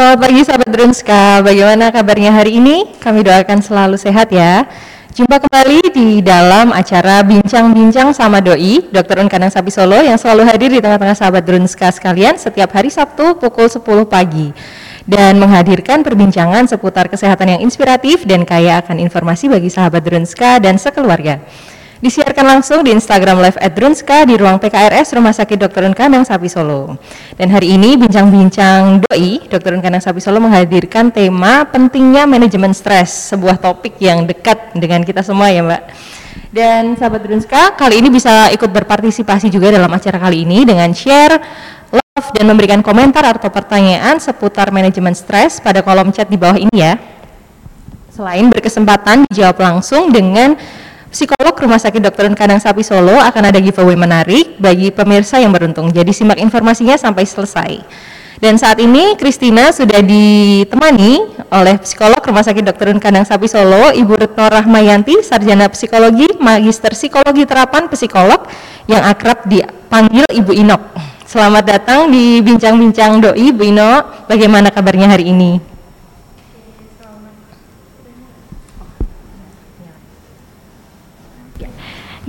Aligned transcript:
selamat 0.00 0.16
pagi 0.16 0.40
sahabat 0.40 0.68
Drunska. 0.72 1.24
Bagaimana 1.44 1.92
kabarnya 1.92 2.32
hari 2.32 2.56
ini? 2.56 2.88
Kami 3.04 3.20
doakan 3.20 3.60
selalu 3.60 4.00
sehat 4.00 4.32
ya. 4.32 4.64
Jumpa 5.12 5.44
kembali 5.44 5.92
di 5.92 6.24
dalam 6.24 6.72
acara 6.72 7.20
Bincang-Bincang 7.20 8.16
sama 8.16 8.40
Doi, 8.40 8.80
Dr. 8.88 9.20
Unkanang 9.20 9.52
Sapi 9.52 9.68
Solo 9.68 10.00
yang 10.00 10.16
selalu 10.16 10.48
hadir 10.48 10.72
di 10.72 10.80
tengah-tengah 10.80 11.12
sahabat 11.12 11.44
Drunska 11.44 11.92
sekalian 11.92 12.40
setiap 12.40 12.72
hari 12.72 12.88
Sabtu 12.88 13.36
pukul 13.36 13.68
10 13.68 13.84
pagi 14.08 14.56
dan 15.04 15.36
menghadirkan 15.36 16.00
perbincangan 16.00 16.64
seputar 16.64 17.12
kesehatan 17.12 17.52
yang 17.52 17.60
inspiratif 17.60 18.24
dan 18.24 18.48
kaya 18.48 18.80
akan 18.80 19.04
informasi 19.04 19.52
bagi 19.52 19.68
sahabat 19.68 20.00
Drunska 20.00 20.64
dan 20.64 20.80
sekeluarga. 20.80 21.44
Disiarkan 22.00 22.56
langsung 22.56 22.80
di 22.80 22.96
Instagram 22.96 23.44
Live 23.44 23.60
at 23.60 23.76
Drunska 23.76 24.24
di 24.24 24.32
ruang 24.40 24.56
PKRS 24.56 25.12
Rumah 25.12 25.36
Sakit 25.36 25.60
Dr. 25.60 25.84
Unkanang 25.84 26.24
Sapi 26.24 26.48
Solo. 26.48 26.96
Dan 27.36 27.52
hari 27.52 27.76
ini 27.76 27.92
bincang-bincang 28.00 29.04
doi 29.04 29.44
Dr. 29.44 29.76
Unkanang 29.76 30.00
Sapi 30.00 30.16
Solo 30.16 30.40
menghadirkan 30.40 31.12
tema 31.12 31.68
pentingnya 31.68 32.24
manajemen 32.24 32.72
stres, 32.72 33.28
sebuah 33.28 33.60
topik 33.60 34.00
yang 34.00 34.24
dekat 34.24 34.72
dengan 34.80 35.04
kita 35.04 35.20
semua 35.20 35.52
ya 35.52 35.60
Mbak. 35.60 35.82
Dan 36.48 36.96
sahabat 36.96 37.20
Drunska, 37.20 37.76
kali 37.76 38.00
ini 38.00 38.08
bisa 38.08 38.48
ikut 38.48 38.72
berpartisipasi 38.72 39.52
juga 39.52 39.68
dalam 39.68 39.92
acara 39.92 40.16
kali 40.16 40.48
ini 40.48 40.64
dengan 40.64 40.96
share 40.96 41.36
love 41.92 42.28
dan 42.32 42.48
memberikan 42.48 42.80
komentar 42.80 43.28
atau 43.28 43.52
pertanyaan 43.52 44.16
seputar 44.16 44.72
manajemen 44.72 45.12
stres 45.12 45.60
pada 45.60 45.84
kolom 45.84 46.08
chat 46.16 46.32
di 46.32 46.40
bawah 46.40 46.56
ini 46.56 46.80
ya. 46.80 46.96
Selain 48.08 48.48
berkesempatan 48.48 49.28
dijawab 49.28 49.60
langsung 49.60 50.08
dengan 50.08 50.56
Psikolog 51.10 51.58
Rumah 51.58 51.82
Sakit 51.82 52.06
Dr. 52.06 52.30
Kadang 52.38 52.62
Sapi 52.62 52.86
Solo 52.86 53.18
akan 53.18 53.50
ada 53.50 53.58
giveaway 53.58 53.98
menarik 53.98 54.54
bagi 54.62 54.94
pemirsa 54.94 55.42
yang 55.42 55.50
beruntung. 55.50 55.90
Jadi 55.90 56.14
simak 56.14 56.38
informasinya 56.38 56.94
sampai 56.94 57.26
selesai. 57.26 57.82
Dan 58.38 58.54
saat 58.54 58.78
ini 58.78 59.18
Kristina 59.18 59.74
sudah 59.74 59.98
ditemani 60.06 61.42
oleh 61.50 61.82
psikolog 61.82 62.22
Rumah 62.22 62.46
Sakit 62.46 62.62
Dr. 62.62 62.94
Kadang 63.02 63.26
Sapi 63.26 63.50
Solo, 63.50 63.90
Ibu 63.90 64.22
Retno 64.22 64.46
Rahmayanti, 64.54 65.26
Sarjana 65.26 65.66
Psikologi, 65.74 66.30
Magister 66.38 66.94
Psikologi 66.94 67.42
Terapan 67.42 67.90
Psikolog 67.90 68.46
yang 68.86 69.02
akrab 69.02 69.50
dipanggil 69.50 70.22
Ibu 70.30 70.54
Inok. 70.62 70.82
Selamat 71.26 71.62
datang 71.66 72.06
di 72.06 72.38
Bincang-Bincang 72.38 73.18
Doi, 73.18 73.50
Bu 73.50 73.66
Inok. 73.66 74.30
Bagaimana 74.30 74.70
kabarnya 74.70 75.10
hari 75.10 75.34
ini? 75.34 75.69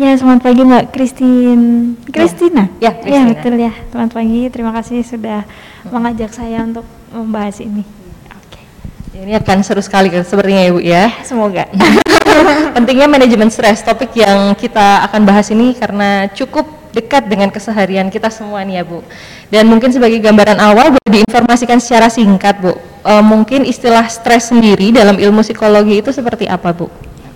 Ya, 0.02 0.18
selamat 0.18 0.42
pagi 0.42 0.66
Mbak 0.66 0.98
Kristin. 0.98 1.62
Kristina? 2.10 2.74
Ya, 2.82 2.90
ya, 3.06 3.22
ya 3.22 3.38
betul 3.38 3.54
ya. 3.54 3.70
Selamat 3.94 4.18
pagi. 4.18 4.50
Terima 4.50 4.74
kasih 4.74 5.06
sudah 5.06 5.46
hmm. 5.46 5.94
mengajak 5.94 6.34
saya 6.34 6.66
untuk 6.66 6.82
membahas 7.14 7.62
ini. 7.62 7.86
Oke. 8.34 8.66
Ini 9.14 9.38
akan 9.38 9.62
seru 9.62 9.78
sekali 9.78 10.10
sepertinya 10.10 10.74
Ibu 10.74 10.82
ya. 10.82 11.14
Semoga. 11.22 11.70
Pentingnya 12.74 13.06
manajemen 13.14 13.54
stres, 13.54 13.86
topik 13.86 14.18
yang 14.18 14.58
kita 14.58 15.06
akan 15.06 15.22
bahas 15.22 15.54
ini 15.54 15.78
karena 15.78 16.26
cukup 16.34 16.66
dekat 16.98 17.30
dengan 17.30 17.54
keseharian 17.54 18.10
kita 18.10 18.34
semua 18.34 18.66
nih 18.66 18.82
ya 18.82 18.84
Bu. 18.90 19.06
Dan 19.54 19.70
mungkin 19.70 19.94
sebagai 19.94 20.18
gambaran 20.18 20.58
awal 20.58 20.98
boleh 20.98 21.22
diinformasikan 21.22 21.78
secara 21.78 22.10
singkat 22.10 22.58
Bu. 22.58 22.74
E, 23.06 23.14
mungkin 23.22 23.70
istilah 23.70 24.10
stres 24.10 24.50
sendiri 24.50 24.90
dalam 24.90 25.22
ilmu 25.22 25.46
psikologi 25.46 26.02
itu 26.02 26.10
seperti 26.10 26.50
apa 26.50 26.74
Bu? 26.74 26.90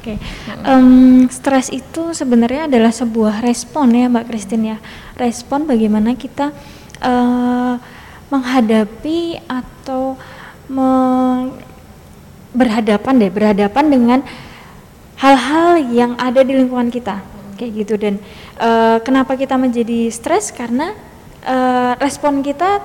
Oke, 0.06 0.22
okay. 0.22 0.70
um, 0.70 1.26
stres 1.34 1.74
itu 1.74 2.14
sebenarnya 2.14 2.70
adalah 2.70 2.94
sebuah 2.94 3.42
respon 3.42 3.90
ya 3.90 4.06
Mbak 4.06 4.30
Christine 4.30 4.66
ya, 4.70 4.78
respon 5.18 5.66
bagaimana 5.66 6.14
kita 6.14 6.54
uh, 7.02 7.82
menghadapi 8.30 9.42
atau 9.50 10.14
berhadapan 12.54 13.14
deh, 13.18 13.34
berhadapan 13.34 13.86
dengan 13.90 14.20
hal-hal 15.18 15.82
yang 15.90 16.14
ada 16.22 16.46
di 16.46 16.54
lingkungan 16.54 16.94
kita, 16.94 17.26
kayak 17.58 17.72
gitu. 17.74 17.98
Dan 17.98 18.22
uh, 18.62 19.02
kenapa 19.02 19.34
kita 19.34 19.58
menjadi 19.58 20.14
stres? 20.14 20.54
Karena 20.54 20.94
uh, 21.50 21.98
respon 21.98 22.46
kita 22.46 22.78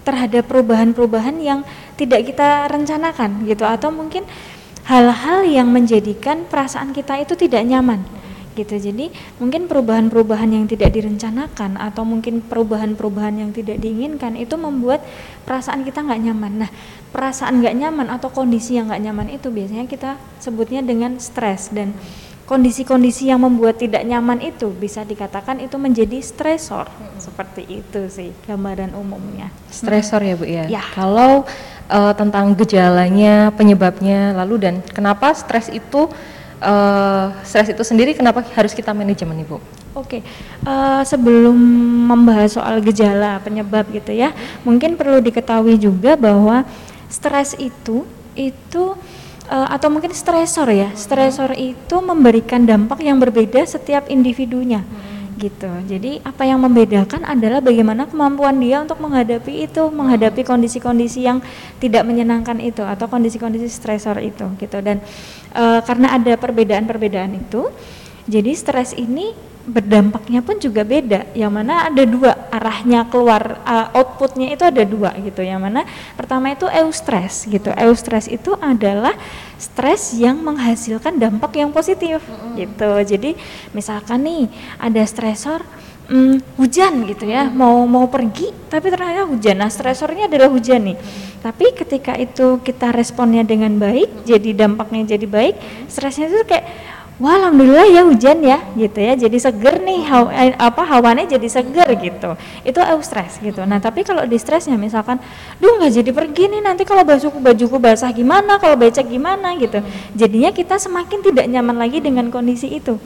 terhadap 0.00 0.48
perubahan-perubahan 0.48 1.36
yang 1.44 1.60
tidak 2.00 2.24
kita 2.24 2.72
rencanakan 2.72 3.44
gitu. 3.44 3.68
Atau 3.68 3.92
mungkin 3.92 4.24
hal-hal 4.86 5.46
yang 5.46 5.70
menjadikan 5.70 6.46
perasaan 6.46 6.90
kita 6.90 7.22
itu 7.22 7.38
tidak 7.38 7.62
nyaman. 7.66 8.02
Gitu. 8.52 8.76
Jadi 8.76 9.08
mungkin 9.40 9.64
perubahan-perubahan 9.64 10.52
yang 10.52 10.68
tidak 10.68 10.92
direncanakan 10.92 11.80
atau 11.80 12.04
mungkin 12.04 12.44
perubahan-perubahan 12.44 13.40
yang 13.40 13.50
tidak 13.56 13.80
diinginkan 13.80 14.36
itu 14.36 14.60
membuat 14.60 15.00
perasaan 15.48 15.88
kita 15.88 16.04
nggak 16.04 16.20
nyaman. 16.20 16.52
Nah 16.66 16.70
perasaan 17.16 17.64
nggak 17.64 17.76
nyaman 17.80 18.12
atau 18.12 18.28
kondisi 18.28 18.76
yang 18.76 18.92
nggak 18.92 19.02
nyaman 19.08 19.28
itu 19.32 19.48
biasanya 19.48 19.88
kita 19.88 20.20
sebutnya 20.36 20.84
dengan 20.84 21.16
stres 21.16 21.72
dan 21.72 21.96
kondisi-kondisi 22.52 23.32
yang 23.32 23.40
membuat 23.40 23.80
tidak 23.80 24.04
nyaman 24.04 24.44
itu 24.44 24.68
bisa 24.76 25.08
dikatakan 25.08 25.56
itu 25.64 25.80
menjadi 25.80 26.20
stresor 26.20 26.84
seperti 27.16 27.80
itu 27.80 28.12
sih 28.12 28.28
gambaran 28.44 28.92
umumnya 28.92 29.48
stresor 29.72 30.20
ya 30.20 30.36
bu 30.36 30.44
ya, 30.44 30.68
ya. 30.68 30.84
kalau 30.92 31.48
uh, 31.92 32.12
tentang 32.16 32.56
gejalanya, 32.56 33.52
penyebabnya, 33.52 34.32
lalu 34.36 34.68
dan 34.68 34.74
kenapa 34.92 35.36
stres 35.36 35.68
itu 35.68 36.08
uh, 36.64 37.26
stres 37.44 37.72
itu 37.72 37.82
sendiri 37.84 38.16
kenapa 38.16 38.40
harus 38.56 38.72
kita 38.72 38.96
manajemen 38.96 39.44
ibu? 39.44 39.60
Oke, 39.92 40.18
okay. 40.18 40.20
uh, 40.64 41.00
eh, 41.00 41.02
sebelum 41.04 41.52
membahas 42.08 42.56
soal 42.56 42.80
gejala 42.80 43.44
penyebab 43.44 43.84
gitu 43.92 44.08
ya, 44.08 44.32
mungkin 44.64 44.96
perlu 44.96 45.20
diketahui 45.20 45.76
juga 45.76 46.16
bahwa 46.16 46.64
stres 47.12 47.52
itu 47.60 48.08
itu 48.32 48.96
uh, 49.52 49.68
atau 49.68 49.92
mungkin 49.92 50.16
stresor 50.16 50.72
ya, 50.72 50.88
stresor 50.96 51.52
itu 51.52 52.00
memberikan 52.00 52.64
dampak 52.64 53.04
yang 53.04 53.20
berbeda 53.20 53.60
setiap 53.68 54.08
individunya. 54.08 54.80
Hmm 54.80 55.12
gitu. 55.42 55.72
Jadi 55.90 56.22
apa 56.22 56.46
yang 56.46 56.62
membedakan 56.62 57.26
adalah 57.26 57.58
bagaimana 57.58 58.06
kemampuan 58.06 58.54
dia 58.62 58.78
untuk 58.78 59.02
menghadapi 59.02 59.66
itu, 59.66 59.82
menghadapi 59.90 60.46
kondisi-kondisi 60.46 61.26
yang 61.26 61.42
tidak 61.82 62.06
menyenangkan 62.06 62.62
itu 62.62 62.86
atau 62.86 63.10
kondisi-kondisi 63.10 63.66
stresor 63.66 64.22
itu 64.22 64.46
gitu. 64.62 64.78
Dan 64.78 65.02
e, 65.50 65.64
karena 65.82 66.14
ada 66.14 66.38
perbedaan-perbedaan 66.38 67.34
itu, 67.34 67.74
jadi 68.30 68.54
stres 68.54 68.94
ini 68.94 69.34
berdampaknya 69.66 70.42
pun 70.42 70.58
juga 70.58 70.82
beda. 70.82 71.30
Yang 71.34 71.52
mana 71.52 71.86
ada 71.86 72.02
dua 72.02 72.32
arahnya 72.50 73.06
keluar 73.06 73.62
uh, 73.62 73.94
outputnya 73.94 74.54
itu 74.54 74.64
ada 74.66 74.82
dua 74.82 75.14
gitu. 75.22 75.42
Yang 75.42 75.60
mana 75.62 75.80
pertama 76.18 76.50
itu 76.50 76.66
eustress 76.66 77.46
gitu. 77.46 77.70
Eustress 77.78 78.26
itu 78.26 78.54
adalah 78.58 79.14
stres 79.56 80.18
yang 80.18 80.42
menghasilkan 80.42 81.14
dampak 81.16 81.54
yang 81.58 81.70
positif 81.70 82.18
mm-hmm. 82.26 82.52
gitu. 82.58 82.90
Jadi 83.14 83.30
misalkan 83.70 84.26
nih 84.26 84.50
ada 84.82 85.02
stresor 85.06 85.62
hmm, 86.10 86.58
hujan 86.58 87.06
gitu 87.06 87.30
ya. 87.30 87.46
Mm-hmm. 87.46 87.58
mau 87.58 87.86
mau 87.86 88.06
pergi 88.10 88.50
tapi 88.66 88.90
ternyata 88.90 89.30
hujan. 89.30 89.62
Nah 89.62 89.70
stresornya 89.70 90.26
adalah 90.26 90.50
hujan 90.50 90.92
nih. 90.92 90.98
Mm-hmm. 90.98 91.30
tapi 91.42 91.74
ketika 91.74 92.14
itu 92.14 92.62
kita 92.62 92.94
responnya 92.94 93.42
dengan 93.42 93.74
baik 93.74 94.22
jadi 94.22 94.54
dampaknya 94.54 95.18
jadi 95.18 95.26
baik 95.26 95.54
stresnya 95.90 96.30
itu 96.30 96.46
kayak 96.46 96.62
wah 97.20 97.36
alhamdulillah 97.36 97.88
ya 97.90 98.02
hujan 98.06 98.38
ya 98.40 98.58
gitu 98.78 98.98
ya. 99.02 99.12
Jadi 99.18 99.36
seger 99.36 99.82
nih 99.82 100.00
haw, 100.08 100.24
eh, 100.32 100.54
apa 100.56 100.82
hawannya 100.86 101.28
jadi 101.28 101.48
seger 101.48 101.88
gitu. 102.00 102.36
Itu 102.64 102.80
eustress 102.80 103.36
gitu. 103.42 103.66
Nah 103.68 103.82
tapi 103.82 104.06
kalau 104.06 104.24
di 104.24 104.38
stresnya 104.40 104.78
misalkan 104.80 105.20
duh 105.60 105.76
nggak 105.76 105.92
jadi 106.00 106.10
pergi 106.14 106.44
nih 106.48 106.60
nanti 106.64 106.82
kalau 106.88 107.04
bajuku 107.04 107.36
bajuku 107.42 107.76
basah 107.76 108.08
gimana 108.14 108.56
kalau 108.56 108.78
becek 108.78 109.08
gimana 109.10 109.52
gitu. 109.58 109.84
Jadinya 110.16 110.54
kita 110.54 110.80
semakin 110.80 111.18
tidak 111.20 111.46
nyaman 111.50 111.76
lagi 111.76 112.00
dengan 112.00 112.30
kondisi 112.32 112.70
itu. 112.72 112.96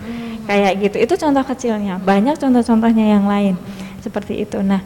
Kayak 0.47 0.73
gitu. 0.79 0.97
Itu 1.03 1.14
contoh 1.19 1.43
kecilnya. 1.43 1.99
Banyak 1.99 2.38
contoh-contohnya 2.38 3.19
yang 3.19 3.26
lain 3.26 3.58
seperti 3.99 4.47
itu. 4.47 4.62
Nah 4.62 4.85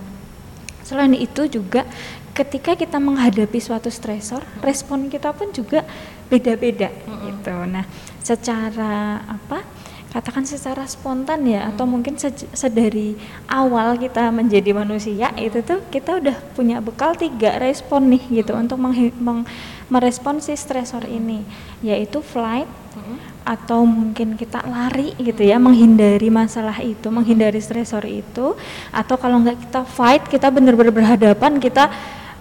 selain 0.80 1.14
itu 1.14 1.46
juga 1.46 1.86
ketika 2.34 2.74
kita 2.74 2.96
menghadapi 2.96 3.60
suatu 3.60 3.92
stresor 3.92 4.40
respon 4.64 5.06
kita 5.06 5.30
pun 5.30 5.52
juga 5.52 5.84
beda-beda 6.30 6.88
gitu. 7.26 7.54
Nah 7.68 7.84
secara 8.22 9.24
apa 9.26 9.64
katakan 10.10 10.42
secara 10.42 10.82
spontan 10.90 11.46
ya 11.46 11.62
hmm. 11.64 11.70
atau 11.74 11.84
mungkin 11.86 12.18
sedari 12.50 13.14
awal 13.46 13.94
kita 13.94 14.34
menjadi 14.34 14.74
manusia 14.74 15.30
itu 15.38 15.62
tuh 15.62 15.86
kita 15.86 16.18
udah 16.18 16.36
punya 16.58 16.82
bekal 16.82 17.14
tiga 17.14 17.62
respon 17.62 18.10
nih 18.10 18.42
gitu 18.42 18.52
hmm. 18.52 18.62
untuk 18.66 18.78
meng 18.82 19.46
merespon 19.86 20.42
si 20.42 20.54
stresor 20.58 21.06
ini 21.06 21.46
yaitu 21.78 22.18
flight 22.26 22.66
hmm. 22.66 23.46
atau 23.46 23.86
mungkin 23.86 24.34
kita 24.34 24.66
lari 24.66 25.14
gitu 25.14 25.46
ya 25.46 25.62
menghindari 25.62 26.26
masalah 26.26 26.82
itu 26.82 27.06
menghindari 27.06 27.62
stresor 27.62 28.02
itu 28.02 28.58
atau 28.90 29.14
kalau 29.14 29.38
nggak 29.46 29.62
kita 29.70 29.80
fight 29.86 30.26
kita 30.26 30.50
benar-benar 30.50 30.90
berhadapan 30.90 31.62
kita 31.62 31.86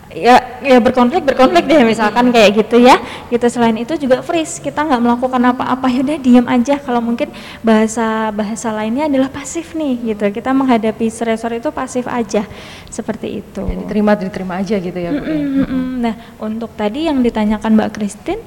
ya 0.09 0.59
ya 0.65 0.81
berkonflik 0.81 1.21
berkonflik 1.21 1.69
deh 1.69 1.85
misalkan 1.85 2.33
kayak 2.33 2.65
gitu 2.65 2.81
ya. 2.81 2.97
Gitu 3.29 3.45
selain 3.49 3.77
itu 3.77 3.93
juga 3.95 4.25
freeze. 4.25 4.57
Kita 4.57 4.85
nggak 4.85 5.01
melakukan 5.01 5.41
apa-apa. 5.53 5.85
Ya 5.89 6.01
udah 6.01 6.17
diam 6.17 6.45
aja. 6.49 6.75
Kalau 6.81 7.01
mungkin 7.01 7.29
bahasa 7.61 8.33
bahasa 8.33 8.73
lainnya 8.73 9.05
adalah 9.05 9.29
pasif 9.29 9.77
nih 9.77 10.13
gitu. 10.13 10.25
Kita 10.33 10.51
menghadapi 10.53 11.05
stresor 11.07 11.57
itu 11.57 11.69
pasif 11.69 12.09
aja. 12.09 12.45
Seperti 12.89 13.45
itu. 13.45 13.61
Ya, 13.63 13.75
diterima 13.85 14.17
diterima 14.17 14.53
aja 14.59 14.75
gitu 14.81 14.97
ya. 14.97 15.13
Mm, 15.13 15.23
mm, 15.23 15.65
mm. 15.65 15.85
nah 16.01 16.15
untuk 16.41 16.73
tadi 16.73 17.05
yang 17.05 17.21
ditanyakan 17.21 17.77
Mbak 17.77 17.91
Christine 17.93 18.41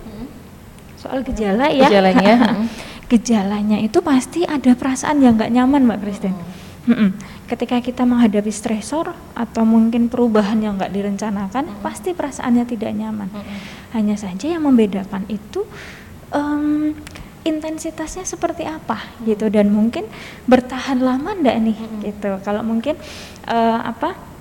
soal 1.02 1.26
gejala 1.26 1.66
ya. 1.74 1.90
Gejalanya, 1.90 2.34
mm. 2.62 2.66
gejalanya 3.10 3.78
itu 3.82 3.98
pasti 3.98 4.46
ada 4.46 4.78
perasaan 4.78 5.18
yang 5.18 5.34
nggak 5.34 5.50
nyaman 5.50 5.82
Mbak 5.90 6.00
Christine. 6.06 6.38
Mm-mm. 6.82 7.14
Ketika 7.50 7.82
kita 7.82 8.02
menghadapi 8.06 8.48
stresor 8.48 9.12
atau 9.36 9.62
mungkin 9.66 10.08
perubahan 10.08 10.58
yang 10.62 10.78
nggak 10.78 10.92
direncanakan 10.94 11.82
pasti 11.84 12.16
perasaannya 12.16 12.64
tidak 12.64 12.92
nyaman. 12.96 13.28
Hanya 13.92 14.16
saja 14.16 14.48
yang 14.48 14.64
membedakan 14.64 15.28
itu 15.28 15.66
em, 16.32 16.96
intensitasnya 17.42 18.24
seperti 18.24 18.64
apa 18.64 19.02
gitu. 19.26 19.50
Dan 19.52 19.74
mungkin 19.74 20.08
bertahan 20.48 21.02
lama 21.02 21.36
ndak 21.36 21.56
nih 21.60 21.78
gitu. 22.08 22.40
Kalau 22.40 22.64
mungkin 22.64 22.96
eh, 23.46 23.78
apa 23.82 24.32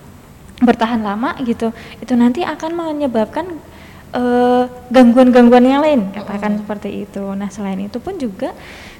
bertahan 0.62 1.02
lama 1.02 1.34
gitu 1.42 1.74
itu 1.98 2.14
nanti 2.14 2.46
akan 2.46 2.72
menyebabkan 2.78 3.50
eh, 4.12 4.66
gangguan-gangguan 4.92 5.66
yang 5.66 5.82
lain 5.82 6.02
katakan 6.12 6.60
seperti 6.60 7.08
itu. 7.08 7.24
Nah 7.36 7.48
selain 7.48 7.80
itu 7.80 7.98
pun 8.04 8.20
juga 8.20 8.52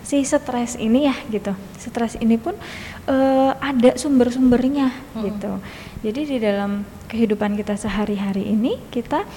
si 0.02 0.24
stres 0.26 0.76
ini 0.80 1.08
ya 1.08 1.16
gitu. 1.30 1.54
Stres 1.78 2.18
ini 2.20 2.40
pun 2.40 2.56
eh, 3.08 3.52
ada 3.56 3.96
sumber-sumbernya 3.96 4.92
gitu. 5.22 5.62
Jadi 6.02 6.22
di 6.26 6.38
dalam 6.42 6.82
kehidupan 7.12 7.54
kita 7.60 7.78
sehari-hari 7.78 8.48
ini 8.50 8.80
kita 8.90 9.28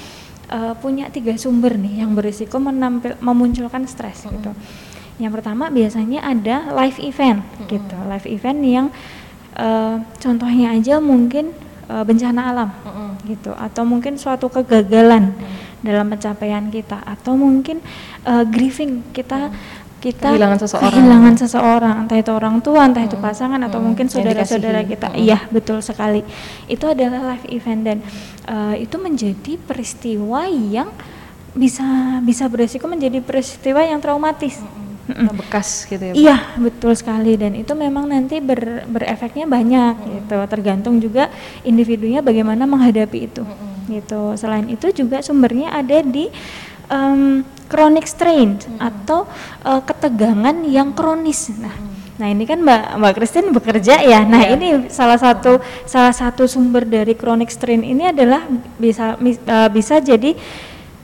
eh, 0.48 0.74
punya 0.78 1.10
tiga 1.10 1.36
sumber 1.36 1.76
nih 1.76 2.06
yang 2.06 2.16
berisiko 2.16 2.56
menampil, 2.62 3.18
memunculkan 3.20 3.84
stres 3.84 4.24
gitu. 4.24 4.54
Yang 5.18 5.32
pertama 5.38 5.70
biasanya 5.70 6.26
ada 6.26 6.74
live 6.74 6.98
event 6.98 7.42
gitu. 7.70 7.96
Live 8.08 8.26
event 8.26 8.60
yang 8.64 8.86
eh, 9.58 9.96
contohnya 10.22 10.74
aja 10.74 10.98
mungkin 11.02 11.52
eh, 11.94 12.04
bencana 12.04 12.40
alam 12.50 12.70
gitu. 13.24 13.54
Atau 13.54 13.86
mungkin 13.86 14.18
suatu 14.18 14.50
kegagalan 14.50 15.30
dalam 15.80 16.10
pencapaian 16.10 16.66
kita. 16.68 16.98
Atau 17.06 17.38
mungkin 17.38 17.78
eh, 18.26 18.44
grieving 18.50 19.06
kita 19.14 19.54
kita 20.04 20.36
Kehilangan 20.36 20.58
seseorang. 20.60 20.84
kehilangan 20.92 21.34
seseorang. 21.40 21.94
Entah 22.04 22.18
itu 22.20 22.28
orang 22.28 22.60
tua 22.60 22.84
entah 22.84 23.00
itu 23.00 23.16
pasangan 23.16 23.56
atau 23.64 23.80
Mm. 23.80 23.84
mungkin 23.88 24.06
saudara-saudara 24.12 24.84
kita. 24.84 25.08
Mm. 25.08 25.16
iya 25.16 25.38
betul 25.48 25.80
sekali. 25.80 26.20
Itu 26.68 26.92
adalah 26.92 27.32
live 27.32 27.48
event 27.48 27.80
dan 27.88 27.98
eh, 28.44 28.84
itu 28.84 29.00
menjadi 29.00 29.56
peristiwa 29.56 30.44
yang 30.50 30.92
bisa 31.56 32.20
bisa 32.20 32.50
beresiko 32.52 32.84
menjadi 32.84 33.24
peristiwa 33.24 33.80
yang 33.80 34.02
traumatis. 34.04 34.60
Nah, 34.60 34.83
bekas 35.36 35.84
gitu 35.84 36.00
ya 36.00 36.12
Bu. 36.12 36.16
Iya, 36.16 36.36
betul 36.56 36.92
sekali 36.96 37.36
dan 37.36 37.52
itu 37.52 37.72
memang 37.76 38.08
nanti 38.08 38.40
ber, 38.40 38.88
berefeknya 38.88 39.44
banyak 39.44 39.94
gitu. 40.00 40.38
Tergantung 40.48 40.96
juga 40.96 41.28
individunya 41.60 42.24
bagaimana 42.24 42.64
menghadapi 42.64 43.18
itu. 43.28 43.44
Gitu. 43.84 44.22
Selain 44.40 44.64
itu 44.64 44.88
juga 44.96 45.20
sumbernya 45.20 45.76
ada 45.76 46.00
di 46.00 46.32
em, 46.88 47.44
chronic 47.68 48.08
strain 48.08 48.56
atau 48.80 49.28
eh, 49.60 49.82
ketegangan 49.84 50.56
yang 50.64 50.96
kronis. 50.96 51.52
Nah, 51.52 51.76
nah 52.16 52.28
ini 52.32 52.48
kan 52.48 52.64
Mbak 52.64 52.82
Mbak 52.96 53.12
Christine 53.12 53.48
bekerja 53.52 54.00
ya. 54.00 54.24
Nah, 54.24 54.48
ini 54.48 54.88
salah 54.88 55.20
satu 55.20 55.60
salah 55.84 56.16
satu 56.16 56.48
sumber 56.48 56.88
dari 56.88 57.12
chronic 57.12 57.52
strain 57.52 57.84
ini 57.84 58.08
adalah 58.08 58.48
bisa 58.80 59.20
mis- 59.20 59.42
eh, 59.44 59.68
bisa 59.68 60.00
jadi 60.00 60.32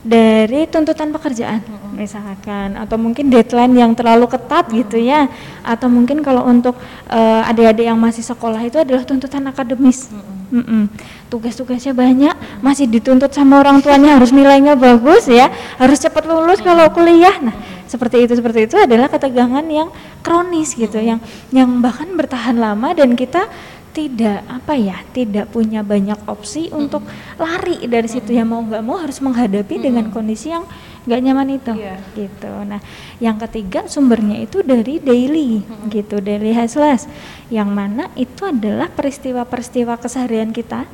dari 0.00 0.64
tuntutan 0.68 1.12
pekerjaan 1.12 1.60
misalkan. 1.94 2.76
Atau 2.80 2.96
mungkin 2.96 3.28
deadline 3.28 3.76
yang 3.76 3.92
terlalu 3.92 4.26
ketat 4.30 4.68
gitu 4.72 4.96
ya. 4.96 5.28
Atau 5.60 5.92
mungkin 5.92 6.24
kalau 6.24 6.48
untuk 6.48 6.76
eh, 7.12 7.48
adik-adik 7.50 7.86
yang 7.88 8.00
masih 8.00 8.24
sekolah 8.24 8.60
itu 8.64 8.80
adalah 8.80 9.04
tuntutan 9.04 9.44
akademis. 9.48 10.08
Mm-mm. 10.50 10.90
tugas-tugasnya 11.30 11.94
banyak 11.94 12.34
masih 12.58 12.90
dituntut 12.90 13.30
sama 13.30 13.62
orang 13.62 13.78
tuanya 13.78 14.18
harus 14.18 14.34
nilainya 14.34 14.74
bagus 14.74 15.30
ya 15.30 15.46
harus 15.78 16.02
cepat 16.02 16.26
lulus 16.26 16.58
kalau 16.58 16.90
kuliah. 16.90 17.38
Nah 17.38 17.54
seperti 17.86 18.26
itu 18.26 18.34
seperti 18.34 18.70
itu 18.70 18.74
adalah 18.74 19.06
ketegangan 19.06 19.62
yang 19.66 19.94
kronis 20.26 20.74
gitu 20.74 20.98
yang 20.98 21.22
yang 21.54 21.82
bahkan 21.82 22.10
bertahan 22.18 22.58
lama 22.58 22.90
dan 22.98 23.14
kita 23.14 23.46
tidak 23.90 24.46
apa 24.46 24.78
ya 24.78 25.02
tidak 25.10 25.50
punya 25.50 25.82
banyak 25.82 26.16
opsi 26.30 26.70
untuk 26.70 27.02
lari 27.36 27.82
dari 27.90 28.06
situ. 28.06 28.30
Ya 28.30 28.46
mau 28.46 28.62
nggak 28.62 28.82
mau 28.86 28.96
harus 29.02 29.18
menghadapi 29.18 29.82
dengan 29.82 30.08
kondisi 30.14 30.54
yang 30.54 30.62
nggak 31.08 31.20
nyaman 31.24 31.48
itu 31.56 31.72
Iya. 31.74 31.96
gitu. 32.14 32.52
Nah 32.68 32.78
yang 33.18 33.40
ketiga 33.40 33.88
sumbernya 33.90 34.36
itu 34.44 34.60
dari 34.62 35.00
daily 35.00 35.64
gitu 35.88 36.20
daily 36.20 36.52
hassles 36.52 37.08
yang 37.48 37.72
mana 37.72 38.12
itu 38.14 38.44
adalah 38.46 38.86
peristiwa-peristiwa 38.92 39.96
keseharian 39.96 40.52
kita 40.52 40.84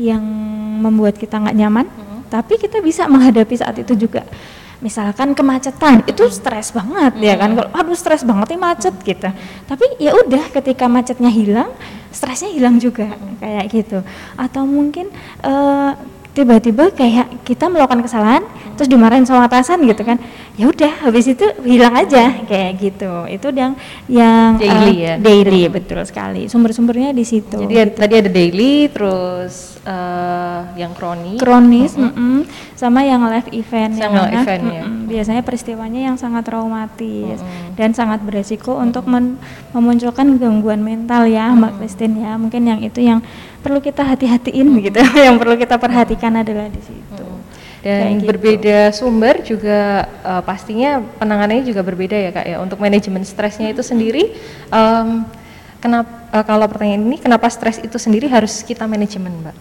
yang 0.00 0.24
membuat 0.82 1.20
kita 1.20 1.36
nggak 1.36 1.56
nyaman 1.56 1.86
tapi 2.32 2.56
kita 2.56 2.80
bisa 2.80 3.04
menghadapi 3.06 3.54
saat 3.60 3.76
itu 3.76 3.92
juga. 3.94 4.24
Misalkan 4.82 5.30
kemacetan 5.36 6.02
itu 6.10 6.26
stres 6.32 6.74
banget 6.74 7.14
ya 7.22 7.38
kan? 7.38 7.54
Kalau 7.54 7.70
aduh 7.70 7.94
stres 7.94 8.26
banget 8.26 8.56
nih 8.56 8.60
macet 8.66 8.94
gitu. 9.04 9.30
Tapi 9.68 9.84
ya 10.02 10.10
udah 10.16 10.50
ketika 10.50 10.90
macetnya 10.90 11.30
hilang 11.30 11.70
stresnya 12.12 12.52
hilang 12.52 12.76
juga 12.76 13.10
kayak 13.40 13.64
gitu. 13.72 13.98
Atau 14.36 14.68
mungkin 14.68 15.08
eh, 15.42 15.90
tiba-tiba 16.32 16.88
kayak 16.88 17.44
kita 17.44 17.68
melakukan 17.68 18.00
kesalahan 18.00 18.40
terus 18.72 18.88
dimarahin 18.88 19.28
sama 19.28 19.44
atasan 19.44 19.84
gitu 19.84 20.00
kan. 20.00 20.16
Ya 20.56 20.64
udah 20.68 21.08
habis 21.08 21.28
itu 21.28 21.44
hilang 21.64 21.92
aja 21.92 22.32
kayak 22.44 22.70
gitu. 22.80 23.12
Itu 23.28 23.52
yang 23.52 23.72
yang 24.08 24.56
Daily 24.56 24.92
eh, 24.92 24.96
ya? 24.96 25.14
daily 25.20 25.62
betul. 25.68 26.00
sekali. 26.08 26.48
Sumber-sumbernya 26.48 27.12
di 27.12 27.24
situ 27.24 27.56
Jadi 27.56 27.74
ada- 27.76 27.96
tadi 27.96 28.14
ada 28.20 28.30
daily, 28.32 28.88
terus 28.88 29.76
eh, 29.84 30.60
yang 30.80 30.92
kronik, 30.96 31.36
kronis 31.36 31.96
mm-mm, 31.96 32.48
sama 32.82 33.06
yang 33.06 33.22
live 33.22 33.46
event 33.54 33.94
yang 33.94 34.10
Sama 34.10 34.26
mana, 34.26 34.42
event 34.42 34.62
ya. 34.66 34.82
mm-mm, 34.82 35.06
biasanya 35.06 35.42
peristiwanya 35.46 36.00
yang 36.10 36.16
sangat 36.18 36.42
traumatis 36.42 37.38
dan 37.78 37.94
sangat 37.94 38.18
beresiko 38.26 38.74
untuk 38.74 39.06
men- 39.06 39.38
memunculkan 39.70 40.34
gangguan 40.34 40.82
mental 40.82 41.30
ya 41.30 41.54
Mbak 41.54 41.78
Christine 41.78 42.26
ya 42.26 42.34
mungkin 42.34 42.66
yang 42.66 42.80
itu 42.82 42.98
yang 42.98 43.22
perlu 43.62 43.78
kita 43.78 44.02
hati-hatiin 44.02 44.66
gitu 44.82 44.98
yang 45.26 45.38
perlu 45.38 45.54
kita 45.54 45.78
perhatikan 45.78 46.34
adalah 46.34 46.66
di 46.66 46.82
situ 46.82 47.26
dan 47.82 47.98
Kayak 48.02 48.14
gitu. 48.18 48.28
berbeda 48.30 48.78
sumber 48.90 49.34
juga 49.42 49.78
eh, 50.06 50.42
pastinya 50.42 50.98
penanganannya 51.18 51.62
juga 51.62 51.82
berbeda 51.82 52.14
ya 52.14 52.30
kak 52.30 52.46
ya. 52.46 52.56
Untuk 52.62 52.78
manajemen 52.78 53.26
stresnya 53.26 53.74
itu 53.74 53.82
sendiri, 53.82 54.30
kenapa 55.82 56.10
kalau 56.46 56.70
pertanyaan 56.70 57.02
ini 57.02 57.18
kenapa 57.18 57.50
stres 57.50 57.82
itu 57.82 57.98
sendiri 57.98 58.30
harus 58.30 58.62
kita 58.62 58.86
manajemen 58.86 59.34
mbak? 59.42 59.56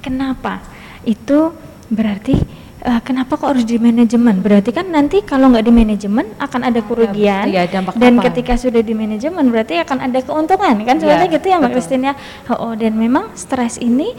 Kenapa? 0.00 0.64
Itu 1.04 1.52
berarti 1.88 2.34
eh, 2.80 3.00
kenapa 3.00 3.34
kok 3.34 3.50
harus 3.50 3.62
di 3.62 3.76
manajemen? 3.76 4.38
Berarti 4.38 4.70
kan 4.70 4.86
nanti 4.86 5.20
kalau 5.20 5.48
nggak 5.48 5.62
di 5.62 5.72
manajemen 5.72 6.26
akan 6.36 6.60
ada 6.62 6.80
kerugian. 6.80 7.46
iya, 7.46 7.66
dampak 7.66 7.94
dan 7.94 8.16
apa? 8.16 8.30
ketika 8.30 8.54
sudah 8.54 8.80
di 8.80 8.92
manajemen 8.92 9.42
berarti 9.46 9.78
akan 9.78 9.98
ada 10.02 10.18
keuntungan 10.20 10.74
kan 10.82 10.96
sebenarnya 10.96 11.28
Iya, 11.28 11.34
gitu 11.34 11.46
ya 11.46 11.56
Mbak. 11.58 11.70
Christine 11.72 12.04
ya. 12.04 12.14
Oh, 12.52 12.72
dan 12.72 12.94
memang 12.94 13.30
stres 13.34 13.78
ini 13.78 14.14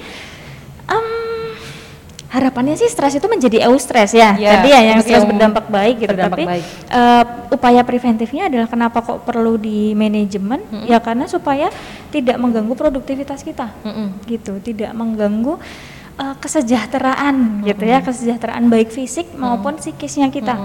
em, 0.86 1.07
harapannya 2.27 2.75
sih 2.75 2.88
stres 2.88 3.15
itu 3.15 3.24
menjadi 3.25 3.63
eustress 3.65 4.12
ya. 4.12 4.36
Iya, 4.36 4.59
Tadi 4.59 4.67
ya 4.69 4.79
yang 4.86 5.00
stres 5.00 5.15
yang 5.17 5.27
berdampak 5.27 5.65
baik 5.67 5.95
gitu. 5.97 6.12
berdampak 6.12 6.36
Tapi 6.36 6.43
baik. 6.45 6.63
eh, 6.89 7.24
upaya 7.50 7.81
preventifnya 7.81 8.43
adalah 8.45 8.67
kenapa 8.67 9.00
kok 9.00 9.24
perlu 9.24 9.55
di 9.55 9.91
manajemen? 9.93 10.59
Ya 10.83 11.00
karena 11.00 11.24
supaya 11.25 11.71
tidak 12.07 12.36
mengganggu 12.36 12.71
produktivitas 12.71 13.41
kita 13.41 13.71
Mm-mm. 13.81 14.24
gitu 14.25 14.59
tidak 14.59 14.91
mengganggu 14.91 15.55
uh, 16.17 16.36
kesejahteraan 16.38 17.63
gitu 17.63 17.83
ya 17.86 18.01
kesejahteraan 18.03 18.67
baik 18.67 18.89
fisik 18.91 19.31
maupun 19.38 19.77
psikisnya 19.77 20.27
kita. 20.33 20.57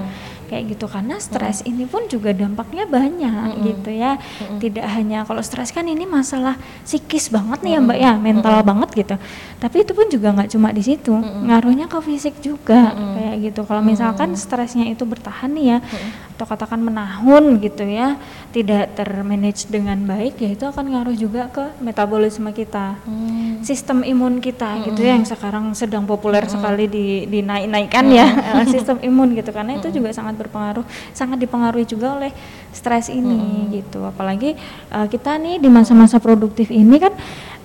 Kayak 0.52 0.76
gitu 0.76 0.84
karena 0.84 1.16
stres 1.16 1.64
ini 1.64 1.88
pun 1.88 2.04
juga 2.12 2.28
dampaknya 2.36 2.84
banyak 2.84 3.56
gitu 3.64 3.88
ya. 3.88 4.20
Tidak 4.60 4.84
hanya 4.84 5.24
kalau 5.24 5.40
stres 5.40 5.72
kan 5.72 5.88
ini 5.88 6.04
masalah 6.04 6.60
psikis 6.84 7.32
banget 7.32 7.64
nih 7.64 7.72
ya 7.72 7.80
mbak 7.80 7.96
ya 7.96 8.12
mental 8.20 8.60
banget 8.60 8.88
gitu. 8.92 9.16
Tapi 9.56 9.80
itu 9.80 9.96
pun 9.96 10.12
juga 10.12 10.28
nggak 10.36 10.52
cuma 10.52 10.68
di 10.76 10.84
situ 10.84 11.16
ngaruhnya 11.16 11.88
ke 11.88 11.96
fisik 12.04 12.36
juga 12.44 12.92
kayak 12.92 13.36
gitu. 13.48 13.64
Kalau 13.64 13.80
misalkan 13.80 14.36
stresnya 14.36 14.84
itu 14.92 15.08
bertahan 15.08 15.56
nih 15.56 15.64
ya 15.72 15.78
atau 16.42 16.58
katakan 16.58 16.82
menahun 16.82 17.62
gitu 17.62 17.86
ya 17.86 18.18
tidak 18.50 18.98
termanage 18.98 19.70
dengan 19.70 20.02
baik 20.02 20.42
ya 20.42 20.50
itu 20.58 20.66
akan 20.66 20.90
ngaruh 20.90 21.14
juga 21.14 21.46
ke 21.54 21.70
metabolisme 21.78 22.50
kita 22.50 22.98
sistem 23.62 24.02
imun 24.02 24.42
kita 24.42 24.82
gitu 24.82 25.06
ya 25.06 25.14
yang 25.14 25.22
sekarang 25.22 25.70
sedang 25.78 26.02
populer 26.02 26.42
sekali 26.50 26.90
di 26.90 27.30
dinaik-naikkan 27.30 28.04
ya 28.10 28.26
eh, 28.58 28.66
sistem 28.66 28.98
imun 28.98 29.38
gitu. 29.38 29.54
Karena 29.54 29.78
itu 29.78 29.88
juga 29.94 30.10
sangat 30.10 30.34
berpengaruh 30.34 30.82
sangat 31.14 31.38
dipengaruhi 31.38 31.86
juga 31.86 32.18
oleh 32.18 32.34
stres 32.74 33.06
ini 33.06 33.70
gitu. 33.70 34.02
Apalagi 34.02 34.58
eh, 34.90 35.06
kita 35.06 35.38
nih 35.38 35.62
di 35.62 35.70
masa-masa 35.70 36.18
produktif 36.18 36.74
ini 36.74 36.98
kan 36.98 37.14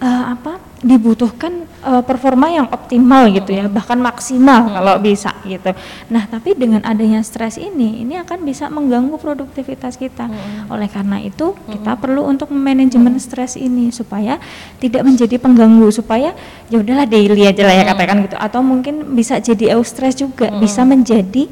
eh, 0.05 0.23
apa 0.37 0.61
dibutuhkan 0.77 1.65
uh, 1.81 2.05
performa 2.05 2.53
yang 2.53 2.69
optimal 2.69 3.33
gitu 3.33 3.49
ya, 3.49 3.65
bahkan 3.65 3.97
maksimal 3.97 4.69
kalau 4.69 5.01
bisa 5.01 5.33
gitu. 5.41 5.73
Nah, 6.13 6.29
tapi 6.29 6.53
dengan 6.53 6.85
adanya 6.85 7.25
stres 7.25 7.57
ini, 7.57 8.05
ini 8.05 8.13
akan 8.21 8.45
bisa 8.45 8.69
mengganggu 8.69 9.17
produktivitas 9.17 9.97
kita. 9.97 10.29
Oleh 10.69 10.85
karena 10.85 11.17
itu, 11.17 11.57
kita 11.65 11.97
perlu 11.97 12.29
untuk 12.29 12.53
manajemen 12.53 13.17
stres 13.17 13.57
ini 13.57 13.89
supaya 13.89 14.37
tidak 14.77 15.01
menjadi 15.01 15.41
pengganggu, 15.41 15.89
supaya 15.89 16.37
ya 16.69 16.77
udahlah 16.77 17.09
daily 17.09 17.49
aja 17.49 17.65
lah 17.65 17.73
ya 17.73 17.83
katakan 17.89 18.29
gitu, 18.29 18.37
atau 18.37 18.61
mungkin 18.61 19.17
bisa 19.17 19.41
jadi 19.41 19.73
eustress 19.81 20.13
juga, 20.13 20.53
bisa 20.61 20.85
menjadi 20.85 21.49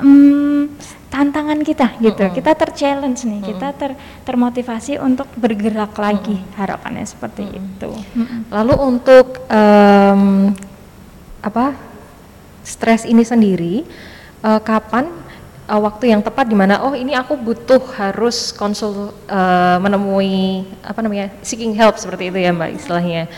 um, 0.00 0.72
tantangan 1.12 1.60
kita 1.60 2.00
gitu. 2.00 2.16
Mm 2.24 2.28
-hmm. 2.32 2.38
Kita 2.40 2.52
terchallenge 2.56 3.20
nih, 3.28 3.28
mm 3.28 3.36
-hmm. 3.36 3.50
kita 3.52 3.68
ter 3.76 3.90
termotivasi 4.24 4.96
untuk 4.96 5.28
bergerak 5.36 5.92
lagi. 6.00 6.40
Mm 6.40 6.48
-hmm. 6.48 6.56
Harapannya 6.56 7.04
seperti 7.04 7.44
mm 7.44 7.52
-hmm. 7.52 7.60
itu. 7.68 7.92
Mm 7.92 8.24
-hmm. 8.24 8.40
Lalu 8.48 8.74
untuk 8.80 9.26
um, 9.52 10.56
apa 11.44 11.76
stres 12.64 13.04
ini 13.04 13.20
sendiri, 13.28 13.84
uh, 14.40 14.62
kapan 14.64 15.12
uh, 15.68 15.80
waktu 15.84 16.16
yang 16.16 16.24
tepat 16.24 16.48
di 16.48 16.56
mana 16.56 16.80
oh 16.80 16.96
ini 16.96 17.12
aku 17.12 17.36
butuh 17.36 17.82
harus 18.00 18.50
konsul 18.56 19.12
uh, 19.28 19.76
menemui 19.84 20.64
apa 20.80 21.04
namanya 21.04 21.28
seeking 21.44 21.76
help 21.76 22.00
seperti 22.00 22.32
itu 22.32 22.38
ya 22.40 22.56
mbak 22.56 22.80
istilahnya. 22.80 23.28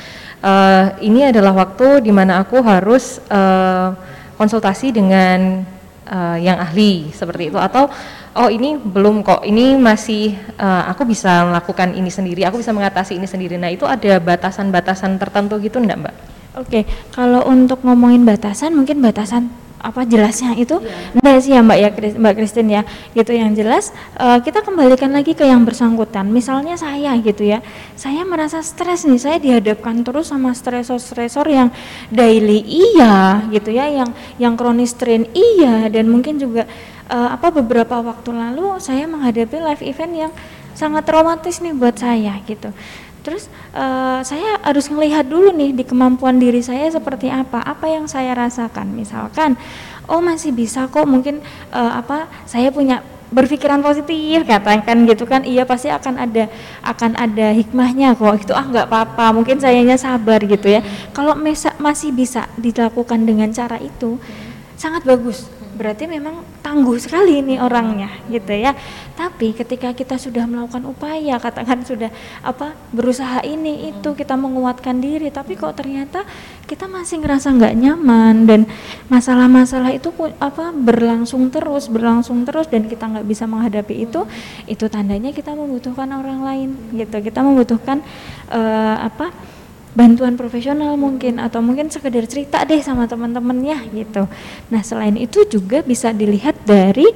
Uh, 0.45 0.93
ini 1.01 1.33
adalah 1.33 1.57
waktu 1.57 2.05
di 2.05 2.13
mana 2.13 2.45
aku 2.45 2.61
harus 2.61 3.17
uh, 3.33 3.97
konsultasi 4.37 4.93
dengan 4.93 5.65
uh, 6.09 6.37
yang 6.39 6.61
ahli 6.61 7.11
seperti 7.11 7.53
itu 7.53 7.59
atau 7.59 7.89
oh 8.37 8.49
ini 8.51 8.77
belum 8.77 9.25
kok 9.25 9.43
ini 9.47 9.77
masih 9.79 10.37
uh, 10.59 10.91
aku 10.91 11.09
bisa 11.09 11.45
melakukan 11.49 11.95
ini 11.97 12.11
sendiri 12.13 12.45
aku 12.45 12.61
bisa 12.61 12.73
mengatasi 12.73 13.17
ini 13.17 13.29
sendiri 13.29 13.57
nah 13.57 13.71
itu 13.73 13.89
ada 13.89 14.21
batasan-batasan 14.21 15.17
tertentu 15.17 15.57
gitu 15.61 15.81
enggak 15.81 16.09
mbak? 16.09 16.15
Oke 16.55 16.69
okay. 16.71 16.83
kalau 17.11 17.43
untuk 17.51 17.83
ngomongin 17.83 18.23
batasan 18.23 18.79
mungkin 18.79 19.03
batasan 19.03 19.51
apa 19.85 20.09
jelasnya 20.09 20.57
itu? 20.57 20.81
Yeah. 21.21 21.37
sih 21.45 21.53
ya 21.53 21.61
Mbak 21.61 21.79
ya 21.79 21.89
Mbak 22.17 22.35
Kristin 22.41 22.73
ya? 22.73 22.83
Gitu 23.13 23.37
yang 23.37 23.53
jelas. 23.53 23.93
Uh, 24.17 24.41
kita 24.41 24.65
kembalikan 24.65 25.13
lagi 25.13 25.37
ke 25.37 25.45
yang 25.45 25.61
bersangkutan. 25.69 26.25
Misalnya 26.33 26.81
saya 26.81 27.13
gitu 27.21 27.45
ya. 27.45 27.61
Saya 27.93 28.25
merasa 28.25 28.65
stres 28.65 29.05
nih 29.05 29.21
saya 29.21 29.37
dihadapkan 29.37 30.01
terus 30.01 30.33
sama 30.33 30.57
stresor-stresor 30.57 31.45
yang 31.53 31.69
daily 32.09 32.65
iya 32.65 33.45
gitu 33.53 33.77
ya 33.77 33.93
yang 33.93 34.11
yang 34.41 34.57
kronis 34.57 34.97
strain 34.97 35.29
iya 35.37 35.93
dan 35.93 36.09
mungkin 36.09 36.41
juga 36.41 36.65
uh, 37.13 37.37
apa 37.37 37.53
beberapa 37.53 38.01
waktu 38.01 38.33
lalu 38.33 38.81
saya 38.81 39.05
menghadapi 39.05 39.61
live 39.61 39.85
event 39.85 40.13
yang 40.17 40.33
sangat 40.75 41.07
traumatis 41.07 41.63
nih 41.63 41.77
buat 41.77 41.95
saya 41.95 42.41
gitu 42.49 42.73
Terus 43.25 43.49
uh, 43.73 44.21
saya 44.21 44.61
harus 44.61 44.93
melihat 44.93 45.25
dulu 45.25 45.49
nih 45.57 45.73
di 45.73 45.85
kemampuan 45.89 46.37
diri 46.37 46.61
saya 46.61 46.93
seperti 46.93 47.33
apa, 47.33 47.65
apa 47.65 47.89
yang 47.89 48.05
saya 48.05 48.37
rasakan. 48.37 48.93
Misalkan, 48.93 49.57
oh 50.07 50.21
masih 50.21 50.53
bisa 50.53 50.85
kok. 50.93 51.09
Mungkin 51.09 51.41
uh, 51.73 51.93
apa 52.05 52.29
saya 52.45 52.69
punya 52.69 53.01
berpikiran 53.33 53.81
positif 53.81 54.45
katakan 54.45 55.09
gitu 55.09 55.25
kan. 55.25 55.43
Iya 55.43 55.65
pasti 55.65 55.89
akan 55.89 56.21
ada 56.21 56.53
akan 56.85 57.17
ada 57.17 57.57
hikmahnya 57.57 58.13
kok. 58.15 58.45
Itu 58.45 58.53
ah 58.53 58.69
nggak 58.69 58.93
apa-apa. 58.93 59.33
Mungkin 59.33 59.57
sayanya 59.57 59.97
sabar 59.97 60.45
gitu 60.45 60.69
ya. 60.69 60.85
Kalau 61.17 61.33
masih 61.81 62.13
bisa 62.13 62.45
dilakukan 62.61 63.25
dengan 63.25 63.49
cara 63.57 63.81
itu 63.81 64.21
sangat 64.77 65.03
bagus. 65.09 65.49
Berarti 65.75 66.07
memang 66.07 66.45
tangguh 66.65 66.97
sekali 66.97 67.45
ini 67.45 67.61
orangnya 67.61 68.09
gitu 68.33 68.57
ya. 68.57 68.73
Tapi 69.13 69.53
ketika 69.53 69.93
kita 69.93 70.17
sudah 70.17 70.49
melakukan 70.49 70.89
upaya 70.89 71.37
katakan 71.37 71.85
sudah 71.85 72.09
apa 72.41 72.73
berusaha 72.91 73.45
ini 73.45 73.93
itu 73.93 74.17
kita 74.17 74.33
menguatkan 74.35 74.97
diri. 74.97 75.29
Tapi 75.29 75.61
kok 75.61 75.77
ternyata 75.77 76.25
kita 76.65 76.89
masih 76.89 77.21
ngerasa 77.21 77.53
nggak 77.53 77.75
nyaman 77.77 78.49
dan 78.49 78.61
masalah-masalah 79.13 79.93
itu 79.93 80.09
apa 80.41 80.73
berlangsung 80.73 81.53
terus 81.53 81.93
berlangsung 81.93 82.49
terus 82.49 82.73
dan 82.73 82.89
kita 82.89 83.05
nggak 83.05 83.29
bisa 83.29 83.45
menghadapi 83.45 84.09
itu 84.09 84.25
itu 84.65 84.89
tandanya 84.89 85.37
kita 85.37 85.53
membutuhkan 85.53 86.09
orang 86.17 86.41
lain 86.41 86.69
gitu. 86.97 87.21
Kita 87.21 87.45
membutuhkan 87.45 88.01
uh, 88.49 89.05
apa 89.05 89.54
bantuan 89.95 90.35
profesional 90.35 90.99
mungkin 90.99 91.39
atau 91.39 91.63
mungkin 91.63 91.87
sekedar 91.87 92.27
cerita 92.27 92.67
deh 92.67 92.83
sama 92.83 93.07
teman-temannya 93.07 93.95
gitu. 93.95 94.27
Nah, 94.69 94.83
selain 94.83 95.15
itu 95.15 95.47
juga 95.47 95.81
bisa 95.87 96.11
dilihat 96.11 96.59
dari 96.67 97.07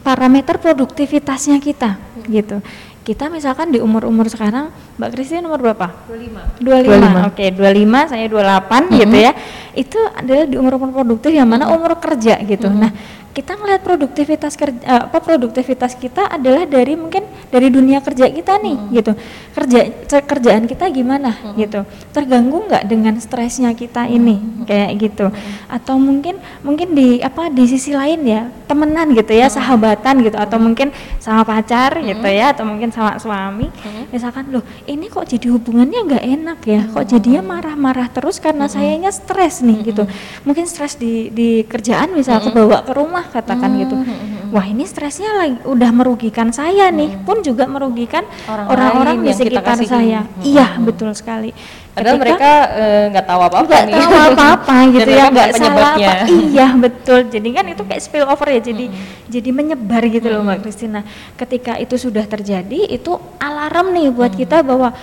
parameter 0.00 0.56
produktivitasnya 0.56 1.60
kita 1.60 2.00
gitu. 2.26 2.64
Kita 3.00 3.32
misalkan 3.32 3.72
di 3.72 3.80
umur-umur 3.80 4.28
sekarang, 4.28 4.68
Mbak 5.00 5.10
Kristi 5.16 5.40
umur 5.40 5.60
berapa? 5.60 5.88
25. 6.08 6.60
25. 6.60 7.00
25. 7.00 7.28
Oke, 7.32 7.48
okay, 7.48 7.48
25 7.52 8.12
saya 8.12 8.24
28 8.28 8.28
mm 8.28 8.36
-hmm. 8.36 9.00
gitu 9.00 9.16
ya. 9.16 9.32
Itu 9.72 10.00
adalah 10.12 10.44
di 10.44 10.56
umur-umur 10.60 10.90
produktif 10.92 11.32
yang 11.32 11.48
mana 11.48 11.64
mm 11.64 11.70
-hmm. 11.72 11.76
umur 11.80 11.92
kerja 11.96 12.34
gitu. 12.44 12.68
Mm 12.68 12.76
-hmm. 12.76 12.82
Nah, 12.84 12.90
kita 13.30 13.54
ngelihat 13.54 13.82
produktivitas 13.86 14.58
kerja 14.58 14.80
eh, 14.82 15.02
apa 15.06 15.18
produktivitas 15.22 15.94
kita 15.94 16.26
adalah 16.26 16.66
dari 16.66 16.98
mungkin 16.98 17.22
dari 17.50 17.70
dunia 17.70 18.02
kerja 18.02 18.26
kita 18.26 18.58
nih 18.58 18.76
hmm. 18.76 18.90
gitu 18.94 19.12
kerja 19.54 19.80
kerjaan 20.26 20.66
kita 20.66 20.90
gimana 20.90 21.30
hmm. 21.34 21.54
gitu 21.58 21.80
terganggu 22.10 22.66
nggak 22.66 22.84
dengan 22.90 23.14
stresnya 23.22 23.70
kita 23.74 24.10
ini 24.10 24.38
hmm. 24.38 24.66
kayak 24.66 24.90
gitu 24.98 25.26
hmm. 25.30 25.70
atau 25.70 25.94
mungkin 25.98 26.42
mungkin 26.66 26.94
di 26.94 27.22
apa 27.22 27.50
di 27.54 27.64
sisi 27.70 27.94
lain 27.94 28.26
ya 28.26 28.50
temenan 28.66 29.14
gitu 29.14 29.30
ya 29.30 29.46
hmm. 29.46 29.56
sahabatan 29.58 30.14
gitu 30.26 30.34
atau 30.38 30.58
mungkin 30.58 30.90
sama 31.22 31.46
pacar 31.46 32.02
hmm. 32.02 32.06
gitu 32.10 32.28
ya 32.30 32.50
atau 32.50 32.66
mungkin 32.66 32.90
sama 32.90 33.14
suami 33.22 33.70
hmm. 33.70 34.10
misalkan 34.10 34.50
loh 34.50 34.62
ini 34.90 35.06
kok 35.06 35.26
jadi 35.26 35.54
hubungannya 35.54 36.00
nggak 36.06 36.24
enak 36.26 36.58
ya 36.66 36.82
kok 36.90 37.02
hmm. 37.06 37.10
jadinya 37.14 37.42
marah-marah 37.46 38.10
terus 38.10 38.42
karena 38.42 38.66
hmm. 38.66 38.74
sayanya 38.74 39.10
stres 39.14 39.62
nih 39.62 39.78
hmm. 39.78 39.86
gitu 39.86 40.02
mungkin 40.42 40.66
stres 40.66 40.98
di 40.98 41.30
di 41.30 41.62
kerjaan 41.62 42.10
misal 42.14 42.42
hmm. 42.42 42.46
kebawa 42.50 42.78
ke 42.82 42.92
rumah 42.94 43.19
rumah 43.20 43.28
katakan 43.28 43.70
gitu. 43.76 43.94
hmm. 43.94 44.04
gitu 44.08 44.16
wah 44.50 44.66
ini 44.66 44.84
stresnya 44.88 45.30
lagi 45.36 45.60
udah 45.68 45.90
merugikan 45.92 46.48
saya 46.50 46.88
nih 46.88 47.20
hmm. 47.20 47.24
pun 47.28 47.44
juga 47.44 47.68
merugikan 47.68 48.24
orang-orang 48.48 49.20
di 49.22 49.32
sekitar 49.36 49.76
saya 49.84 50.24
hmm. 50.24 50.42
iya 50.42 50.66
hmm. 50.74 50.88
betul 50.88 51.12
sekali 51.12 51.52
Padahal 51.90 52.22
Ketika, 52.22 52.22
mereka 52.22 52.52
eh, 52.70 53.04
nggak 53.10 53.26
uh, 53.26 53.30
tahu 53.34 53.40
apa-apa 53.50 53.76
nggak 53.82 54.06
tahu 54.06 54.30
apa-apa 54.30 54.74
gitu 54.94 55.10
ya 55.10 55.24
nggak 55.26 55.50
salah 55.58 55.92
apa 55.98 56.14
iya 56.30 56.66
betul 56.78 57.20
jadi 57.26 57.48
kan 57.50 57.64
itu 57.66 57.82
kayak 57.82 58.02
spill 58.02 58.26
over 58.30 58.48
ya 58.48 58.60
jadi 58.62 58.84
hmm. 58.88 59.26
jadi 59.26 59.50
menyebar 59.50 60.02
gitu 60.06 60.26
hmm. 60.30 60.34
loh 60.38 60.42
mbak 60.46 60.58
Kristina 60.64 61.00
ketika 61.34 61.76
itu 61.76 61.98
sudah 61.98 62.24
terjadi 62.24 62.88
itu 62.88 63.18
alarm 63.42 63.92
nih 63.92 64.08
buat 64.14 64.32
hmm. 64.32 64.40
kita 64.40 64.62
bahwa 64.62 64.94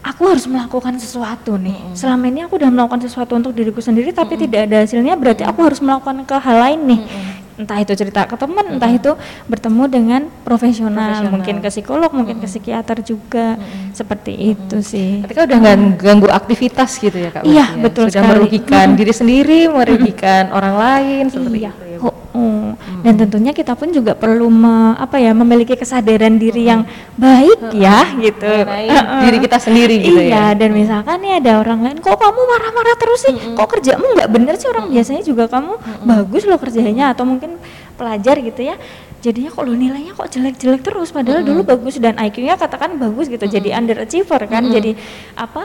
aku 0.00 0.22
harus 0.32 0.48
melakukan 0.48 0.96
sesuatu 0.96 1.60
nih. 1.60 1.76
Mm. 1.76 1.92
Selama 1.92 2.24
ini 2.32 2.40
aku 2.48 2.56
udah 2.56 2.72
melakukan 2.72 3.04
sesuatu 3.04 3.36
untuk 3.36 3.52
diriku 3.52 3.84
sendiri 3.84 4.16
tapi 4.16 4.36
mm. 4.36 4.40
tidak 4.48 4.60
ada 4.68 4.76
hasilnya, 4.84 5.14
berarti 5.16 5.42
aku 5.44 5.60
harus 5.60 5.80
melakukan 5.84 6.24
ke 6.24 6.36
hal 6.40 6.56
lain 6.56 6.80
nih. 6.88 7.00
Mm. 7.04 7.39
Entah 7.60 7.78
itu 7.78 7.92
cerita 7.92 8.24
ke 8.24 8.36
teman, 8.40 8.64
mm. 8.64 8.74
entah 8.80 8.88
itu 8.88 9.12
bertemu 9.44 9.84
dengan 9.92 10.20
profesional, 10.42 11.20
profesional. 11.20 11.32
mungkin 11.36 11.56
ke 11.60 11.68
psikolog, 11.68 12.10
mungkin 12.16 12.36
ke 12.40 12.48
psikiater 12.48 13.04
juga. 13.04 13.60
Mm. 13.60 13.92
Seperti 13.92 14.32
mm. 14.32 14.50
itu 14.56 14.76
sih. 14.80 15.10
Ketika 15.28 15.44
udah 15.44 15.56
nggak 15.60 15.76
ganggu 16.00 16.28
aktivitas 16.32 16.96
gitu 16.96 17.18
ya 17.20 17.30
Kak. 17.30 17.44
Iya, 17.44 17.66
ya? 17.76 17.82
betul 17.84 18.08
Sudah 18.08 18.24
sekali. 18.24 18.32
merugikan 18.32 18.86
mm. 18.92 18.96
diri 18.96 19.12
sendiri, 19.12 19.60
merugikan 19.68 20.48
mm. 20.48 20.56
orang 20.56 20.74
lain 20.80 21.24
seperti 21.28 21.58
iya. 21.60 21.72
itu. 21.76 21.84
Ya, 21.84 21.98
oh, 22.00 22.14
oh. 22.32 22.59
Hmm. 22.76 23.02
Dan 23.02 23.14
tentunya 23.16 23.52
kita 23.54 23.72
pun 23.78 23.90
juga 23.90 24.12
perlu 24.14 24.50
me, 24.50 24.94
apa 24.98 25.16
ya 25.18 25.32
memiliki 25.32 25.74
kesadaran 25.74 26.36
diri 26.36 26.66
hmm. 26.66 26.70
yang 26.70 26.80
baik 27.16 27.58
hmm. 27.58 27.72
ya 27.78 27.98
gitu. 28.18 28.46
uh, 28.46 29.20
diri 29.24 29.38
kita 29.40 29.58
sendiri 29.58 29.94
gitu 30.02 30.20
iya, 30.20 30.52
ya. 30.52 30.58
dan 30.58 30.70
misalkan 30.74 31.22
nih 31.22 31.40
ada 31.40 31.60
orang 31.62 31.80
lain 31.86 31.96
kok 31.98 32.16
kamu 32.16 32.40
marah-marah 32.40 32.96
terus 32.98 33.20
sih? 33.24 33.34
Hmm. 33.34 33.54
Kok 33.56 33.68
kerjamu 33.78 34.04
nggak 34.16 34.28
bener 34.30 34.54
sih 34.58 34.68
orang 34.68 34.90
hmm. 34.90 34.94
biasanya 34.94 35.22
juga 35.22 35.44
kamu 35.48 35.72
hmm. 35.76 36.04
bagus 36.06 36.42
loh 36.48 36.58
kerjanya 36.58 37.12
atau 37.12 37.24
mungkin 37.26 37.56
pelajar 38.00 38.40
gitu 38.40 38.64
ya 38.64 38.80
jadinya 39.20 39.52
kok 39.52 39.62
lo 39.68 39.76
nilainya 39.76 40.16
kok 40.16 40.32
jelek-jelek 40.32 40.80
terus 40.80 41.12
padahal 41.12 41.44
mm 41.44 41.52
-hmm. 41.52 41.60
dulu 41.60 41.70
bagus 41.76 42.00
dan 42.00 42.16
IQ-nya 42.16 42.56
katakan 42.56 42.96
bagus 42.96 43.28
gitu 43.28 43.44
mm 43.44 43.52
-hmm. 43.52 43.56
jadi 43.60 43.68
underachiever 43.76 44.40
kan 44.48 44.64
mm 44.64 44.68
-hmm. 44.68 44.76
jadi 44.80 44.90
apa 45.36 45.62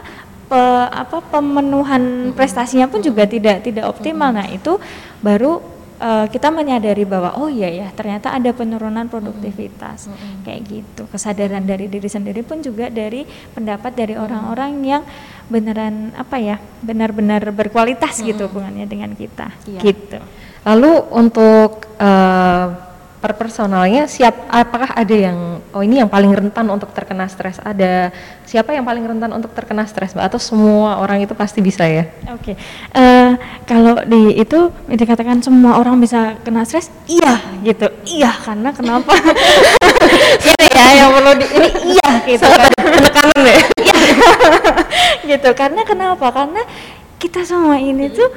pe, 0.52 0.62
apa 0.92 1.18
pemenuhan 1.32 2.04
mm 2.04 2.22
-hmm. 2.30 2.36
prestasinya 2.36 2.92
pun 2.92 3.00
juga 3.00 3.24
tidak 3.24 3.64
tidak 3.64 3.88
optimal 3.88 4.36
mm 4.36 4.36
-hmm. 4.36 4.48
nah 4.52 4.56
itu 4.60 4.74
baru 5.24 5.64
uh, 6.00 6.26
kita 6.30 6.52
menyadari 6.52 7.04
bahwa 7.04 7.36
oh 7.40 7.50
iya 7.50 7.70
ya 7.72 7.88
ternyata 7.92 8.32
ada 8.32 8.52
penurunan 8.52 9.08
produktivitas 9.08 10.08
mm 10.08 10.14
-hmm. 10.14 10.36
kayak 10.46 10.62
gitu 10.68 11.04
kesadaran 11.10 11.64
dari 11.64 11.88
diri 11.88 12.08
sendiri 12.08 12.42
pun 12.46 12.62
juga 12.62 12.92
dari 12.92 13.26
pendapat 13.54 13.92
dari 13.96 14.16
orang-orang 14.16 14.72
yang 14.84 15.04
beneran 15.48 16.14
apa 16.18 16.42
ya 16.42 16.58
benar-benar 16.82 17.46
berkualitas 17.54 18.18
mm 18.18 18.22
-hmm. 18.22 18.30
gitu 18.34 18.44
hubungannya 18.50 18.86
dengan 18.90 19.12
kita 19.14 19.54
iya. 19.70 19.80
gitu 19.82 20.20
lalu 20.66 20.92
untuk 21.14 21.86
uh, 22.02 22.85
per 23.26 23.34
personalnya 23.42 24.06
siap 24.06 24.46
apakah 24.54 24.94
ada 24.94 25.16
yang 25.18 25.58
oh 25.74 25.82
ini 25.82 25.98
yang 25.98 26.06
paling 26.06 26.30
rentan 26.30 26.70
untuk 26.70 26.94
terkena 26.94 27.26
stres? 27.26 27.58
Ada 27.58 28.14
siapa 28.46 28.70
yang 28.78 28.86
paling 28.86 29.02
rentan 29.02 29.34
untuk 29.34 29.50
terkena 29.58 29.82
stres 29.90 30.14
mbak? 30.14 30.30
Atau 30.30 30.38
semua 30.38 31.02
orang 31.02 31.26
itu 31.26 31.34
pasti 31.34 31.58
bisa 31.58 31.90
ya? 31.90 32.06
Oke 32.30 32.54
okay. 32.54 32.56
uh, 32.94 33.02
eh, 33.02 33.32
kalau 33.66 33.98
di 34.06 34.38
itu 34.38 34.70
dikatakan 34.86 35.42
semua 35.42 35.82
orang 35.82 35.98
bisa 35.98 36.38
kena 36.46 36.62
stres? 36.70 36.94
Iya 37.10 37.42
gitu. 37.66 37.90
Iya 38.06 38.30
karena 38.46 38.70
kenapa? 38.70 39.18
Ini 40.46 40.66
ya 40.70 40.88
yang 41.02 41.10
perlu 41.18 41.32
di 41.42 41.48
ini 41.50 41.70
iya 41.98 42.12
gitu 42.30 42.46
kan. 42.46 42.70
Penekanan 42.78 43.42
ya? 43.42 43.58
Iya. 43.82 44.10
Gitu 45.34 45.50
karena 45.58 45.82
kenapa? 45.82 46.30
Karena 46.30 46.62
kita 47.18 47.42
semua 47.42 47.82
ini 47.82 48.14
tuh 48.14 48.30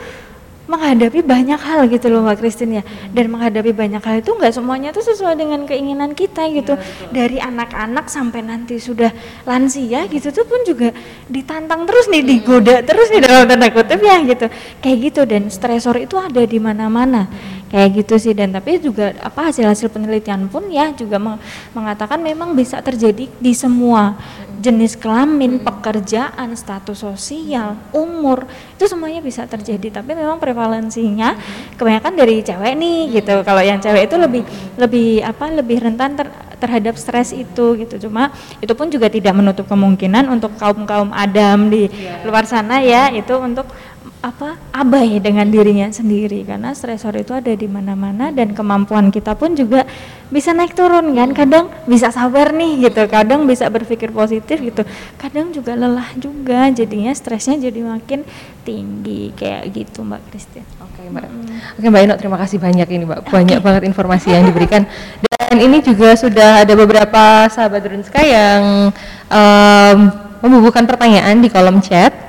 menghadapi 0.68 1.24
banyak 1.24 1.56
hal 1.56 1.88
gitu 1.88 2.12
loh 2.12 2.22
Mbak 2.22 2.44
Christine 2.44 2.80
ya. 2.80 2.84
Dan 3.10 3.32
menghadapi 3.32 3.72
banyak 3.72 4.04
hal 4.04 4.20
itu 4.20 4.36
nggak 4.36 4.52
semuanya 4.52 4.92
tuh 4.92 5.02
sesuai 5.02 5.34
dengan 5.34 5.64
keinginan 5.64 6.12
kita 6.12 6.46
gitu. 6.52 6.76
Dari 7.10 7.40
anak-anak 7.40 8.06
sampai 8.12 8.44
nanti 8.44 8.76
sudah 8.76 9.10
lansia 9.48 10.04
gitu 10.12 10.28
tuh 10.30 10.44
pun 10.44 10.60
juga 10.68 10.92
ditantang 11.26 11.88
terus 11.88 12.06
nih 12.12 12.22
digoda 12.22 12.84
terus 12.84 13.08
nih 13.08 13.24
dalam 13.24 13.48
tanda 13.48 13.72
kutip 13.72 13.98
ya 14.04 14.20
gitu. 14.22 14.46
Kayak 14.84 14.96
gitu 15.10 15.20
dan 15.24 15.42
stresor 15.48 15.96
itu 15.96 16.20
ada 16.20 16.44
di 16.44 16.60
mana-mana 16.60 17.26
kayak 17.68 18.04
gitu 18.04 18.14
sih 18.16 18.32
dan 18.32 18.52
tapi 18.52 18.80
juga 18.80 19.12
apa 19.20 19.52
hasil-hasil 19.52 19.92
penelitian 19.92 20.48
pun 20.48 20.66
ya 20.72 20.92
juga 20.96 21.20
meng- 21.20 21.40
mengatakan 21.76 22.20
memang 22.20 22.56
bisa 22.56 22.80
terjadi 22.80 23.28
di 23.28 23.52
semua 23.52 24.16
jenis 24.58 24.98
kelamin, 24.98 25.62
pekerjaan, 25.62 26.50
status 26.58 26.98
sosial, 26.98 27.78
umur 27.94 28.42
itu 28.74 28.90
semuanya 28.90 29.22
bisa 29.22 29.46
terjadi. 29.46 30.02
Tapi 30.02 30.18
memang 30.18 30.42
prevalensinya 30.42 31.38
kebanyakan 31.78 32.12
dari 32.18 32.42
cewek 32.42 32.74
nih 32.74 33.22
gitu. 33.22 33.46
Kalau 33.46 33.62
yang 33.62 33.78
cewek 33.78 34.10
itu 34.10 34.16
lebih 34.18 34.42
lebih 34.74 35.08
apa 35.22 35.44
lebih 35.54 35.78
rentan 35.78 36.18
ter- 36.18 36.34
terhadap 36.58 36.98
stres 36.98 37.30
itu 37.30 37.78
gitu. 37.78 38.10
Cuma 38.10 38.34
itu 38.58 38.74
pun 38.74 38.90
juga 38.90 39.06
tidak 39.06 39.30
menutup 39.38 39.70
kemungkinan 39.70 40.26
untuk 40.26 40.58
kaum 40.58 40.82
kaum 40.82 41.14
adam 41.14 41.70
di 41.70 41.86
luar 42.26 42.42
sana 42.42 42.82
ya 42.82 43.14
itu 43.14 43.38
untuk 43.38 43.70
apa 44.18 44.58
abai 44.74 45.22
dengan 45.22 45.46
dirinya 45.46 45.86
sendiri 45.94 46.42
karena 46.42 46.74
stresor 46.74 47.14
itu 47.14 47.30
ada 47.30 47.54
di 47.54 47.70
mana-mana 47.70 48.34
dan 48.34 48.50
kemampuan 48.50 49.14
kita 49.14 49.38
pun 49.38 49.54
juga 49.54 49.86
bisa 50.28 50.50
naik 50.50 50.74
turun 50.74 51.14
kan 51.14 51.30
kadang 51.30 51.70
bisa 51.86 52.10
sabar 52.10 52.50
nih 52.50 52.90
gitu 52.90 53.06
kadang 53.06 53.46
bisa 53.46 53.70
berpikir 53.70 54.10
positif 54.10 54.58
gitu 54.58 54.82
kadang 55.22 55.54
juga 55.54 55.78
lelah 55.78 56.10
juga 56.18 56.66
jadinya 56.74 57.14
stresnya 57.14 57.70
jadi 57.70 57.80
makin 57.86 58.26
tinggi 58.66 59.30
kayak 59.38 59.70
gitu 59.70 60.02
mbak 60.02 60.20
Christine 60.34 60.66
Oke 60.98 61.14
Mbak. 61.14 61.30
Oke 61.78 61.86
Mbak 61.94 62.02
Ino, 62.10 62.14
terima 62.18 62.38
kasih 62.42 62.58
banyak 62.58 62.88
ini 62.90 63.06
Mbak. 63.06 63.30
Banyak 63.30 63.58
banget 63.62 63.82
informasi 63.86 64.34
yang 64.34 64.50
diberikan. 64.50 64.82
Dan 65.30 65.62
ini 65.62 65.78
juga 65.78 66.18
sudah 66.18 66.66
ada 66.66 66.74
beberapa 66.74 67.46
sahabat 67.46 67.86
Drunska 67.86 68.18
yang 68.18 68.90
em, 69.30 69.98
membubuhkan 70.42 70.90
pertanyaan 70.90 71.38
di 71.38 71.46
kolom 71.46 71.78
chat. 71.78 72.27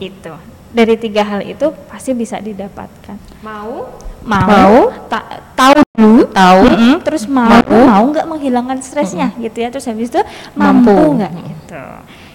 Gitu. 0.00 0.53
Dari 0.74 0.98
tiga 0.98 1.22
hal 1.22 1.46
itu 1.46 1.70
pasti 1.86 2.10
bisa 2.12 2.42
didapatkan. 2.42 3.14
Mau? 3.46 3.94
Mau, 4.26 4.48
Mau. 4.48 4.76
ta- 5.06 5.38
tahu 5.54 5.84
dulu, 5.94 6.26
Tahu. 6.32 6.60
Mm-mm, 6.66 6.94
terus 7.06 7.30
mau, 7.30 7.46
Mau. 7.46 7.86
mau 7.86 8.04
nggak 8.10 8.26
menghilangkan 8.26 8.82
stresnya 8.82 9.30
gitu 9.38 9.54
ya. 9.62 9.70
Terus 9.70 9.86
habis 9.86 10.10
itu 10.10 10.18
mampu 10.58 10.90
nggak 10.90 11.30
gitu. 11.30 11.84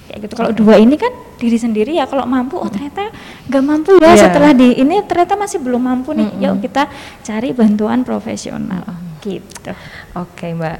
Kayak 0.08 0.20
gitu. 0.24 0.34
Kalau 0.40 0.52
dua 0.56 0.80
ini 0.80 0.96
kan 0.96 1.12
diri 1.36 1.60
sendiri 1.60 1.92
ya. 2.00 2.08
Kalau 2.08 2.24
mampu, 2.24 2.56
oh 2.62 2.70
ternyata 2.72 3.12
nggak 3.52 3.64
mampu 3.66 3.92
ya. 4.00 4.16
Iya. 4.16 4.32
Setelah 4.32 4.56
di 4.56 4.80
ini 4.80 5.04
ternyata 5.04 5.36
masih 5.36 5.60
belum 5.60 5.82
mampu 5.84 6.16
nih. 6.16 6.30
Yuk 6.40 6.64
kita 6.64 6.88
cari 7.26 7.52
bantuan 7.52 8.08
profesional. 8.08 8.86
Gitu. 9.20 9.72
Oke 10.16 10.56
Mbak. 10.56 10.78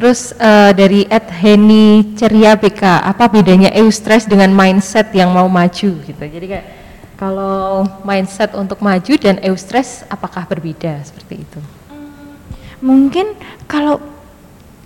Terus 0.00 0.32
eh, 0.32 0.72
dari 0.72 1.04
Ed 1.04 1.28
Heni 1.28 2.16
Ceria 2.16 2.56
BK, 2.56 2.80
apa 3.04 3.28
bedanya 3.28 3.68
eustress 3.76 4.24
dengan 4.24 4.48
mindset 4.48 5.12
yang 5.12 5.28
mau 5.28 5.44
maju 5.44 5.90
gitu? 6.00 6.22
Jadi 6.24 6.46
kayak 6.48 6.66
kalau 7.22 7.86
mindset 8.02 8.50
untuk 8.58 8.82
maju 8.82 9.14
dan 9.14 9.38
eustress 9.46 10.02
apakah 10.10 10.42
berbeda 10.42 11.06
seperti 11.06 11.46
itu? 11.46 11.60
Mungkin 12.82 13.38
kalau 13.70 14.02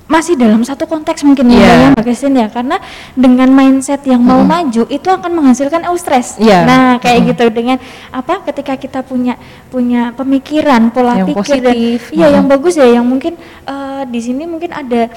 masih 0.06 0.36
dalam 0.38 0.60
satu 0.62 0.84
konteks 0.86 1.24
mungkin 1.24 1.50
Iya. 1.50 1.66
ya 1.66 1.86
Mbak 1.96 2.04
Christine 2.04 2.44
ya 2.44 2.48
karena 2.52 2.76
dengan 3.16 3.48
mindset 3.50 4.04
yang 4.06 4.20
mau 4.22 4.38
maju 4.44 4.84
itu 4.86 5.08
akan 5.08 5.32
menghasilkan 5.32 5.82
eustress. 5.88 6.36
Iya. 6.36 6.62
Nah, 6.62 6.88
kayak 7.02 7.34
gitu 7.34 7.48
dengan 7.50 7.80
apa 8.12 8.44
ketika 8.46 8.76
kita 8.78 9.00
punya 9.02 9.34
punya 9.66 10.12
pemikiran, 10.12 10.92
pola 10.94 11.24
Yang 11.24 11.26
pikir 11.40 11.58
dan- 11.58 11.74
positif. 11.74 11.98
iya 12.14 12.26
yang 12.36 12.46
bagus 12.46 12.76
ya 12.76 12.86
yang 12.86 13.02
mungkin 13.08 13.34
eh, 13.66 14.02
di 14.06 14.20
sini 14.22 14.44
mungkin 14.46 14.70
ada 14.76 15.08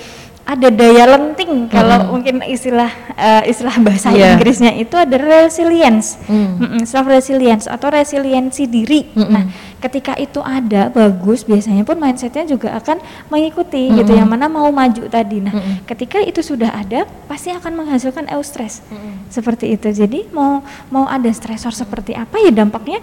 ada 0.45 0.67
daya 0.73 1.05
lenting 1.05 1.69
kalau 1.69 2.09
mungkin 2.09 2.41
istilah 2.41 2.89
eh, 3.13 3.53
istilah 3.53 3.75
bahasa 3.85 4.09
Iya. 4.09 4.33
Inggrisnya 4.33 4.73
itu 4.73 4.97
ada 4.97 5.13
resilience, 5.15 6.17
Mm. 6.25 6.83
self 6.89 7.05
resilience 7.05 7.69
atau 7.69 7.93
resiliensi 7.93 8.65
diri. 8.65 9.13
Nah, 9.13 9.45
ketika 9.77 10.17
itu 10.17 10.41
ada 10.41 10.89
bagus, 10.89 11.45
biasanya 11.45 11.85
pun 11.85 12.01
mindsetnya 12.01 12.49
juga 12.49 12.73
akan 12.81 12.97
mengikuti 13.29 13.93
gitu. 13.93 14.09
Yang 14.09 14.25
mana 14.25 14.49
mau 14.49 14.65
maju 14.73 15.05
tadi. 15.05 15.37
Nah, 15.37 15.53
ketika 15.85 16.17
itu 16.17 16.41
sudah 16.41 16.73
ada, 16.73 17.05
pasti 17.29 17.53
akan 17.53 17.85
menghasilkan 17.85 18.25
eustress 18.33 18.81
seperti 19.29 19.77
itu. 19.77 19.93
Jadi 19.93 20.33
mau 20.33 20.65
mau 20.89 21.05
ada 21.05 21.29
stresor 21.29 21.71
seperti 21.71 22.17
apa 22.17 22.41
ya 22.41 22.49
dampaknya 22.49 22.97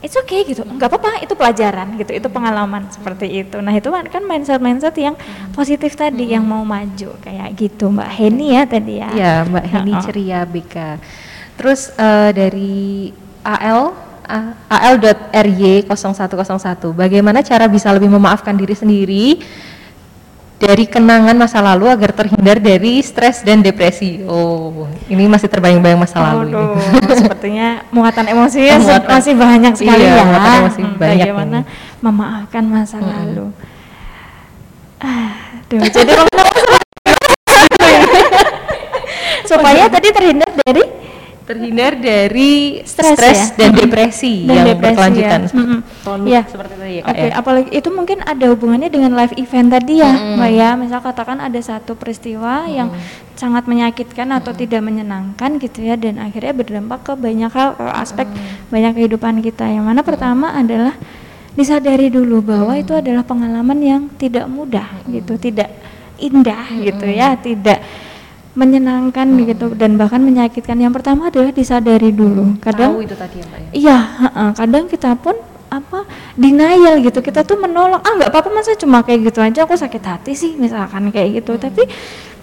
it's 0.00 0.14
okay 0.14 0.44
gitu. 0.44 0.62
Nggak 0.62 0.88
apa-apa 0.88 1.10
itu 1.20 1.32
pelajaran 1.32 1.96
gitu 1.96 2.12
itu 2.12 2.28
pengalaman 2.28 2.88
seperti 2.88 3.26
itu. 3.40 3.56
Nah 3.58 3.72
itu 3.72 3.88
kan 3.88 4.22
mindset 4.22 4.60
mindset 4.60 4.96
yang 4.96 5.16
positif 5.52 5.94
tadi 5.94 6.32
yang 6.32 6.42
mau 6.42 6.62
maju 6.62 7.10
kayak 7.18 7.48
gitu. 7.54 7.88
Mbak 7.88 8.10
Heni 8.10 8.46
ya 8.52 8.62
tadi 8.64 8.94
ya. 8.98 9.08
Iya 9.10 9.34
Mbak 9.44 9.64
Heni 9.66 9.92
Oh. 9.92 10.02
Ceria 10.02 10.40
BK. 10.44 10.76
Terus 11.56 11.88
eh, 11.92 12.30
dari 12.32 13.08
AL 13.40 13.82
A- 14.26 14.54
AL.RY 14.68 15.86
0101 15.86 16.82
bagaimana 16.92 17.40
cara 17.40 17.70
bisa 17.70 17.94
lebih 17.94 18.10
memaafkan 18.10 18.52
diri 18.52 18.74
sendiri 18.74 19.38
dari 20.56 20.84
kenangan 20.84 21.36
masa 21.36 21.60
lalu 21.60 21.84
agar 21.86 22.10
terhindar 22.12 22.56
dari 22.56 22.98
stres 23.00 23.40
dan 23.40 23.60
depresi. 23.60 24.24
Oh, 24.24 24.88
ini 25.06 25.24
masih 25.26 25.46
terbayang-bayang 25.46 25.98
masa 25.98 26.16
lalu 26.18 26.48
ini. 26.48 26.56
Aduh, 26.56 26.80
sepertinya 27.20 27.68
muatan 27.88 28.24
emosinya 28.26 28.76
se- 28.76 28.88
Muatan- 28.88 29.10
masih 29.10 29.34
banyak 29.34 29.72
sekali 29.74 30.02
Iya, 30.02 30.12
ya. 30.12 30.24
muatan 30.24 30.50
emosi 30.58 30.80
Hmm, 30.80 30.94
banyak 30.96 31.26
Bagaimana 31.28 31.58
ini. 31.58 31.70
memaafkan 32.00 32.64
masa 32.64 32.96
lalu. 32.98 33.46
Aduh, 34.96 35.80
jadi 35.84 36.12
supaya 39.46 39.84
tadi 39.86 40.08
terhindar 40.10 40.50
dari 40.58 40.82
Terhindar 41.46 41.94
dari 41.94 42.82
Stres 42.82 43.14
stres, 43.14 43.38
ya? 43.38 43.46
dan 43.54 43.70
depresi 43.78 44.42
Dan 44.42 44.50
yang 44.50 44.66
depresi 44.74 44.90
berkelanjutan. 44.98 45.40
ya. 45.46 45.54
Mm-mm. 45.54 45.80
Kronik 46.02 46.26
Iya. 46.26 46.42
seperti 46.50 46.74
tadi 46.74 46.90
ya, 46.90 47.02
Kak, 47.06 47.10
Oke, 47.14 47.22
ya? 47.22 47.32
apalagi 47.38 47.68
itu 47.70 47.88
mungkin 47.94 48.18
ada 48.26 48.44
hubungannya 48.50 48.90
dengan 48.90 49.12
live 49.14 49.34
event 49.38 49.68
tadi 49.70 49.94
ya, 50.02 50.12
Mbak 50.34 50.50
ya. 50.50 50.68
Misal 50.74 50.98
katakan 50.98 51.38
ada 51.38 51.60
satu 51.62 51.94
peristiwa 51.94 52.66
yang 52.66 52.90
sangat 53.38 53.70
menyakitkan 53.70 54.26
atau 54.34 54.50
tidak 54.50 54.82
menyenangkan 54.82 55.62
gitu 55.62 55.86
ya 55.86 55.94
dan 55.94 56.18
akhirnya 56.18 56.50
berdampak 56.50 57.06
ke 57.06 57.12
banyak 57.14 57.52
hal, 57.54 57.78
ke 57.78 57.84
aspek 57.94 58.26
banyak 58.68 58.92
kehidupan 58.98 59.38
kita. 59.38 59.70
Yang 59.70 59.84
mana 59.86 60.00
pertama 60.02 60.50
adalah 60.50 60.98
disadari 61.54 62.10
dulu 62.10 62.42
bahwa 62.42 62.74
itu 62.74 62.90
adalah 62.90 63.22
pengalaman 63.22 63.78
yang 63.78 64.02
tidak 64.18 64.50
mudah 64.50 64.88
gitu, 65.06 65.38
tidak 65.38 65.70
indah 66.18 66.64
gitu 66.80 67.06
ya, 67.06 67.36
tidak 67.38 67.80
menyenangkan 68.56 69.28
gitu 69.44 69.76
dan 69.76 69.94
bahkan 69.94 70.18
menyakitkan. 70.18 70.80
Yang 70.80 70.98
pertama 70.98 71.28
adalah 71.28 71.52
disadari 71.52 72.10
dulu. 72.10 72.56
Kadang 72.58 72.96
Tahu 72.96 73.04
itu 73.04 73.14
tadi 73.14 73.36
ya, 73.38 73.44
Mbak 73.44 73.58
ya. 73.60 73.68
Iya, 73.76 73.98
kadang 74.56 74.84
kita 74.88 75.12
pun 75.14 75.36
apa 75.68 76.08
denial 76.34 77.04
gitu. 77.04 77.20
Kita 77.20 77.44
tuh 77.44 77.60
menolak, 77.60 78.00
ah 78.00 78.12
nggak 78.16 78.32
apa-apa 78.32 78.50
masa 78.50 78.72
cuma 78.74 79.04
kayak 79.04 79.28
gitu 79.28 79.44
aja 79.44 79.68
aku 79.68 79.76
sakit 79.76 80.02
hati 80.02 80.32
sih 80.32 80.56
misalkan 80.56 81.12
kayak 81.12 81.44
gitu. 81.44 81.60
Tapi 81.60 81.84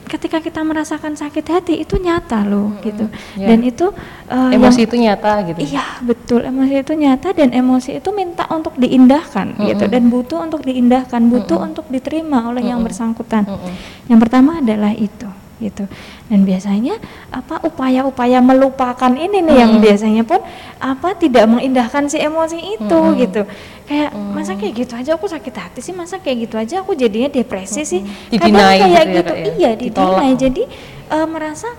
ketika 0.04 0.38
kita 0.38 0.62
merasakan 0.62 1.16
sakit 1.16 1.46
hati 1.48 1.74
itu 1.82 1.96
nyata 1.98 2.44
loh 2.46 2.76
Mm-mm, 2.76 2.86
gitu 2.86 3.06
ya. 3.34 3.48
dan 3.50 3.64
itu 3.66 3.88
eh, 4.28 4.52
Emosi 4.54 4.84
yang- 4.84 4.86
itu 4.86 4.96
nyata 5.00 5.32
gitu. 5.48 5.58
Iya 5.64 5.86
betul 6.04 6.40
emosi 6.44 6.74
itu 6.76 6.94
nyata 6.94 7.28
dan 7.34 7.50
emosi 7.50 7.98
itu 7.98 8.10
minta 8.12 8.46
untuk 8.52 8.76
diindahkan 8.78 9.58
gitu 9.64 9.88
Mm-mm. 9.88 9.96
dan 9.96 10.04
butuh 10.12 10.40
untuk 10.44 10.62
diindahkan 10.62 11.22
butuh 11.32 11.58
Mm-mm. 11.58 11.68
untuk 11.72 11.86
diterima 11.90 12.46
oleh 12.46 12.62
yang 12.62 12.84
Mm-mm. 12.84 12.92
bersangkutan. 12.92 13.48
Mm-mm. 13.48 13.74
Yang 14.12 14.20
pertama 14.28 14.60
adalah 14.60 14.92
itu 14.94 15.26
gitu 15.64 15.88
dan 16.28 16.40
biasanya 16.44 17.00
apa 17.32 17.64
upaya-upaya 17.64 18.44
melupakan 18.44 19.14
ini 19.16 19.40
nih 19.40 19.56
yang 19.64 19.72
Mm-mm. 19.80 19.86
biasanya 19.88 20.24
pun 20.28 20.44
apa 20.84 21.16
tidak 21.16 21.48
mengindahkan 21.48 22.12
si 22.12 22.20
emosi 22.20 22.60
itu 22.76 22.98
Mm-mm. 23.00 23.22
gitu 23.24 23.42
kayak 23.88 24.12
Mm. 24.12 24.32
masa 24.36 24.56
kayak 24.60 24.74
gitu 24.84 24.94
aja 24.96 25.12
aku 25.16 25.28
sakit 25.28 25.56
hati 25.56 25.80
sih 25.80 25.96
masa 25.96 26.20
kayak 26.20 26.48
gitu 26.48 26.56
aja 26.60 26.84
aku 26.84 26.96
jadinya 26.96 27.32
depresi 27.32 27.84
sih 27.84 28.02
Didinai 28.32 28.44
kadang 28.44 28.92
kayak 28.92 29.06
gitu 29.08 29.08
ya, 29.08 29.12
gitu 29.16 29.34
ya? 29.34 29.46
iya 29.56 29.72
Ditolak. 29.76 30.20
didinai 30.20 30.34
jadi 30.36 30.64
eh, 31.12 31.28
merasa 31.28 31.70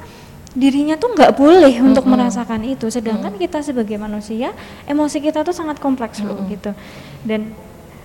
dirinya 0.54 0.94
tuh 0.94 1.10
nggak 1.18 1.32
boleh 1.34 1.74
untuk 1.82 2.06
Mm-mm. 2.06 2.14
merasakan 2.14 2.62
itu 2.62 2.86
sedangkan 2.86 3.34
kita 3.34 3.58
sebagai 3.60 3.98
manusia 3.98 4.54
emosi 4.86 5.18
kita 5.18 5.42
tuh 5.42 5.50
sangat 5.50 5.82
kompleks 5.82 6.22
loh 6.22 6.38
Mm-mm. 6.38 6.52
gitu 6.54 6.70
dan 7.26 7.50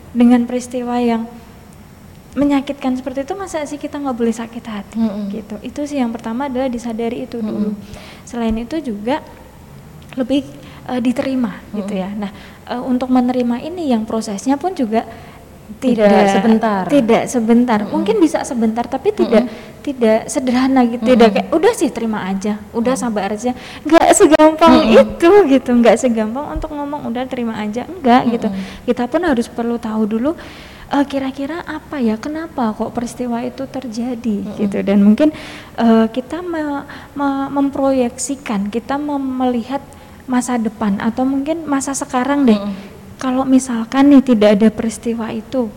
dengan 0.10 0.50
peristiwa 0.50 0.98
yang 0.98 1.30
menyakitkan 2.40 2.96
seperti 2.96 3.28
itu 3.28 3.36
masa 3.36 3.68
sih 3.68 3.76
kita 3.76 4.00
nggak 4.00 4.16
boleh 4.16 4.32
sakit 4.32 4.64
hati 4.64 4.96
Mm-mm. 4.96 5.28
gitu 5.28 5.56
itu 5.60 5.82
sih 5.84 6.00
yang 6.00 6.16
pertama 6.16 6.48
adalah 6.48 6.72
disadari 6.72 7.28
itu 7.28 7.44
dulu 7.44 7.76
selain 8.24 8.56
itu 8.56 8.80
juga 8.80 9.20
lebih 10.16 10.48
eh, 10.88 11.02
diterima 11.04 11.60
gitu 11.76 11.92
Mm-mm. 11.92 12.04
ya 12.08 12.10
nah 12.16 12.32
eh, 12.72 12.80
untuk 12.80 13.12
menerima 13.12 13.60
ini 13.60 13.92
yang 13.92 14.08
prosesnya 14.08 14.56
pun 14.56 14.72
juga 14.72 15.04
Tidak 15.70 16.02
tidak 16.02 16.26
sebentar. 16.34 16.84
tidak 16.90 17.24
sebentar 17.30 17.80
Mm-mm. 17.84 17.94
mungkin 17.94 18.16
bisa 18.18 18.42
sebentar 18.42 18.88
tapi 18.90 19.14
tidak 19.14 19.46
tidak 19.86 20.26
sederhana 20.26 20.82
gitu 20.88 21.04
tidak 21.06 21.30
Mm-mm. 21.30 21.36
kayak 21.46 21.50
udah 21.54 21.74
sih 21.78 21.90
terima 21.94 22.26
aja 22.26 22.58
udah 22.74 22.96
sabar 22.98 23.30
aja 23.38 23.54
nggak 23.86 24.08
segampang 24.18 24.74
Mm-mm. 24.82 25.02
itu 25.06 25.30
gitu 25.46 25.70
nggak 25.78 25.96
segampang 26.02 26.58
untuk 26.58 26.74
ngomong 26.74 27.06
udah 27.06 27.22
terima 27.30 27.54
aja 27.62 27.86
enggak 27.86 28.22
gitu 28.34 28.48
Mm-mm. 28.50 28.86
kita 28.90 29.06
pun 29.06 29.22
harus 29.22 29.46
perlu 29.46 29.78
tahu 29.78 30.04
dulu 30.10 30.32
eh, 30.90 31.06
kira-kira 31.06 31.62
apa 31.64 32.02
ya 32.02 32.18
kenapa 32.18 32.74
kok 32.74 32.92
peristiwa 32.92 33.42
itu 33.46 33.64
terjadi 33.66 34.38
Mm-mm. 34.46 34.58
gitu 34.58 34.78
dan 34.82 35.00
mungkin 35.02 35.30
eh, 35.78 36.08
kita 36.10 36.42
me- 36.42 36.86
me- 37.14 37.50
memproyeksikan 37.54 38.70
kita 38.70 38.98
mem- 38.98 39.38
melihat 39.40 39.82
masa 40.30 40.58
depan 40.58 41.02
atau 41.02 41.26
mungkin 41.26 41.66
masa 41.66 41.94
sekarang 41.94 42.46
deh 42.46 42.58
Mm-mm. 42.58 42.76
kalau 43.18 43.44
misalkan 43.46 44.10
nih 44.14 44.22
tidak 44.22 44.50
ada 44.58 44.68
peristiwa 44.70 45.30
itu 45.34 45.70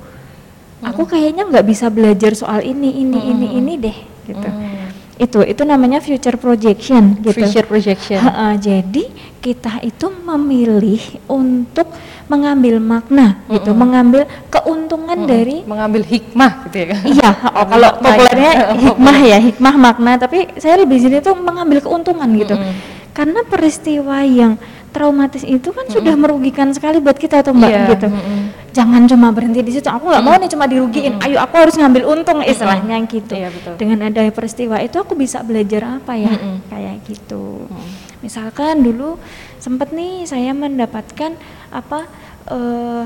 aku 0.82 1.06
kayaknya 1.06 1.46
nggak 1.46 1.66
bisa 1.66 1.86
belajar 1.88 2.34
soal 2.34 2.60
ini 2.60 2.90
ini 3.00 3.18
ini 3.32 3.46
Mm-mm. 3.48 3.58
ini 3.62 3.72
deh 3.78 3.98
gitu 4.26 4.48
Mm. 4.48 4.81
Itu 5.22 5.38
itu 5.46 5.62
namanya 5.62 6.02
future 6.02 6.34
projection 6.34 7.22
gitu 7.22 7.46
Future 7.46 7.66
projection. 7.70 8.18
Ha-ha, 8.18 8.58
jadi 8.58 9.06
kita 9.38 9.78
itu 9.86 10.06
memilih 10.10 10.98
untuk 11.30 11.86
mengambil 12.26 12.82
makna 12.82 13.38
gitu, 13.46 13.70
Mm-mm. 13.70 13.78
mengambil 13.78 14.22
keuntungan 14.50 15.14
Mm-mm. 15.22 15.30
dari 15.30 15.56
mengambil 15.62 16.02
hikmah 16.02 16.52
gitu 16.66 16.76
ya. 16.90 16.96
Iya, 17.06 17.30
oh, 17.58 17.66
kalau 17.70 17.90
populernya 18.02 18.52
ya. 18.52 18.66
hikmah 18.74 19.18
ya, 19.22 19.38
hikmah 19.38 19.74
makna, 19.78 20.12
tapi 20.18 20.50
saya 20.58 20.82
lebih 20.82 20.98
sini 20.98 21.22
tuh 21.22 21.38
mengambil 21.38 21.78
keuntungan 21.84 22.26
gitu. 22.34 22.54
Mm-mm. 22.58 22.74
Karena 23.12 23.44
peristiwa 23.44 24.24
yang 24.24 24.56
traumatis 24.92 25.44
itu 25.44 25.68
kan 25.72 25.84
sudah 25.88 26.14
merugikan 26.16 26.72
sekali 26.72 27.00
buat 27.00 27.16
kita 27.16 27.44
tuh 27.44 27.52
Mbak 27.52 27.70
Iya, 27.70 27.82
gitu. 27.96 28.08
mm-mm. 28.08 28.40
Jangan 28.72 29.04
cuma 29.04 29.28
berhenti 29.30 29.60
di 29.60 29.72
situ. 29.76 29.88
Aku 29.88 30.08
nggak 30.08 30.24
mau 30.24 30.36
nih 30.40 30.48
cuma 30.48 30.64
dirugiin. 30.64 31.20
Ayo 31.20 31.36
aku 31.38 31.54
harus 31.60 31.76
ngambil 31.76 32.08
untung 32.08 32.40
istilahnya 32.40 32.96
gitu. 33.04 33.36
Iya, 33.36 33.52
betul. 33.52 33.74
Dengan 33.76 34.08
adanya 34.08 34.32
peristiwa 34.32 34.80
itu 34.80 34.96
aku 34.96 35.12
bisa 35.12 35.44
belajar 35.44 36.00
apa 36.00 36.16
ya? 36.16 36.32
Mm-mm. 36.32 36.72
Kayak 36.72 36.96
gitu. 37.04 37.68
Mm. 37.68 37.88
Misalkan 38.24 38.80
dulu 38.80 39.20
sempat 39.60 39.92
nih 39.92 40.24
saya 40.24 40.56
mendapatkan 40.56 41.36
apa 41.68 42.08
eh, 42.48 43.04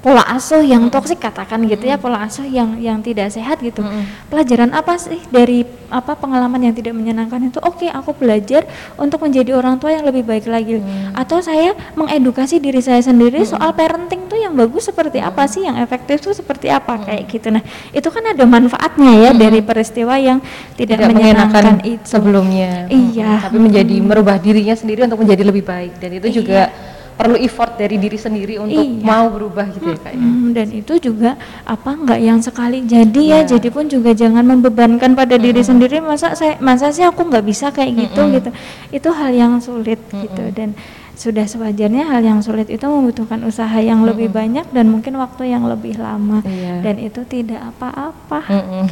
pola 0.00 0.24
asuh 0.32 0.64
yang 0.64 0.88
toksik 0.88 1.20
katakan 1.20 1.60
gitu 1.68 1.84
ya, 1.84 2.00
pola 2.00 2.24
asuh 2.24 2.48
yang 2.48 2.80
yang 2.80 3.04
tidak 3.04 3.28
sehat 3.28 3.60
gitu. 3.60 3.84
Pelajaran 4.32 4.72
apa 4.72 4.96
sih 4.96 5.20
dari 5.28 5.64
apa 5.92 6.16
pengalaman 6.16 6.70
yang 6.70 6.74
tidak 6.74 6.96
menyenangkan 6.96 7.52
itu? 7.52 7.60
Oke, 7.60 7.90
aku 7.92 8.16
belajar 8.16 8.64
untuk 8.96 9.20
menjadi 9.20 9.52
orang 9.52 9.76
tua 9.76 9.92
yang 9.92 10.08
lebih 10.08 10.24
baik 10.24 10.48
lagi. 10.48 10.80
Mm. 10.80 11.12
Atau 11.12 11.44
saya 11.44 11.76
mengedukasi 11.98 12.62
diri 12.62 12.80
saya 12.80 13.04
sendiri 13.04 13.44
soal 13.44 13.76
parenting 13.76 14.24
tuh 14.30 14.40
yang 14.40 14.56
bagus 14.56 14.88
seperti 14.88 15.20
apa 15.20 15.44
sih, 15.44 15.68
yang 15.68 15.76
efektif 15.76 16.24
tuh 16.24 16.32
seperti 16.32 16.72
apa 16.72 16.96
kayak 17.04 17.28
gitu. 17.28 17.52
Nah, 17.52 17.60
itu 17.92 18.08
kan 18.08 18.24
ada 18.24 18.44
manfaatnya 18.48 19.12
ya 19.28 19.30
dari 19.36 19.60
peristiwa 19.60 20.16
yang 20.16 20.40
tidak, 20.80 20.96
tidak 20.96 21.08
menyenangkan 21.12 21.76
mengenakan 21.76 21.92
itu. 22.00 22.04
sebelumnya. 22.08 22.72
Iya. 22.88 23.30
Mm, 23.36 23.42
Tapi 23.50 23.58
menjadi 23.60 23.96
merubah 24.00 24.36
dirinya 24.40 24.72
sendiri 24.72 25.04
untuk 25.04 25.20
menjadi 25.20 25.42
lebih 25.44 25.64
baik 25.66 25.92
dan 26.00 26.10
itu 26.16 26.40
juga 26.40 26.72
Iya. 26.72 26.89
Perlu 27.20 27.36
effort 27.36 27.76
dari 27.76 27.94
diri 27.94 28.16
sendiri 28.16 28.56
untuk 28.56 28.80
Iya. 28.80 29.04
mau 29.04 29.28
berubah 29.28 29.68
gitu 29.68 29.84
ya 29.86 29.98
kak. 29.98 30.12
ya. 30.12 30.18
Mm, 30.18 30.48
dan 30.50 30.68
itu 30.72 30.92
juga 30.98 31.30
apa 31.62 31.90
nggak 31.92 32.16
yang 32.18 32.40
sekali 32.40 32.80
jadi 32.82 33.20
ya 33.20 33.38
Iya. 33.38 33.50
jadi 33.52 33.68
pun 33.68 33.84
juga 33.86 34.10
jangan 34.10 34.40
membebankan 34.42 35.12
pada 35.12 35.36
diri 35.36 35.60
sendiri 35.60 36.00
masa 36.00 36.32
saya 36.32 36.56
masa 36.58 36.88
sih 36.88 37.04
aku 37.04 37.20
nggak 37.22 37.44
bisa 37.44 37.68
kayak 37.68 37.92
gitu 38.00 38.22
Mm-mm. 38.22 38.36
gitu 38.40 38.50
itu 38.90 39.08
hal 39.10 39.30
yang 39.30 39.60
sulit 39.60 40.00
gitu 40.08 40.48
dan 40.50 40.72
sudah 41.12 41.44
sewajarnya 41.44 42.08
hal 42.08 42.24
yang 42.24 42.40
sulit 42.40 42.64
itu 42.66 42.80
membutuhkan 42.80 43.44
usaha 43.44 43.76
yang 43.76 44.00
lebih 44.02 44.32
banyak 44.32 44.64
dan 44.72 44.88
mungkin 44.88 45.14
waktu 45.14 45.52
yang 45.52 45.68
lebih 45.68 46.00
lama 46.00 46.40
Iya. 46.40 46.80
dan 46.80 46.96
itu 46.96 47.20
tidak 47.22 47.60
apa-apa 47.70 48.40
Mm-mm. 48.48 48.84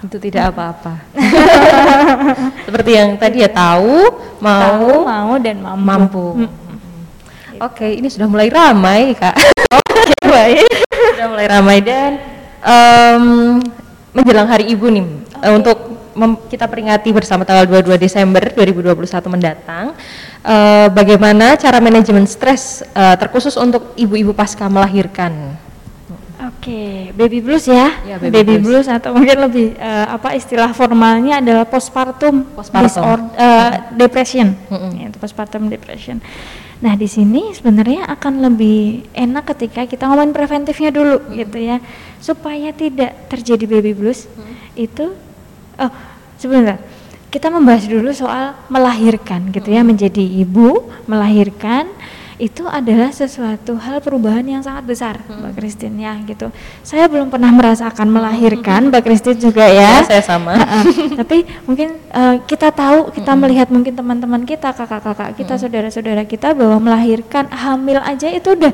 Itu 0.00 0.16
tidak 0.16 0.56
apa-apa. 0.56 0.96
Seperti 2.64 2.90
yang 2.90 3.20
tadi 3.20 3.44
ya 3.44 3.52
tahu, 3.52 4.08
mau, 4.40 4.60
tahu 4.64 4.92
mau 5.04 5.32
dan 5.36 5.56
mampu, 5.60 5.84
mampu. 5.84 6.26
Mm. 7.60 7.66
Oke, 7.66 7.88
ini 7.92 8.08
sudah 8.08 8.24
mulai 8.24 8.48
ramai 8.48 9.12
kak. 9.12 9.36
Oke, 9.76 10.16
baik 10.24 10.64
sudah 11.12 11.28
mulai 11.28 11.46
ramai 11.46 11.78
dan 11.80 12.16
em, 12.60 13.24
menjelang 14.10 14.48
Hari 14.48 14.64
Ibu 14.66 14.86
nih 14.88 15.04
eh, 15.38 15.52
untuk 15.52 15.76
kita 16.48 16.66
peringati 16.66 17.12
bersama 17.12 17.44
tanggal 17.44 17.68
22 17.68 17.96
Desember 17.96 18.40
2021 18.48 18.96
mendatang. 19.28 19.92
eh, 20.40 20.88
bagaimana 20.88 21.52
cara 21.54 21.78
manajemen 21.78 22.24
stres 22.24 22.80
eh, 22.82 23.16
terkhusus 23.16 23.52
untuk 23.54 23.92
ibu-ibu 23.94 24.32
pasca 24.32 24.64
melahirkan? 24.66 25.60
Oke, 26.40 27.12
baby 27.12 27.44
blues 27.44 27.68
ya. 27.68 27.92
Ya, 28.02 28.16
baby 28.16 28.32
baby, 28.40 28.54
blues. 28.58 28.84
blues. 28.84 28.88
atau 28.88 29.12
mungkin 29.12 29.36
lebih 29.44 29.76
eh, 29.76 30.06
apa 30.08 30.32
istilah 30.32 30.72
formalnya 30.72 31.44
adalah 31.44 31.68
postpartum, 31.68 32.48
Postpartum. 32.56 33.36
eh, 33.36 33.70
depression. 33.94 34.56
Mm-mm. 34.68 34.90
Ya, 34.96 35.06
itu 35.12 35.20
postpartum 35.20 35.68
depression. 35.68 36.16
Nah, 36.80 36.96
di 36.96 37.04
sini 37.04 37.52
sebenarnya 37.52 38.08
akan 38.08 38.40
lebih 38.40 39.04
enak 39.12 39.52
ketika 39.52 39.84
kita 39.84 40.08
ngomongin 40.08 40.32
preventifnya 40.32 40.88
dulu 40.88 41.20
gitu 41.36 41.60
ya. 41.60 41.76
Supaya 42.24 42.72
tidak 42.72 43.28
terjadi 43.28 43.64
baby 43.68 43.92
blues 43.92 44.24
itu 44.72 45.12
oh, 45.76 45.92
sebentar. 46.40 46.80
Kita 47.30 47.52
membahas 47.52 47.86
dulu 47.86 48.10
soal 48.10 48.58
melahirkan 48.72 49.52
gitu 49.52 49.70
ya, 49.70 49.84
menjadi 49.84 50.24
ibu, 50.24 50.88
melahirkan 51.06 51.86
itu 52.40 52.64
adalah 52.64 53.12
sesuatu 53.12 53.76
hal 53.76 54.00
perubahan 54.00 54.40
yang 54.48 54.64
sangat 54.64 54.88
besar 54.88 55.14
Mbak 55.28 55.60
Christine 55.60 56.00
ya 56.00 56.16
gitu. 56.24 56.48
Saya 56.80 57.04
belum 57.04 57.28
pernah 57.28 57.52
merasakan 57.52 58.08
melahirkan 58.08 58.88
Mbak 58.88 59.02
Christine 59.04 59.36
juga 59.36 59.68
ya. 59.68 60.00
Ya, 60.00 60.08
saya 60.08 60.24
sama. 60.24 60.56
Ha-ha. 60.56 60.80
Tapi 61.20 61.44
mungkin 61.68 62.00
eh, 62.00 62.36
kita 62.48 62.72
tahu, 62.72 63.12
kita 63.12 63.36
melihat 63.36 63.68
mungkin 63.68 63.92
teman-teman 63.92 64.48
kita, 64.48 64.72
kakak-kakak 64.72 65.36
kita, 65.36 65.60
saudara-saudara 65.60 66.24
kita 66.24 66.56
bahwa 66.56 66.80
melahirkan 66.80 67.52
hamil 67.52 68.00
aja 68.00 68.32
itu 68.32 68.56
udah 68.56 68.72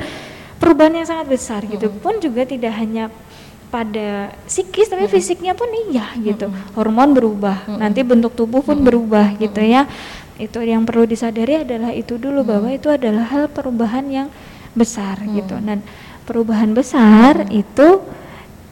perubahan 0.62 1.02
yang 1.02 1.07
sangat 1.11 1.26
besar 1.26 1.66
gitu. 1.66 1.90
Pun 1.98 2.22
juga 2.22 2.46
tidak 2.46 2.70
hanya 2.79 3.11
pada 3.66 4.31
psikis 4.46 4.87
tapi 4.87 5.11
fisiknya 5.11 5.59
pun 5.59 5.66
iya 5.90 6.14
gitu. 6.22 6.46
Hormon 6.79 7.18
berubah, 7.18 7.66
nanti 7.83 8.07
bentuk 8.07 8.38
tubuh 8.38 8.62
pun 8.62 8.79
berubah 8.79 9.35
gitu 9.42 9.59
ya. 9.59 9.90
Itu 10.37 10.61
yang 10.61 10.85
perlu 10.85 11.09
disadari 11.09 11.64
adalah 11.64 11.92
itu 11.96 12.20
dulu 12.20 12.44
bahwa 12.44 12.68
itu 12.68 12.92
adalah 12.92 13.25
hal 13.29 13.49
perubahan 13.49 14.05
yang 14.09 14.29
besar 14.77 15.20
gitu. 15.33 15.57
Dan 15.57 15.81
perubahan 16.29 16.77
besar 16.77 17.49
itu 17.49 18.05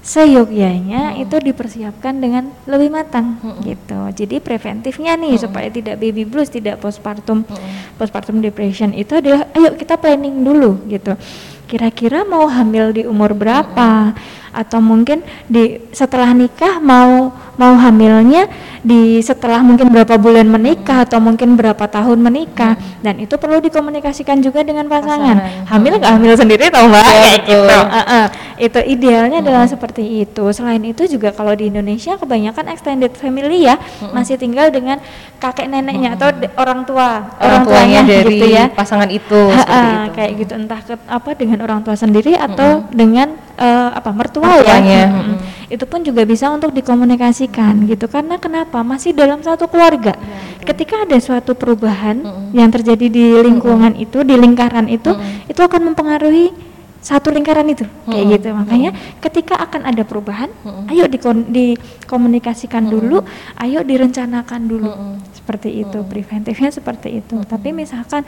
seyogyanya 0.05 1.17
itu 1.17 1.41
dipersiapkan 1.41 2.21
dengan 2.21 2.53
lebih 2.69 2.93
matang 2.93 3.41
gitu. 3.65 4.13
Jadi 4.13 4.37
preventifnya 4.37 5.17
nih 5.17 5.41
supaya 5.41 5.73
tidak 5.73 5.97
baby 5.97 6.29
blues, 6.29 6.53
tidak 6.53 6.77
postpartum 6.85 7.49
postpartum 7.97 8.45
depression 8.45 8.93
itu 8.93 9.17
adalah 9.17 9.49
ayo 9.57 9.73
kita 9.73 9.97
planning 9.97 10.45
dulu 10.45 10.85
gitu. 10.93 11.17
Kira-kira 11.65 12.29
mau 12.29 12.45
hamil 12.45 12.93
di 12.93 13.03
umur 13.09 13.33
berapa? 13.33 14.13
Atau 14.55 14.79
mungkin 14.79 15.21
di 15.51 15.83
setelah 15.91 16.31
nikah 16.31 16.79
mau 16.79 17.35
mau 17.55 17.75
hamilnya 17.79 18.51
di 18.83 19.23
setelah 19.23 19.63
mungkin 19.63 19.89
berapa 19.89 20.19
bulan 20.19 20.45
menikah 20.45 21.07
atau 21.07 21.23
mungkin 21.23 21.55
berapa 21.55 21.87
tahun 21.87 22.19
menikah. 22.21 22.75
Dan 23.01 23.23
itu 23.23 23.39
perlu 23.39 23.63
dikomunikasikan 23.63 24.43
juga 24.43 24.61
dengan 24.67 24.91
pasangan, 24.91 25.39
Pasangan. 25.39 25.71
hamil 25.71 25.93
nggak 26.03 26.13
hamil 26.19 26.35
sendiri 26.35 26.65
tau 26.69 26.91
mbak? 26.91 27.05
Kayak 27.07 27.39
gitu. 27.47 27.77
Uh, 27.79 27.99
uh, 28.03 28.27
itu 28.59 28.81
idealnya 28.85 29.39
adalah 29.41 29.65
seperti 29.71 30.27
itu. 30.27 30.45
Selain 30.51 30.83
itu 30.83 31.07
juga 31.07 31.31
kalau 31.31 31.55
di 31.55 31.71
Indonesia 31.71 32.19
kebanyakan 32.19 32.75
extended 32.75 33.15
family 33.15 33.65
ya 33.65 33.79
masih 34.11 34.35
tinggal 34.35 34.69
dengan 34.75 34.99
kakek 35.39 35.71
neneknya 35.71 36.19
atau 36.19 36.29
de- 36.35 36.51
orang 36.59 36.83
tua 36.83 37.39
orang 37.39 37.63
tuanya 37.65 38.01
dari 38.03 38.37
gitu 38.41 38.47
ya. 38.51 38.67
pasangan 38.73 39.09
itu 39.09 39.41
Ha-ha, 39.49 39.63
seperti 39.63 39.81
itu. 39.87 40.13
kayak 40.19 40.33
gitu. 40.43 40.53
Entah 40.59 40.81
ke, 40.83 40.95
apa 41.07 41.31
dengan 41.39 41.59
orang 41.63 41.81
tua 41.87 41.95
sendiri 41.97 42.35
atau 42.37 42.85
dengan 42.91 43.33
eh, 43.59 43.91
apa 43.95 44.11
mertua 44.11 44.45
Mertuanya, 44.45 44.85
ya 44.85 45.07
Mm-mm. 45.11 45.37
itu 45.71 45.85
pun 45.87 46.01
juga 46.03 46.23
bisa 46.27 46.51
untuk 46.51 46.75
dikomunikasikan 46.75 47.87
gitu 47.89 48.07
karena 48.07 48.37
kenapa? 48.39 48.83
Masih 48.83 49.15
dalam 49.17 49.41
satu 49.41 49.67
keluarga. 49.71 50.15
Ketika 50.65 51.05
ada 51.05 51.19
suatu 51.21 51.53
perubahan 51.53 52.25
yang 52.57 52.73
terjadi 52.73 53.07
di 53.11 53.27
lingkungan 53.43 53.95
itu 54.01 54.25
di 54.25 54.35
lingkaran 54.35 54.89
itu 54.89 55.13
itu 55.47 55.61
akan 55.61 55.93
mempengaruhi 55.93 56.74
satu 57.05 57.29
lingkaran 57.29 57.69
itu. 57.69 57.85
Kayak 58.09 58.41
gitu. 58.41 58.49
Makanya 58.57 58.91
ketika 59.21 59.61
akan 59.61 59.85
ada 59.85 60.09
perubahan 60.09 60.49
ayo 60.89 61.05
dikon- 61.05 61.53
dikomunikasikan 61.53 62.89
dulu 62.89 63.21
ayo 63.61 63.85
direncanakan 63.85 64.61
dulu. 64.65 64.89
Seperti 65.37 65.85
itu 65.85 66.01
preventifnya 66.01 66.73
seperti 66.73 67.21
itu. 67.21 67.37
Tapi 67.45 67.77
misalkan 67.77 68.25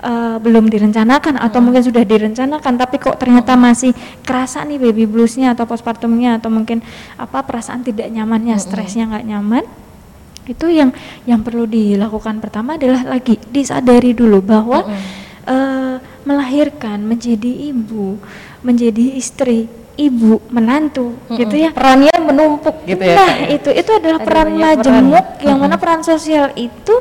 eh, 0.00 0.36
belum 0.38 0.70
direncanakan 0.70 1.42
atau 1.42 1.58
mungkin 1.58 1.82
sudah 1.82 2.06
direncanakan 2.06 2.72
tapi 2.78 3.02
kok 3.02 3.18
ternyata 3.18 3.58
masih 3.58 3.90
kerasa 4.22 4.62
nih 4.62 4.78
baby 4.78 5.10
bluesnya 5.10 5.58
atau 5.58 5.66
postpartumnya 5.66 6.38
atau 6.38 6.54
mungkin 6.54 6.78
apa 7.18 7.42
perasaan 7.42 7.82
tidak 7.82 8.06
nyamannya 8.08 8.54
stresnya 8.62 9.10
nggak 9.10 9.26
nyaman 9.26 9.64
itu 10.46 10.66
yang 10.70 10.90
yang 11.26 11.42
perlu 11.42 11.66
dilakukan 11.66 12.38
pertama 12.38 12.74
adalah 12.74 13.02
lagi 13.06 13.38
disadari 13.50 14.14
dulu 14.14 14.38
bahwa 14.40 14.86
eh, 15.44 15.96
melahirkan 16.24 17.00
menjadi 17.00 17.72
ibu 17.72 18.20
menjadi 18.60 19.16
istri 19.16 19.66
ibu 19.96 20.40
menantu 20.48 21.12
gitu 21.32 21.54
ya. 21.60 21.70
Perannya 21.76 22.14
menumpuk 22.20 22.88
gitu 22.88 23.04
ya. 23.04 23.16
Nah 23.20 23.32
ya? 23.36 23.46
itu 23.56 23.68
itu 23.68 23.90
adalah 23.92 24.18
Ada 24.20 24.26
peran 24.26 24.46
banyak 24.48 24.56
peran. 24.56 24.76
majemuk 24.80 25.26
yang 25.44 25.58
mana 25.60 25.76
peran 25.76 26.00
sosial 26.00 26.52
itu 26.56 26.94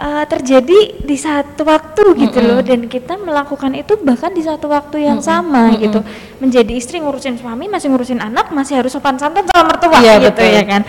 uh, 0.00 0.24
terjadi 0.24 1.04
di 1.04 1.16
satu 1.20 1.68
waktu 1.68 2.02
gitu 2.16 2.38
loh. 2.40 2.60
Dan 2.64 2.88
kita 2.88 3.20
melakukan 3.20 3.76
itu 3.76 4.00
bahkan 4.00 4.32
di 4.32 4.40
satu 4.40 4.72
waktu 4.72 5.04
yang 5.04 5.20
sama 5.20 5.76
gitu. 5.76 6.00
Menjadi 6.40 6.72
istri 6.72 6.96
ngurusin 7.00 7.36
suami 7.36 7.68
masih 7.68 7.92
ngurusin 7.92 8.20
anak 8.24 8.48
masih 8.56 8.80
harus 8.80 8.92
sopan 8.92 9.20
santun 9.20 9.44
sama 9.48 9.72
mertua 9.72 10.00
Iya, 10.00 10.32
gitu 10.32 10.40
betul. 10.40 10.56
ya 10.56 10.62
kan. 10.64 10.82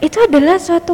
Itu 0.00 0.16
adalah 0.24 0.56
suatu 0.56 0.92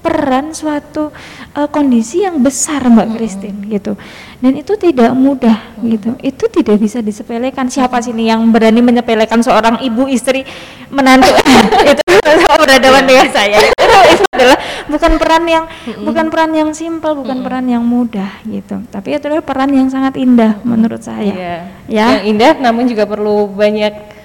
peran 0.00 0.56
suatu 0.56 1.12
uh, 1.54 1.68
kondisi 1.68 2.24
yang 2.24 2.40
besar 2.40 2.80
Mbak 2.88 3.08
Christine 3.16 3.60
gitu. 3.68 3.94
Dan 4.40 4.56
itu 4.56 4.72
tidak 4.80 5.12
mudah 5.12 5.76
gitu. 5.84 6.16
Itu 6.24 6.48
tidak 6.48 6.80
bisa 6.80 7.04
disepelekan. 7.04 7.68
Siapa 7.68 8.00
sini 8.00 8.32
yang 8.32 8.48
berani 8.48 8.80
menyepelekan 8.80 9.44
seorang 9.44 9.84
ibu 9.84 10.08
istri 10.08 10.48
menantu? 10.88 11.28
Itu 11.92 12.02
sama 12.48 12.64
berhadapan 12.64 13.04
dengan 13.04 13.28
saya. 13.28 13.58
Itu, 13.60 13.84
adalah 14.32 14.58
bukan 14.88 15.12
peran 15.20 15.44
yang 15.44 15.64
bukan 16.00 16.26
peran 16.32 16.52
yang 16.56 16.70
simpel 16.72 17.12
bukan 17.12 17.44
peran 17.44 17.68
yang 17.68 17.84
mudah 17.84 18.40
gitu. 18.48 18.80
Tapi 18.88 19.18
itu 19.18 19.28
adalah 19.28 19.44
peran 19.44 19.70
yang 19.74 19.92
sangat 19.92 20.16
indah 20.16 20.56
menurut 20.64 21.04
saya. 21.04 21.34
Iya. 21.34 21.56
ya. 21.90 22.06
Yang 22.16 22.22
indah 22.32 22.52
namun 22.62 22.88
juga 22.88 23.04
perlu 23.04 23.50
banyak 23.52 24.19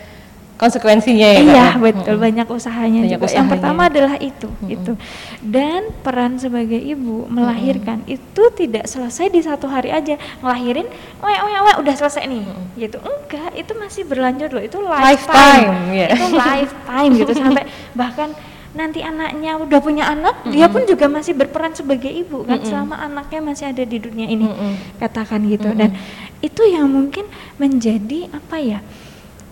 konsekuensinya 0.55 1.27
ya 1.35 1.39
iya 1.43 1.53
ya? 1.53 1.67
betul. 1.75 2.15
Banyak 2.15 2.47
usahanya 2.47 3.03
Banyak 3.03 3.19
juga. 3.19 3.25
Yang 3.27 3.31
usahanya. 3.35 3.51
pertama 3.51 3.81
adalah 3.91 4.15
itu 4.23 4.47
gitu. 4.71 4.91
Dan 5.43 5.91
peran 5.99 6.39
sebagai 6.39 6.79
ibu 6.79 7.27
melahirkan 7.27 8.01
itu 8.07 8.43
tidak 8.55 8.87
selesai 8.87 9.27
di 9.31 9.43
satu 9.43 9.67
hari 9.67 9.91
aja. 9.91 10.15
Ngelahirin 10.39 10.87
weh 11.19 11.39
weh 11.43 11.59
weh 11.59 11.75
udah 11.83 11.95
selesai 11.99 12.23
nih. 12.27 12.43
Gitu. 12.79 12.97
Enggak 13.03 13.51
itu 13.59 13.71
masih 13.75 14.03
berlanjut 14.07 14.49
loh. 14.55 14.63
Itu 14.63 14.77
Lifetime, 14.79 15.11
lifetime, 15.11 15.91
ya. 15.91 16.07
itu 16.15 16.25
lifetime 16.43 17.11
gitu. 17.19 17.31
Sampai 17.35 17.63
bahkan 17.91 18.31
nanti 18.75 18.99
anaknya 18.99 19.55
udah 19.55 19.79
punya 19.79 20.03
anak 20.03 20.35
dia 20.51 20.67
pun 20.67 20.83
juga 20.83 21.07
masih 21.07 21.31
berperan 21.31 21.71
sebagai 21.71 22.11
ibu 22.11 22.43
kan 22.43 22.59
selama 22.59 22.99
anaknya 22.99 23.39
masih 23.39 23.71
ada 23.71 23.87
di 23.87 24.03
dunia 24.03 24.27
ini 24.27 24.47
katakan 24.99 25.43
gitu. 25.47 25.71
Dan 25.71 25.95
itu 26.43 26.63
yang 26.67 26.87
mungkin 26.91 27.23
menjadi 27.55 28.27
apa 28.35 28.59
ya 28.59 28.79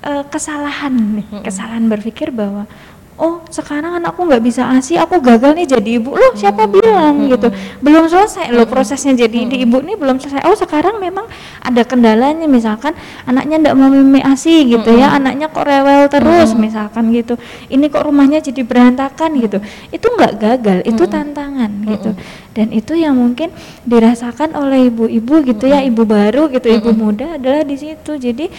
eh, 0.03 0.23
kesalahan 0.27 0.93
nih, 0.93 1.27
kesalahan 1.47 1.87
berpikir 1.87 2.29
bahwa 2.29 2.67
oh 3.13 3.45
sekarang 3.53 4.01
anakku 4.01 4.25
nggak 4.25 4.41
bisa 4.41 4.65
asi 4.73 4.97
aku 4.97 5.21
gagal 5.21 5.53
nih 5.53 5.69
jadi 5.69 5.89
ibu. 6.01 6.17
Loh 6.17 6.33
siapa 6.33 6.65
bilang 6.65 7.29
gitu? 7.29 7.53
Belum 7.77 8.09
selesai 8.09 8.49
loh 8.49 8.65
prosesnya 8.65 9.13
jadi 9.13 9.45
di 9.45 9.61
ibu 9.61 9.77
nih 9.85 9.93
belum 9.93 10.17
selesai. 10.17 10.41
Oh 10.49 10.57
sekarang 10.57 10.97
memang 10.97 11.29
ada 11.61 11.85
kendalanya 11.85 12.49
misalkan 12.49 12.97
anaknya 13.29 13.69
nggak 13.69 13.75
mau 13.77 13.89
mimi 13.93 14.17
asi 14.25 14.65
gitu 14.65 14.97
ya 14.97 15.13
anaknya 15.13 15.45
kok 15.53 15.61
rewel 15.61 16.09
terus 16.09 16.57
misalkan 16.57 17.13
gitu. 17.13 17.37
Ini 17.69 17.85
kok 17.93 18.01
rumahnya 18.01 18.41
jadi 18.41 18.65
berantakan 18.65 19.37
gitu. 19.37 19.61
Itu 19.93 20.09
nggak 20.09 20.33
gagal 20.41 20.79
itu 20.89 21.03
tantangan 21.05 21.69
gitu. 21.85 22.17
Dan 22.53 22.73
itu 22.73 22.97
yang 22.97 23.13
mungkin 23.17 23.53
dirasakan 23.85 24.57
oleh 24.57 24.89
ibu-ibu 24.89 25.41
gitu 25.45 25.69
ya 25.69 25.85
ibu 25.85 26.01
baru 26.05 26.49
gitu 26.49 26.65
ibu 26.65 26.89
muda 26.97 27.37
adalah 27.37 27.61
di 27.61 27.77
situ. 27.77 28.17
Jadi 28.17 28.49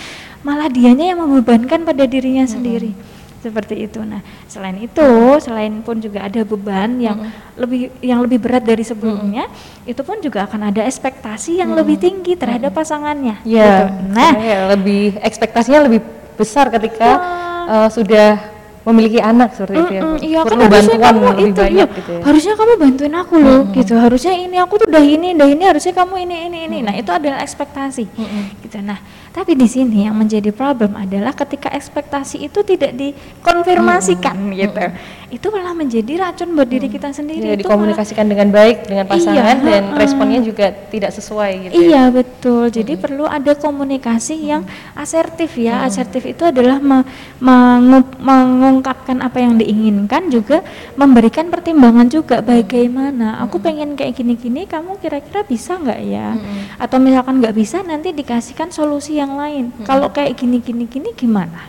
malah 0.44 0.68
dianya 0.68 1.10
yang 1.10 1.24
membebankan 1.24 1.82
pada 1.88 2.04
dirinya 2.04 2.44
sendiri. 2.44 2.92
Seperti 3.40 3.84
itu. 3.84 4.00
Nah, 4.00 4.24
selain 4.48 4.76
itu, 4.80 5.08
selain 5.40 5.84
pun 5.84 6.00
juga 6.00 6.24
ada 6.24 6.40
beban 6.48 6.96
yang 6.96 7.28
lebih 7.60 7.92
yang 8.00 8.24
lebih 8.24 8.40
berat 8.40 8.64
dari 8.64 8.80
sebelumnya, 8.80 9.52
itu 9.84 10.00
pun 10.00 10.16
juga 10.24 10.48
akan 10.48 10.72
ada 10.72 10.80
ekspektasi 10.88 11.60
yang 11.60 11.76
lebih 11.76 12.00
tinggi 12.00 12.40
terhadap 12.40 12.72
pasangannya. 12.72 13.44
Iya. 13.44 13.92
gitu. 13.92 14.16
Nah, 14.16 14.32
lebih 14.72 15.20
ekspektasinya 15.20 15.84
lebih 15.84 16.00
besar 16.40 16.72
ketika 16.72 17.10
eh, 17.68 17.88
sudah 17.92 18.54
memiliki 18.84 19.16
anak 19.16 19.56
seperti 19.56 19.80
itu 19.80 19.94
ya. 19.96 20.02
Iya 20.20 20.40
kan 20.44 20.48
Perlu 20.52 20.64
harusnya 20.68 20.96
bantuan 21.00 21.00
kamu 21.00 21.24
itu 21.40 21.56
banyak 21.56 21.88
iya, 21.88 21.96
gitu 21.96 22.12
ya. 22.12 22.20
harusnya 22.20 22.54
kamu 22.54 22.72
bantuin 22.76 23.14
aku 23.16 23.34
loh 23.40 23.60
gitu. 23.72 23.94
Harusnya 23.96 24.32
ini 24.36 24.56
aku 24.60 24.74
tuh 24.84 24.86
udah 24.92 25.04
ini 25.04 25.28
udah 25.32 25.48
ini 25.48 25.64
harusnya 25.64 25.92
kamu 25.96 26.14
ini 26.28 26.36
ini 26.52 26.58
ini. 26.68 26.78
Nah 26.84 26.94
itu 26.94 27.08
adalah 27.08 27.40
ekspektasi. 27.40 28.04
Gitu. 28.60 28.78
Nah 28.84 29.00
tapi 29.34 29.58
di 29.58 29.66
sini 29.66 30.06
yang 30.06 30.14
menjadi 30.14 30.54
problem 30.54 30.94
adalah 30.94 31.34
ketika 31.34 31.66
ekspektasi 31.68 32.46
itu 32.46 32.62
tidak 32.62 32.94
dikonfirmasikan 32.94 34.38
gitu. 34.54 34.78
Itu 35.34 35.50
malah 35.50 35.74
menjadi 35.74 36.22
racun 36.22 36.54
buat 36.54 36.70
diri 36.70 36.86
kita 36.86 37.10
sendiri. 37.10 37.42
Ya, 37.42 37.58
itu 37.58 37.66
malah 37.66 37.90
dikomunikasikan 37.90 38.30
dengan 38.30 38.54
baik 38.54 38.86
dengan 38.86 39.10
pasangan 39.10 39.34
Iya, 39.34 39.66
dan 39.66 39.82
responnya 39.98 40.38
juga 40.38 40.70
tidak 40.70 41.10
sesuai 41.10 41.50
gitu 41.66 41.72
ya. 41.74 41.82
Iya 41.82 42.02
betul. 42.14 42.70
Jadi 42.70 42.94
perlu 42.94 43.26
ada 43.26 43.58
komunikasi 43.58 44.38
yang 44.38 44.62
asertif 44.94 45.58
ya. 45.58 45.82
Asertif 45.82 46.22
itu 46.22 46.46
adalah 46.46 46.78
me- 46.78 47.02
mengu- 47.42 48.14
mengungkapkan 48.22 49.18
apa 49.18 49.42
yang 49.42 49.58
diinginkan 49.58 50.30
juga 50.30 50.62
memberikan 50.94 51.50
pertimbangan 51.50 52.06
juga 52.06 52.38
bagaimana. 52.38 53.42
Aku 53.42 53.58
pengen 53.58 53.98
kayak 53.98 54.14
gini-gini, 54.14 54.70
kamu 54.70 55.02
kira-kira 55.02 55.42
bisa 55.42 55.74
nggak 55.74 56.00
ya? 56.06 56.38
Atau 56.78 57.02
misalkan 57.02 57.42
nggak 57.42 57.54
bisa, 57.58 57.82
nanti 57.82 58.14
dikasihkan 58.14 58.70
solusi 58.70 59.18
yang 59.18 59.23
lain. 59.32 59.64
Kalau 59.82 60.12
kayak 60.12 60.36
gini-gini 60.36 60.84
gini 60.84 61.16
gimana? 61.16 61.64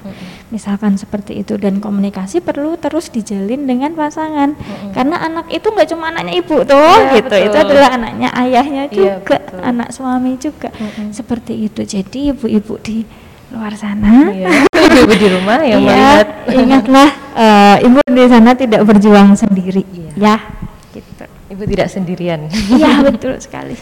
Misalkan 0.51 0.99
seperti 0.99 1.39
itu 1.39 1.55
dan 1.55 1.79
komunikasi 1.79 2.43
perlu 2.43 2.75
terus 2.75 3.07
dijalin 3.07 3.63
dengan 3.63 3.95
pasangan. 3.95 4.53
Karena 4.91 5.23
anak 5.23 5.47
itu 5.49 5.63
nggak 5.65 5.87
cuma 5.89 6.11
anaknya 6.11 6.35
ibu 6.35 6.59
tuh, 6.61 6.75
Iya, 6.75 7.15
gitu. 7.23 7.35
Itu 7.39 7.55
betul. 7.55 7.65
adalah 7.71 7.89
anaknya 7.95 8.29
ayahnya 8.35 8.83
Iya, 8.91 9.19
juga 9.23 9.37
betul. 9.39 9.59
anak 9.63 9.89
suami 9.89 10.31
juga 10.35 10.69
seperti 11.09 11.53
itu 11.65 11.81
jadi 11.81 12.35
ibu-ibu 12.35 12.75
di 12.79 13.07
luar 13.49 13.71
sana 13.73 14.29
Iya. 14.29 14.67
Ibu 14.95 15.13
di 15.15 15.27
rumah 15.27 15.59
yang 15.61 15.81
iya, 15.83 15.91
melihat 15.91 16.27
ingatlah 16.51 17.09
eh, 17.35 17.75
ibu 17.83 17.99
di 18.05 18.23
sana 18.27 18.51
tidak 18.53 18.81
berjuang 18.83 19.35
sendiri 19.35 19.83
Iya. 19.91 20.11
ya 20.15 20.35
gitu 20.91 21.23
ibu 21.51 21.63
tidak 21.67 21.87
sendirian. 21.91 22.47
iya 22.71 23.03
betul 23.03 23.35
sekali 23.37 23.75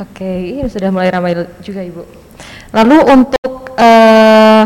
Oke, 0.00 0.24
ini 0.24 0.64
sudah 0.64 0.88
mulai 0.88 1.12
ramai 1.12 1.36
juga 1.60 1.84
Ibu. 1.84 2.00
Lalu 2.70 2.96
untuk 3.10 3.74
eh, 3.74 4.64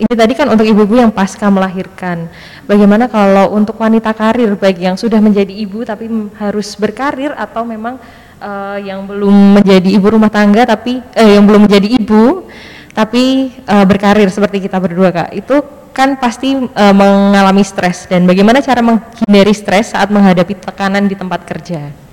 ini 0.00 0.14
tadi 0.16 0.32
kan 0.32 0.48
untuk 0.48 0.64
ibu-ibu 0.64 1.00
yang 1.00 1.12
pasca 1.12 1.48
melahirkan. 1.48 2.28
Bagaimana 2.64 3.08
kalau 3.08 3.52
untuk 3.56 3.76
wanita 3.80 4.12
karir 4.12 4.56
baik 4.56 4.80
yang 4.80 4.96
sudah 4.96 5.20
menjadi 5.20 5.52
ibu 5.52 5.84
tapi 5.84 6.08
harus 6.36 6.76
berkarir 6.76 7.32
atau 7.32 7.64
memang 7.64 7.96
eh, 8.40 8.78
yang 8.84 9.08
belum 9.08 9.60
menjadi 9.60 9.88
ibu 9.88 10.06
rumah 10.08 10.32
tangga 10.32 10.68
tapi 10.68 11.00
eh, 11.16 11.36
yang 11.36 11.44
belum 11.48 11.68
menjadi 11.68 11.88
ibu 12.00 12.44
tapi 12.92 13.52
eh, 13.56 13.84
berkarir 13.88 14.28
seperti 14.28 14.68
kita 14.68 14.76
berdua 14.76 15.08
Kak. 15.08 15.30
Itu 15.32 15.64
kan 15.96 16.20
pasti 16.20 16.60
eh, 16.60 16.94
mengalami 16.94 17.64
stres 17.64 18.04
dan 18.04 18.28
bagaimana 18.28 18.60
cara 18.60 18.84
menghindari 18.84 19.56
stres 19.56 19.96
saat 19.96 20.12
menghadapi 20.12 20.60
tekanan 20.60 21.08
di 21.08 21.16
tempat 21.16 21.44
kerja. 21.48 22.09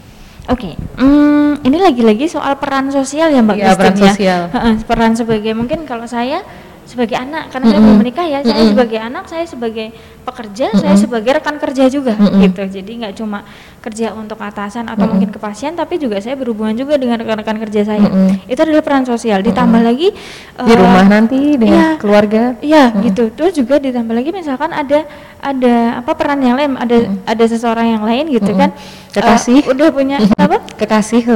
Oke, 0.48 0.80
hmm, 0.80 1.60
ini 1.68 1.76
lagi-lagi 1.76 2.32
soal 2.32 2.56
peran 2.56 2.88
sosial 2.88 3.28
ya 3.36 3.44
Mbak 3.44 3.56
Iya, 3.60 3.76
peran 3.76 3.96
ya. 4.00 4.04
sosial. 4.08 4.42
Heeh, 4.56 4.74
peran 4.88 5.12
sebagai 5.12 5.52
mungkin 5.52 5.84
kalau 5.84 6.08
saya 6.08 6.40
sebagai 6.88 7.20
anak 7.20 7.52
karena 7.52 7.66
saya 7.76 7.80
belum 7.84 7.98
menikah 8.00 8.26
ya 8.26 8.40
saya 8.48 8.64
sebagai 8.64 9.00
anak 9.04 9.24
saya 9.28 9.44
sebagai 9.44 9.92
pekerja 10.24 10.68
saya 10.76 10.96
sebagai 10.96 11.32
rekan 11.40 11.56
kerja 11.60 11.88
juga 11.88 12.16
gitu. 12.44 12.64
Jadi 12.68 12.92
nggak 13.04 13.14
cuma 13.20 13.44
kerja 13.80 14.12
untuk 14.12 14.36
atasan 14.40 14.92
atau 14.92 15.08
mungkin 15.08 15.32
ke 15.32 15.40
pasien 15.40 15.72
tapi 15.76 15.96
juga 15.96 16.20
saya 16.20 16.36
berhubungan 16.36 16.76
juga 16.76 17.00
dengan 17.00 17.20
rekan-rekan 17.24 17.60
kerja 17.64 17.82
saya. 17.88 18.08
Itu 18.48 18.60
adalah 18.60 18.84
peran 18.84 19.04
sosial. 19.08 19.40
Ditambah 19.44 19.80
lagi 19.84 20.12
di 20.12 20.74
eh, 20.74 20.78
rumah 20.80 21.08
nanti 21.08 21.56
dengan 21.56 21.96
iya. 21.96 22.00
keluarga. 22.00 22.56
Iya 22.60 22.92
gitu. 23.04 23.32
Terus 23.32 23.56
juga 23.56 23.80
ditambah 23.80 24.16
lagi 24.16 24.32
misalkan 24.36 24.72
ada 24.76 25.08
ada 25.40 26.04
apa 26.04 26.12
peran 26.16 26.40
yang 26.44 26.60
lain, 26.60 26.76
ada 26.76 26.98
ada 27.24 27.44
seseorang 27.48 28.00
yang 28.00 28.04
lain 28.04 28.32
gitu 28.32 28.52
kan. 28.56 28.72
eh, 28.72 29.16
Kekasih. 29.16 29.64
udah 29.72 29.90
punya 29.92 30.18
apa? 30.38 30.60
kekasih 30.76 31.24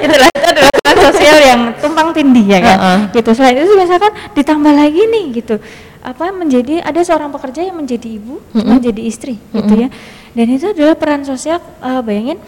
Itulah 0.00 0.28
itu 0.32 0.46
adalah 0.48 0.70
peran 0.80 0.98
sosial 1.12 1.36
yang 1.44 1.60
tindih 2.20 2.44
ya 2.44 2.58
kan. 2.60 2.76
Heeh. 2.76 2.98
Gitu. 3.16 3.30
Selain 3.32 3.56
itu 3.56 3.72
misalkan 3.72 4.12
ditambah 4.36 4.72
lagi 4.76 5.00
nih 5.08 5.24
gitu. 5.40 5.56
Apa 6.04 6.32
menjadi 6.32 6.84
ada 6.84 7.00
seorang 7.00 7.32
pekerja 7.32 7.64
yang 7.64 7.80
menjadi 7.80 8.08
ibu, 8.20 8.44
menjadi 8.52 9.00
istri 9.00 9.40
gitu 9.56 9.74
ya. 9.74 9.88
Dan 10.36 10.46
itu 10.52 10.68
adalah 10.68 10.94
peran 11.00 11.24
sosial 11.24 11.58
eh, 11.80 12.00
bayangin 12.04 12.38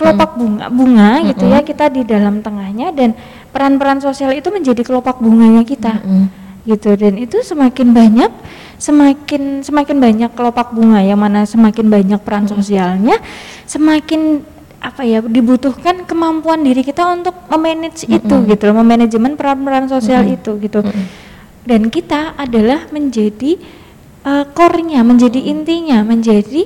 kelopak 0.00 0.32
bunga 0.32 0.66
bunga 0.72 1.20
gitu 1.28 1.44
ya 1.44 1.60
kita 1.60 1.92
di 1.92 2.08
dalam 2.08 2.40
tengahnya 2.40 2.88
dan 2.96 3.12
peran-peran 3.52 4.00
sosial 4.00 4.32
itu 4.32 4.48
menjadi 4.48 4.80
kelopak 4.80 5.20
bunganya 5.20 5.60
kita 5.60 6.00
gitu 6.64 6.96
dan 6.96 7.20
itu 7.20 7.44
semakin 7.44 7.92
banyak 7.92 8.32
semakin 8.80 9.60
semakin 9.60 9.96
banyak 10.00 10.30
kelopak 10.32 10.72
bunga 10.72 11.04
yang 11.04 11.20
mana 11.20 11.44
semakin 11.44 11.92
banyak 11.92 12.20
peran 12.24 12.48
sosialnya 12.48 13.20
semakin 13.68 14.40
apa 14.80 15.04
ya 15.04 15.20
dibutuhkan 15.20 16.08
kemampuan 16.08 16.64
diri 16.64 16.80
kita 16.80 17.04
untuk 17.12 17.36
memanage 17.52 18.08
itu 18.08 18.36
gitu 18.48 18.62
loh, 18.72 18.80
memanajemen 18.80 19.36
peran-peran 19.36 19.86
sosial 19.92 20.24
itu 20.24 20.56
gitu. 20.56 20.80
Dan 21.60 21.92
kita 21.92 22.34
adalah 22.40 22.88
menjadi 22.88 23.60
eh, 24.24 24.44
core-nya 24.56 25.04
menjadi 25.04 25.40
intinya 25.44 26.00
menjadi 26.00 26.64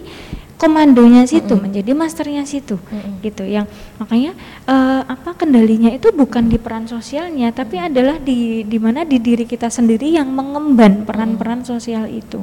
komandonya 0.54 1.26
situ 1.26 1.58
menjadi 1.58 1.90
masternya 1.92 2.46
situ 2.46 2.78
gitu. 3.20 3.42
Yang 3.42 3.66
makanya 3.98 4.32
eh, 4.66 5.02
apa 5.04 5.34
kendalinya 5.34 5.90
itu 5.90 6.10
bukan 6.14 6.46
di 6.46 6.58
peran 6.58 6.86
sosialnya 6.86 7.50
tapi 7.50 7.78
adalah 7.78 8.18
di 8.22 8.62
di 8.64 8.78
mana 8.78 9.02
di 9.02 9.18
diri 9.18 9.44
kita 9.44 9.68
sendiri 9.68 10.14
yang 10.14 10.30
mengemban 10.30 11.02
peran-peran 11.02 11.66
sosial 11.66 12.06
itu 12.06 12.40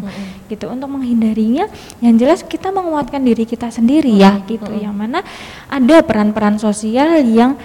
gitu. 0.52 0.66
Untuk 0.68 0.90
menghindarinya 0.92 1.68
yang 2.04 2.16
jelas 2.20 2.44
kita 2.44 2.70
menguatkan 2.70 3.24
diri 3.24 3.48
kita 3.48 3.72
sendiri 3.72 4.12
ya 4.16 4.40
gitu. 4.46 4.72
Yang 4.72 4.96
mana 4.96 5.20
ada 5.72 6.04
peran-peran 6.04 6.60
sosial 6.60 7.24
yang 7.24 7.56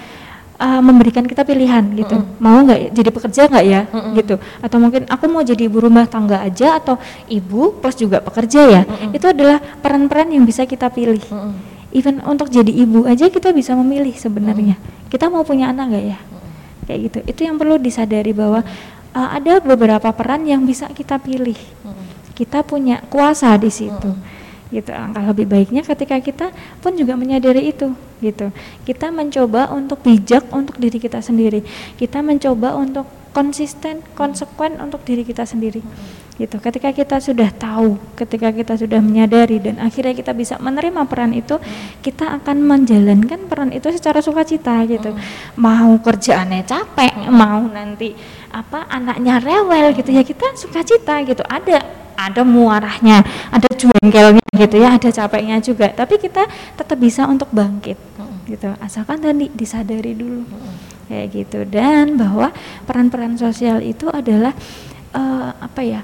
uh, 0.57 0.81
memberikan 0.81 1.23
kita 1.23 1.45
pilihan 1.45 1.81
gitu. 1.95 2.17
Mau 2.41 2.65
nggak 2.65 2.93
jadi 2.93 3.09
pekerja 3.13 3.41
nggak 3.49 3.65
ya? 3.65 3.81
Gitu. 4.17 4.35
Atau 4.61 4.77
mungkin 4.81 5.05
aku 5.07 5.25
mau 5.29 5.41
jadi 5.45 5.69
ibu 5.69 5.77
rumah 5.81 6.05
tangga 6.09 6.41
aja 6.43 6.77
atau 6.77 6.97
ibu 7.29 7.77
plus 7.77 7.97
juga 7.97 8.19
pekerja 8.19 8.61
ya? 8.67 8.81
Itu 9.13 9.31
adalah 9.31 9.61
peran-peran 9.81 10.33
yang 10.33 10.43
bisa 10.43 10.65
kita 10.65 10.89
pilih. 10.91 11.21
Even 11.95 12.19
untuk 12.27 12.51
jadi 12.51 12.69
ibu 12.69 13.07
aja 13.07 13.31
kita 13.31 13.55
bisa 13.55 13.73
memilih 13.77 14.13
sebenarnya. 14.13 14.75
Kita 15.07 15.31
mau 15.31 15.47
punya 15.47 15.71
anak 15.71 15.85
nggak 15.93 16.05
ya? 16.05 16.17
Kayak 16.87 16.99
gitu. 17.09 17.19
Itu 17.25 17.39
yang 17.47 17.55
perlu 17.55 17.79
disadari 17.79 18.35
bahwa 18.35 18.61
uh, 19.15 19.29
ada 19.31 19.63
beberapa 19.63 20.09
peran 20.11 20.43
yang 20.43 20.67
bisa 20.67 20.89
kita 20.91 21.17
pilih. 21.21 21.57
Kita 22.37 22.61
punya 22.61 23.01
kuasa 23.09 23.57
di 23.57 23.73
situ 23.73 24.36
gitu. 24.69 24.91
Angka 24.91 25.21
lebih 25.23 25.45
baiknya 25.47 25.81
ketika 25.83 26.19
kita 26.19 26.47
pun 26.83 26.95
juga 26.95 27.15
menyadari 27.15 27.71
itu 27.71 27.93
gitu. 28.19 28.51
Kita 28.83 29.13
mencoba 29.13 29.71
untuk 29.71 30.01
bijak 30.03 30.49
untuk 30.51 30.75
diri 30.81 30.97
kita 30.97 31.21
sendiri. 31.23 31.63
Kita 31.95 32.19
mencoba 32.25 32.75
untuk 32.75 33.07
konsisten 33.37 34.01
konsekuen 34.17 34.81
untuk 34.81 35.05
diri 35.05 35.21
kita 35.21 35.45
sendiri 35.45 35.85
gitu. 36.37 36.57
Ketika 36.57 36.89
kita 36.93 37.17
sudah 37.21 37.49
tahu 37.53 37.97
ketika 38.17 38.49
kita 38.53 38.73
sudah 38.77 38.97
menyadari 38.97 39.61
dan 39.61 39.77
akhirnya 39.81 40.13
kita 40.13 40.33
bisa 40.33 40.57
menerima 40.57 41.05
peran 41.05 41.33
itu 41.33 41.57
kita 42.01 42.41
akan 42.41 42.65
menjalankan 42.65 43.45
peran 43.49 43.69
itu 43.73 43.89
secara 43.93 44.21
sukacita 44.25 44.81
gitu. 44.89 45.13
Mau 45.57 45.97
kerjaannya 46.01 46.65
capek 46.65 47.29
mau 47.29 47.65
nanti 47.69 48.13
apa 48.53 48.89
anaknya 48.89 49.37
rewel 49.37 49.93
gitu 49.97 50.09
ya 50.13 50.25
kita 50.25 50.57
sukacita 50.57 51.21
gitu. 51.25 51.45
Ada 51.45 52.06
ada 52.17 52.41
muarahnya, 52.41 53.21
ada 53.53 53.69
jengkelnya 53.77 54.41
gitu 54.57 54.75
ya, 54.81 54.97
ada 54.97 55.09
capeknya 55.13 55.61
juga. 55.61 55.93
Tapi 55.93 56.17
kita 56.17 56.49
tetap 56.73 56.97
bisa 56.97 57.29
untuk 57.29 57.47
bangkit 57.53 57.95
gitu. 58.49 58.73
Asalkan 58.81 59.21
tadi 59.21 59.53
disadari 59.53 60.17
dulu. 60.17 60.41
Kayak 61.07 61.27
gitu 61.31 61.63
dan 61.63 62.19
bahwa 62.19 62.51
peran-peran 62.83 63.39
sosial 63.39 63.79
itu 63.79 64.11
adalah 64.11 64.51
eh, 65.15 65.51
apa 65.55 65.81
ya? 65.85 66.01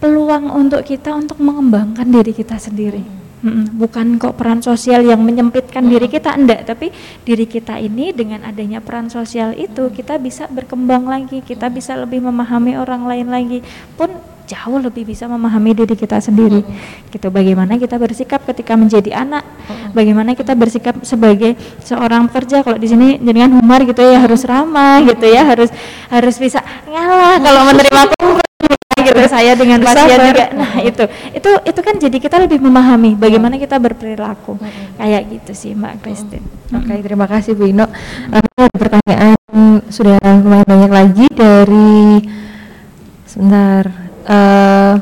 peluang 0.00 0.48
untuk 0.48 0.80
kita 0.80 1.12
untuk 1.12 1.36
mengembangkan 1.38 2.08
diri 2.08 2.32
kita 2.32 2.56
sendiri. 2.56 3.04
Mm-mm, 3.40 3.76
bukan 3.80 4.20
kok 4.20 4.36
peran 4.36 4.60
sosial 4.60 5.00
yang 5.00 5.24
menyempitkan 5.24 5.88
diri 5.88 6.12
kita 6.12 6.36
enggak, 6.36 6.68
tapi 6.68 6.92
diri 7.24 7.48
kita 7.48 7.80
ini 7.80 8.12
dengan 8.12 8.44
adanya 8.44 8.84
peran 8.84 9.08
sosial 9.08 9.56
itu 9.56 9.88
kita 9.92 10.20
bisa 10.20 10.44
berkembang 10.48 11.08
lagi, 11.08 11.40
kita 11.40 11.72
bisa 11.72 11.96
lebih 11.96 12.20
memahami 12.20 12.76
orang 12.76 13.08
lain 13.08 13.28
lagi, 13.32 13.58
pun 13.96 14.12
jauh 14.50 14.82
lebih 14.82 15.06
bisa 15.06 15.30
memahami 15.30 15.78
diri 15.78 15.94
kita 15.94 16.18
sendiri. 16.18 16.66
Gitu 17.14 17.30
bagaimana 17.30 17.78
kita 17.78 17.94
bersikap 17.94 18.42
ketika 18.50 18.74
menjadi 18.74 19.22
anak, 19.22 19.46
bagaimana 19.94 20.34
kita 20.34 20.58
bersikap 20.58 20.98
sebagai 21.06 21.54
seorang 21.86 22.26
pekerja. 22.26 22.66
Kalau 22.66 22.78
di 22.82 22.90
sini 22.90 23.22
jaringan 23.22 23.54
humor 23.54 23.86
gitu 23.86 24.02
ya 24.02 24.18
harus 24.18 24.42
ramah 24.42 24.98
gitu 25.06 25.30
ya, 25.30 25.46
harus 25.46 25.70
harus 26.10 26.36
bisa 26.42 26.58
ngalah 26.90 27.38
kalau 27.38 27.62
menerima 27.70 28.02
gitu 29.00 29.22
saya 29.32 29.56
dengan 29.56 29.80
pasien 29.80 30.18
juga. 30.20 30.46
Nah, 30.52 30.72
itu 30.84 31.04
itu 31.32 31.50
itu 31.64 31.80
kan 31.80 31.94
jadi 31.96 32.16
kita 32.20 32.36
lebih 32.44 32.60
memahami 32.60 33.16
bagaimana 33.16 33.56
kita 33.56 33.80
berperilaku. 33.80 34.60
Kayak 35.00 35.22
gitu 35.30 35.52
sih 35.56 35.72
Mbak 35.72 36.04
Christine. 36.04 36.44
Oke, 36.74 37.00
terima 37.00 37.24
kasih 37.24 37.56
Bu 37.56 37.64
Ino. 37.70 37.88
Ada 38.28 38.68
pertanyaan 38.70 39.34
sudah 39.88 40.20
lumayan 40.20 40.68
banyak 40.68 40.92
lagi 40.92 41.26
dari 41.32 42.22
sebentar. 43.24 44.09
Eh, 44.30 44.94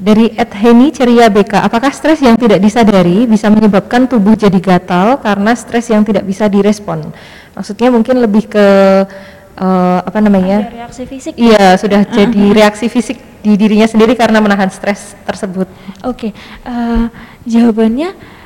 dari 0.00 0.32
Ed 0.32 0.52
Heni 0.56 0.88
Ceria 0.96 1.28
BK, 1.28 1.60
apakah 1.60 1.92
stres 1.92 2.24
yang 2.24 2.32
tidak 2.40 2.64
disadari 2.64 3.28
bisa 3.28 3.52
menyebabkan 3.52 4.08
tubuh 4.08 4.32
jadi 4.32 4.56
gatal 4.56 5.20
karena 5.20 5.52
stres 5.52 5.92
yang 5.92 6.00
tidak 6.08 6.24
bisa 6.24 6.48
direspon? 6.48 7.12
Maksudnya 7.52 7.92
mungkin 7.92 8.24
lebih 8.24 8.48
ke 8.48 8.66
eh, 9.60 10.00
apa 10.00 10.18
namanya? 10.24 10.72
Ada 10.72 10.88
reaksi 10.88 11.02
fisik. 11.04 11.32
Iya, 11.36 11.76
sudah 11.76 12.00
jadi 12.08 12.44
reaksi 12.56 12.88
fisik 12.88 13.20
di 13.44 13.60
dirinya 13.60 13.84
sendiri 13.84 14.16
karena 14.16 14.40
menahan 14.40 14.72
stres 14.72 15.12
tersebut. 15.28 15.68
Oke, 16.08 16.32
eh, 16.64 17.04
jawabannya 17.44 18.40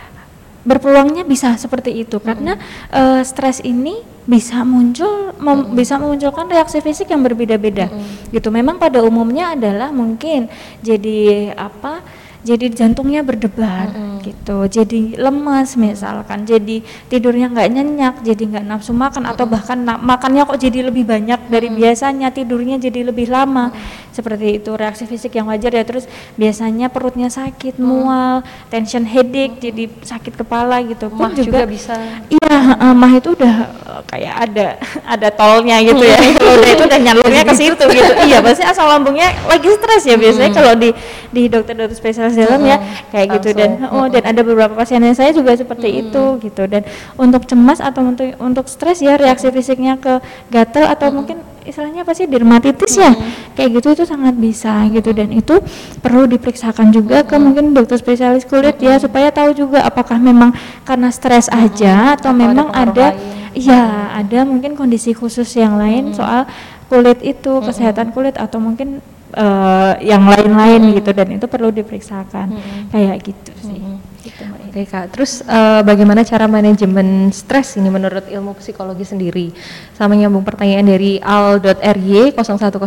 berpeluangnya 0.67 1.23
bisa 1.23 1.55
seperti 1.55 2.03
itu 2.03 2.19
karena 2.19 2.59
eh, 2.91 3.23
stres 3.23 3.63
ini 3.63 4.14
bisa 4.25 4.65
muncul 4.65 5.37
mem- 5.37 5.77
bisa 5.77 6.01
memunculkan 6.01 6.49
reaksi 6.49 6.81
fisik 6.81 7.13
yang 7.13 7.21
berbeda-beda. 7.21 7.93
Gitu. 8.33 8.49
Memang 8.49 8.81
pada 8.81 9.05
umumnya 9.05 9.53
adalah 9.53 9.93
mungkin 9.93 10.49
jadi 10.81 11.53
apa? 11.57 12.01
Jadi 12.45 12.77
jantungnya 12.77 13.25
berdebar 13.25 13.89
gitu, 14.21 14.69
jadi 14.69 15.17
lemas 15.17 15.81
misalkan, 15.81 16.45
jadi 16.45 16.85
tidurnya 17.09 17.49
nggak 17.49 17.69
nyenyak, 17.73 18.15
jadi 18.21 18.43
nggak 18.45 18.65
nafsu 18.69 18.93
makan 18.93 19.25
atau 19.25 19.49
bahkan 19.49 19.81
na- 19.81 19.97
makannya 19.97 20.45
kok 20.45 20.61
jadi 20.61 20.85
lebih 20.85 21.09
banyak 21.09 21.41
dari 21.49 21.73
biasanya, 21.73 22.29
tidurnya 22.37 22.77
jadi 22.77 23.01
lebih 23.09 23.33
lama, 23.33 23.73
seperti 24.15 24.63
itu 24.63 24.71
reaksi 24.79 25.11
fisik 25.11 25.35
yang 25.35 25.51
wajar 25.51 25.75
ya. 25.75 25.83
Terus 25.83 26.07
biasanya 26.39 26.87
perutnya 26.87 27.27
sakit, 27.27 27.83
mual, 27.83 28.47
tension 28.71 29.03
headache, 29.03 29.59
jadi 29.59 29.91
sakit 29.91 30.39
kepala 30.39 30.79
gitu. 30.87 31.11
Pun 31.11 31.27
Mah 31.27 31.35
juga 31.35 31.67
bisa. 31.67 31.99
Iya, 32.31 32.57
eh, 32.79 32.95
mah 32.95 33.13
itu 33.19 33.35
udah 33.35 33.55
eh, 33.67 34.03
kayak 34.07 34.35
ada 34.47 34.67
ada 35.19 35.29
tolnya 35.35 35.83
gitu 35.83 35.99
ya. 36.07 36.15
Kalau 36.39 36.55
udah 36.63 36.71
itu 36.71 36.83
udah 36.87 37.01
nyalurnya 37.03 37.43
ke 37.43 37.55
situ 37.61 37.85
gitu. 37.91 38.13
Iya, 38.23 38.39
pasti 38.39 38.63
asal 38.63 38.87
lambungnya 38.87 39.35
lagi 39.51 39.67
stres 39.75 40.07
ya 40.07 40.15
biasanya 40.15 40.51
kalau 40.55 40.73
di 40.79 40.95
di 41.35 41.51
dokter-dokter 41.51 41.99
spesialis 41.99 42.39
dalam 42.39 42.63
ya. 42.63 42.79
Kayak 43.11 43.43
gitu. 43.43 43.49
Dan 43.59 43.91
oh 43.91 44.07
dan 44.07 44.23
ada 44.23 44.41
beberapa 44.47 44.79
pasiennya 44.79 45.19
saya 45.19 45.35
juga 45.35 45.59
seperti 45.59 46.07
itu 46.07 46.39
gitu. 46.39 46.63
Dan 46.71 46.87
untuk 47.19 47.51
cemas 47.51 47.83
atau 47.83 48.07
untuk 48.07 48.31
untuk 48.39 48.71
stres 48.71 49.03
ya 49.03 49.19
reaksi 49.19 49.51
fisiknya 49.51 49.99
ke 49.99 50.23
gatal 50.55 50.87
atau 50.87 51.11
mungkin 51.11 51.43
istilahnya 51.65 52.05
apa 52.05 52.13
sih 52.13 52.29
dermatitis 52.29 52.95
ya? 53.01 53.13
Kayak 53.57 53.81
gitu 53.81 53.89
itu 53.97 54.05
sangat 54.05 54.37
bisa 54.37 54.85
gitu 54.93 55.11
dan 55.11 55.33
itu 55.33 55.59
perlu 56.05 56.29
diperiksakan 56.29 56.93
juga 56.93 57.25
ke 57.25 57.37
mungkin 57.41 57.73
dokter 57.73 57.99
spesialis 57.99 58.45
kulit 58.47 58.79
ya 58.79 59.01
supaya 59.01 59.33
tahu 59.33 59.57
juga 59.57 59.83
apakah 59.83 60.21
memang 60.21 60.53
karena 60.85 61.09
stres 61.11 61.49
aja 61.49 62.15
atau 62.15 62.31
Atau 62.31 62.39
ada 62.39 62.45
memang 62.45 62.69
ada 62.73 63.07
lain. 63.13 63.57
iya 63.57 63.83
ada 64.15 64.45
mungkin 64.47 64.77
kondisi 64.79 65.17
khusus 65.17 65.49
yang 65.57 65.81
lain 65.81 66.13
soal 66.13 66.47
kulit 66.87 67.19
itu 67.25 67.53
kesehatan 67.65 68.13
kulit 68.13 68.37
atau 68.37 68.61
mungkin 68.61 69.01
eh, 69.35 69.93
yang 70.05 70.29
lain-lain 70.29 70.95
gitu 70.95 71.11
dan 71.11 71.29
itu 71.33 71.47
perlu 71.49 71.73
diperiksakan. 71.73 72.55
Kayak 72.93 73.17
gitu 73.25 73.53
sih 73.65 73.83
gitu. 74.25 74.43
Oke 74.49 74.83
kak, 74.89 75.13
terus 75.13 75.45
eh, 75.45 75.81
bagaimana 75.85 76.25
cara 76.25 76.49
manajemen 76.49 77.29
stres 77.29 77.77
ini 77.77 77.93
menurut 77.93 78.25
ilmu 78.27 78.57
psikologi 78.57 79.05
sendiri? 79.05 79.53
Sama 79.93 80.17
nyambung 80.17 80.43
pertanyaan 80.43 80.89
dari 80.89 81.21
al.ry 81.21 82.33
0101, 82.33 82.81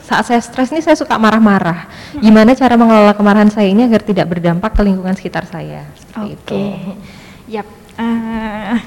saat 0.00 0.24
saya 0.24 0.40
stres 0.40 0.70
nih 0.70 0.82
saya 0.86 0.94
suka 0.94 1.18
marah-marah. 1.18 1.90
Gimana 2.16 2.54
cara 2.54 2.78
mengelola 2.78 3.12
kemarahan 3.12 3.50
saya 3.50 3.66
ini 3.66 3.84
agar 3.84 4.06
tidak 4.06 4.30
berdampak 4.30 4.72
ke 4.72 4.86
lingkungan 4.86 5.18
sekitar 5.18 5.44
saya? 5.50 5.84
Seperti 5.98 6.32
Oke, 6.32 6.34
itu. 6.38 6.58
yap. 7.50 7.66
Eh, 7.96 8.78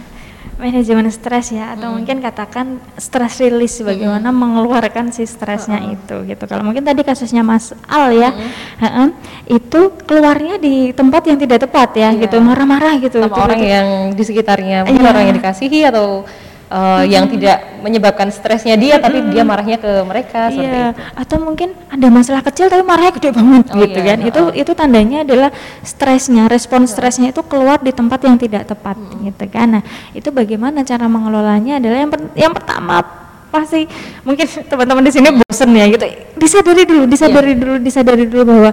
manajemen 0.59 1.07
stres 1.07 1.55
ya, 1.55 1.71
atau 1.71 1.95
mungkin 1.95 2.19
katakan 2.19 2.83
stress 2.99 3.39
release, 3.39 3.79
bagaimana 3.79 4.27
mengeluarkan 4.29 5.15
si 5.15 5.23
stresnya 5.23 5.79
itu, 5.87 6.27
gitu. 6.27 6.43
Kalau 6.45 6.67
mungkin 6.67 6.83
tadi 6.83 6.99
kasusnya 7.01 7.47
Mas 7.47 7.71
Al 7.87 8.11
ya, 8.11 8.35
heeh, 8.83 9.07
itu 9.47 9.95
keluarnya 10.03 10.59
di 10.59 10.91
tempat 10.91 11.23
yang 11.31 11.39
tidak 11.39 11.63
tepat 11.63 11.95
ya, 11.95 12.11
Iya. 12.11 12.27
gitu, 12.27 12.43
marah-marah 12.43 12.99
gitu. 12.99 13.23
Sama 13.23 13.39
orang 13.39 13.55
Tiba-tiba- 13.55 13.71
yang 13.71 13.87
di 14.11 14.23
sekitarnya, 14.27 14.77
mungkin 14.83 14.99
Iya. 14.99 15.11
orang 15.15 15.23
yang 15.31 15.35
dikasihi 15.39 15.79
atau 15.87 16.27
eh, 16.69 17.03
yang 17.09 17.25
tidak 17.25 17.57
menyebabkan 17.79 18.29
stresnya 18.29 18.75
dia, 18.75 18.97
tapi 18.97 19.25
dia 19.27 19.41
marahnya 19.41 19.75
ke 19.75 19.89
mereka 20.03 20.49
seperti 20.49 20.69
Iya, 20.69 20.91
itu. 20.91 21.01
atau 21.17 21.37
mungkin 21.39 21.69
ada 21.87 22.07
masalah 22.07 22.41
kecil 22.41 22.67
tapi 22.67 22.83
marahnya 22.83 23.13
gede 23.15 23.29
banget 23.31 23.63
Oh, 23.69 23.77
gitu 23.79 23.99
iya, 23.99 24.07
kan. 24.13 24.17
Itu 24.21 24.41
itu 24.53 24.71
tandanya 24.73 25.17
adalah 25.23 25.49
stresnya, 25.81 26.45
respon 26.45 26.85
stresnya 26.85 27.29
itu 27.29 27.41
keluar 27.41 27.79
di 27.79 27.89
tempat 27.89 28.19
yang 28.21 28.35
tidak 28.35 28.65
tepat 28.65 28.95
gitu 29.19 29.45
kan. 29.47 29.79
Nah, 29.79 29.83
itu 30.11 30.29
bagaimana 30.29 30.83
cara 30.83 31.05
mengelolanya 31.05 31.77
adalah 31.77 31.97
yang 31.97 32.11
per- 32.11 32.33
yang 32.33 32.53
pertama 32.53 33.01
pasti 33.49 33.89
mungkin 34.21 34.45
teman-teman 34.69 35.01
di 35.01 35.11
sini 35.11 35.29
bosen 35.33 35.69
ya 35.73 35.85
gitu. 35.87 36.05
Disadari 36.35 36.83
dulu, 36.85 37.03
disadari 37.05 37.51
Iya. 37.51 37.57
dulu, 37.57 37.73
disadari 37.79 38.23
dulu 38.23 38.43
bahwa 38.45 38.71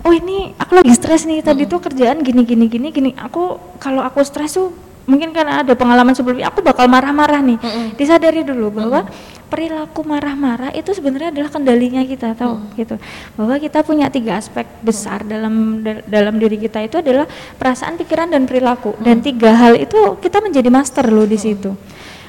oh 0.00 0.12
ini 0.14 0.54
aku 0.56 0.78
lagi 0.78 0.94
stres 0.94 1.26
nih 1.26 1.42
tadi 1.42 1.66
tuh 1.66 1.76
kerjaan 1.78 2.22
gini 2.22 2.40
gini 2.42 2.66
gini 2.66 2.88
gini. 2.88 3.10
Aku 3.18 3.60
kalau 3.76 4.00
aku 4.00 4.22
stres 4.22 4.54
tuh 4.54 4.72
mungkin 5.08 5.32
karena 5.32 5.64
ada 5.64 5.72
pengalaman 5.72 6.12
sebelumnya 6.12 6.52
aku 6.52 6.60
bakal 6.60 6.84
marah-marah 6.84 7.40
nih. 7.40 7.58
Disadari 7.96 8.44
dulu 8.44 8.68
bahwa 8.68 9.08
perilaku 9.48 10.04
marah-marah 10.04 10.76
itu 10.76 10.92
sebenarnya 10.92 11.32
adalah 11.32 11.48
kendalinya 11.48 12.04
kita 12.04 12.36
tahu 12.36 12.60
gitu. 12.76 13.00
Bahwa 13.32 13.56
kita 13.56 13.80
punya 13.80 14.12
tiga 14.12 14.36
aspek 14.36 14.68
besar 14.84 15.24
dalam 15.24 15.80
da- 15.80 16.04
dalam 16.04 16.36
diri 16.36 16.60
kita 16.60 16.84
itu 16.84 17.00
adalah 17.00 17.24
perasaan 17.56 17.96
pikiran 17.96 18.28
dan 18.28 18.44
perilaku. 18.44 18.92
Dan 19.00 19.24
tiga 19.24 19.56
hal 19.56 19.80
itu 19.80 20.20
kita 20.20 20.44
menjadi 20.44 20.68
master 20.68 21.08
loh 21.08 21.24
di 21.24 21.40
situ 21.40 21.72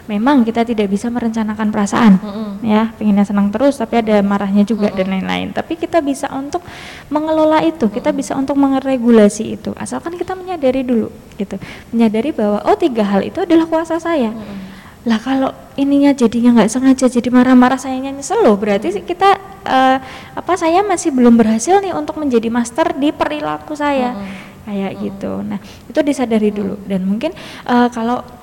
memang 0.09 0.41
kita 0.41 0.65
tidak 0.65 0.89
bisa 0.89 1.13
merencanakan 1.13 1.69
perasaan 1.69 2.13
ya. 2.65 2.89
Pengennya 2.97 3.29
senang 3.29 3.53
terus 3.53 3.77
tapi 3.77 4.01
ada 4.01 4.25
marahnya 4.25 4.65
juga 4.65 4.89
dan 4.89 5.13
lain-lain. 5.13 5.53
Tapi 5.53 5.77
kita 5.77 6.01
bisa 6.01 6.25
untuk 6.33 6.65
mengelola 7.13 7.61
itu 7.61 7.85
kita 7.93 8.09
bisa 8.09 8.33
untuk 8.33 8.57
meregulasi 8.57 9.61
itu. 9.61 9.69
Asalkan 9.77 10.17
kita 10.17 10.33
menyadari 10.33 10.81
dulu 10.81 11.13
gitu. 11.37 11.61
Menyadari 11.93 12.33
bahwa 12.33 12.65
oh 12.65 12.73
tiga 12.73 13.05
hal 13.05 13.21
itu 13.21 13.45
adalah 13.45 13.69
kuasa 13.69 14.01
saya. 14.01 14.33
Lah 15.05 15.21
kalau 15.21 15.53
ininya 15.77 16.11
jadinya 16.11 16.57
nggak 16.59 16.73
sengaja 16.73 17.05
jadi 17.07 17.29
marah-marah 17.29 17.77
sayanya 17.77 18.09
nyesel 18.09 18.41
loh. 18.41 18.57
Berarti 18.57 18.89
kita 19.05 19.37
eh, 19.63 19.97
apa 20.33 20.53
saya 20.57 20.81
masih 20.81 21.13
belum 21.13 21.37
berhasil 21.37 21.77
nih 21.85 21.93
untuk 21.93 22.17
menjadi 22.17 22.49
master 22.49 22.97
di 22.97 23.13
perilaku 23.13 23.77
saya. 23.77 24.17
Kayak 24.65 24.91
gitu. 25.05 25.45
Nah 25.45 25.61
itu 25.85 25.99
disadari 26.01 26.49
dulu. 26.49 26.81
Dan 26.89 27.05
mungkin 27.05 27.29
eh, 27.69 27.89
kalau 27.93 28.38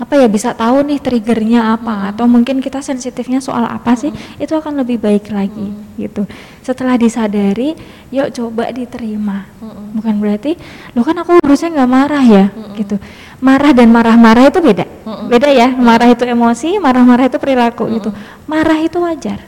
apa 0.00 0.16
ya 0.16 0.26
bisa 0.26 0.56
tahu 0.56 0.88
nih 0.88 0.98
triggernya 1.04 1.76
apa 1.76 2.10
atau 2.10 2.24
mungkin 2.24 2.64
kita 2.64 2.80
sensitifnya 2.80 3.44
soal 3.44 3.68
apa 3.68 3.92
sih 3.92 4.08
itu 4.40 4.50
akan 4.56 4.80
lebih 4.80 4.96
baik 4.96 5.28
lagi 5.28 5.68
gitu. 6.00 6.24
Setelah 6.64 6.96
disadari 6.96 7.76
yuk 8.08 8.32
coba 8.32 8.72
diterima. 8.72 9.46
Bukan 9.92 10.16
berarti 10.16 10.56
lo 10.96 11.04
kan 11.04 11.20
aku 11.20 11.36
harusnya 11.38 11.76
nggak 11.76 11.90
marah 11.92 12.24
ya 12.24 12.44
gitu. 12.74 12.96
Marah 13.44 13.76
dan 13.76 13.92
marah-marah 13.92 14.48
itu 14.48 14.58
beda. 14.64 14.84
Beda 15.28 15.48
ya 15.52 15.68
marah 15.76 16.08
itu 16.08 16.24
emosi 16.24 16.80
marah-marah 16.80 17.28
itu 17.28 17.36
perilaku 17.36 17.84
gitu. 18.00 18.10
Marah 18.48 18.80
itu 18.80 18.96
wajar. 18.96 19.44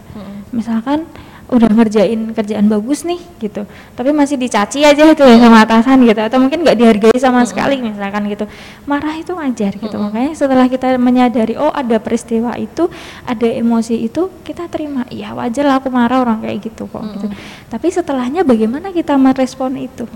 Misalkan 0.53 1.09
udah 1.45 1.69
ngerjain 1.69 2.33
kerjaan 2.33 2.67
bagus 2.73 3.05
nih 3.05 3.21
gitu. 3.37 3.69
Tapi 3.95 4.11
masih 4.17 4.41
dicaci 4.41 4.81
aja 4.81 5.05
itu 5.05 5.21
ya 5.21 5.37
sama 5.37 5.61
atasan 5.61 6.01
gitu 6.09 6.21
atau 6.25 6.39
mungkin 6.41 6.65
nggak 6.65 6.77
dihargai 6.77 7.17
sama 7.21 7.45
sekali 7.45 7.85
misalkan 7.85 8.25
gitu. 8.33 8.49
Marah 8.89 9.13
itu 9.21 9.37
wajar 9.37 9.77
gitu. 9.77 9.97
Makanya 10.01 10.33
setelah 10.33 10.67
kita 10.73 10.97
menyadari 10.97 11.61
oh 11.61 11.69
ada 11.69 12.01
peristiwa 12.01 12.57
itu 12.57 12.89
ada 13.29 13.45
emosi 13.45 14.09
itu 14.09 14.33
kita 14.41 14.73
terima 14.73 15.05
iya 15.13 15.37
wajar 15.37 15.69
lah 15.69 15.77
aku 15.85 15.93
marah 15.93 16.25
orang 16.25 16.41
kayak 16.41 16.65
gitu 16.65 16.89
kok 16.89 17.05
gitu. 17.13 17.27
Tapi 17.69 17.87
setelahnya 17.93 18.43
bagaimana 18.43 18.89
kita 18.89 19.15
merespon 19.21 19.77
itu? 19.77 20.09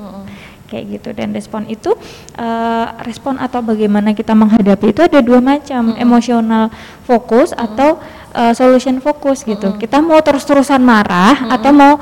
Kayak 0.69 0.85
gitu. 1.01 1.09
Dan 1.17 1.33
respon 1.33 1.65
itu 1.69 1.93
eh, 2.37 2.87
respon 3.05 3.37
atau 3.37 3.61
bagaimana 3.61 4.17
kita 4.17 4.33
menghadapi 4.33 4.97
itu 4.97 5.05
ada 5.05 5.21
dua 5.21 5.45
macam. 5.45 5.93
Emosional 5.97 6.73
fokus 7.05 7.53
atau 7.57 8.01
eh, 8.35 8.53
solution 8.57 8.99
fokus 8.99 9.45
gitu. 9.45 9.77
Kita 9.77 10.03
mau 10.03 10.19
terus-terusan 10.21 10.81
marah 10.83 11.49
atau 11.53 11.71
mau 11.73 11.95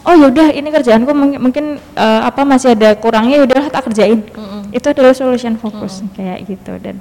oh 0.00 0.14
yaudah 0.16 0.48
ini 0.56 0.72
kerjaanku 0.72 1.12
mungkin, 1.12 1.38
mungkin 1.40 1.64
eh, 1.94 2.20
apa 2.24 2.42
masih 2.44 2.72
ada 2.72 2.96
kurangnya 2.96 3.40
yaudahlah 3.44 3.68
tak 3.68 3.88
kerjain. 3.92 4.24
Itu 4.72 4.86
adalah 4.90 5.12
solution 5.12 5.56
fokus 5.60 6.00
kayak 6.16 6.46
gitu. 6.48 6.72
Dan 6.80 6.96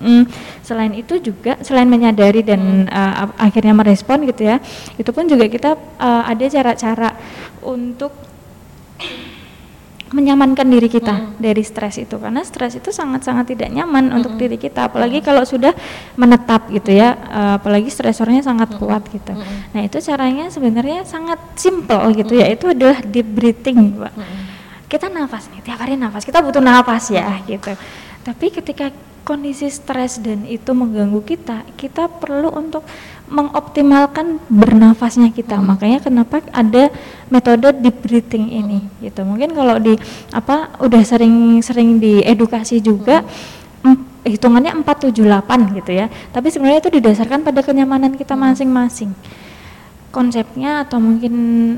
mm, 0.00 0.24
selain 0.64 0.92
itu 0.96 1.20
juga 1.20 1.60
selain 1.60 1.86
menyadari 1.86 2.40
dan 2.42 2.88
eh, 2.88 3.14
ap- 3.28 3.36
akhirnya 3.38 3.76
merespon 3.76 4.24
gitu 4.24 4.48
ya 4.48 4.56
itu 4.96 5.10
pun 5.12 5.28
juga 5.28 5.44
kita 5.46 5.76
eh, 6.00 6.22
ada 6.32 6.44
cara-cara 6.48 7.10
untuk 7.60 8.10
menyamankan 10.10 10.66
diri 10.66 10.90
kita 10.90 11.38
dari 11.38 11.62
stres 11.62 11.98
itu. 12.02 12.18
Karena 12.18 12.42
stres 12.42 12.78
itu 12.78 12.90
sangat-sangat 12.90 13.54
tidak 13.54 13.70
nyaman 13.70 14.10
untuk 14.10 14.34
diri 14.34 14.58
kita. 14.58 14.90
Apalagi 14.90 15.22
kalau 15.22 15.46
sudah 15.46 15.70
menetap 16.18 16.66
gitu 16.70 16.90
ya 16.90 17.14
eh, 17.14 17.52
apalagi 17.58 17.88
stresornya 17.88 18.42
sangat 18.42 18.74
kuat 18.76 19.06
gitu. 19.10 19.32
Nah 19.70 19.80
itu 19.80 19.98
caranya 20.02 20.50
sebenarnya 20.50 21.06
sangat 21.06 21.38
simple 21.54 22.10
gitu 22.18 22.34
ya. 22.38 22.50
Itu 22.50 22.74
adalah 22.74 22.98
deep 23.02 23.26
breathing 23.30 23.98
Mbak. 23.98 24.14
kita 24.90 25.06
nafas 25.06 25.46
nih 25.54 25.62
tiap 25.62 25.78
hari 25.78 25.94
nafas. 25.94 26.26
Kita 26.26 26.42
butuh 26.42 26.58
nafas 26.58 27.14
ya 27.14 27.38
gitu. 27.46 27.70
Tapi 28.26 28.50
ketika 28.50 28.90
kondisi 29.22 29.70
stres 29.70 30.18
dan 30.18 30.42
itu 30.48 30.72
mengganggu 30.74 31.22
kita 31.22 31.62
kita 31.78 32.10
perlu 32.10 32.50
untuk 32.50 32.82
mengoptimalkan 33.30 34.42
bernafasnya 34.50 35.30
kita. 35.30 35.62
Makanya 35.62 36.02
kenapa 36.02 36.42
ada 36.50 36.90
metode 37.30 37.70
deep 37.78 38.02
breathing 38.02 38.50
ini 38.50 38.78
gitu. 39.00 39.22
Mungkin 39.22 39.54
kalau 39.54 39.78
di 39.78 39.94
apa 40.34 40.74
udah 40.82 41.02
sering-sering 41.06 42.02
diedukasi 42.02 42.82
juga 42.82 43.22
em- 43.86 44.04
hitungannya 44.26 44.74
478 44.82 45.78
gitu 45.78 45.90
ya. 45.94 46.10
Tapi 46.34 46.50
sebenarnya 46.50 46.82
itu 46.82 46.90
didasarkan 46.90 47.46
pada 47.46 47.62
kenyamanan 47.62 48.18
kita 48.18 48.34
masing-masing. 48.34 49.14
Konsepnya 50.10 50.82
atau 50.82 50.98
mungkin 50.98 51.34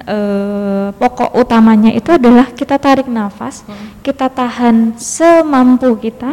eh, 0.09 0.89
pokok 0.97 1.37
utamanya 1.37 1.93
itu 1.93 2.17
adalah 2.17 2.49
kita 2.49 2.81
tarik 2.81 3.05
nafas, 3.05 3.61
kita 4.01 4.33
tahan 4.33 4.97
semampu 4.97 5.93
kita, 6.01 6.33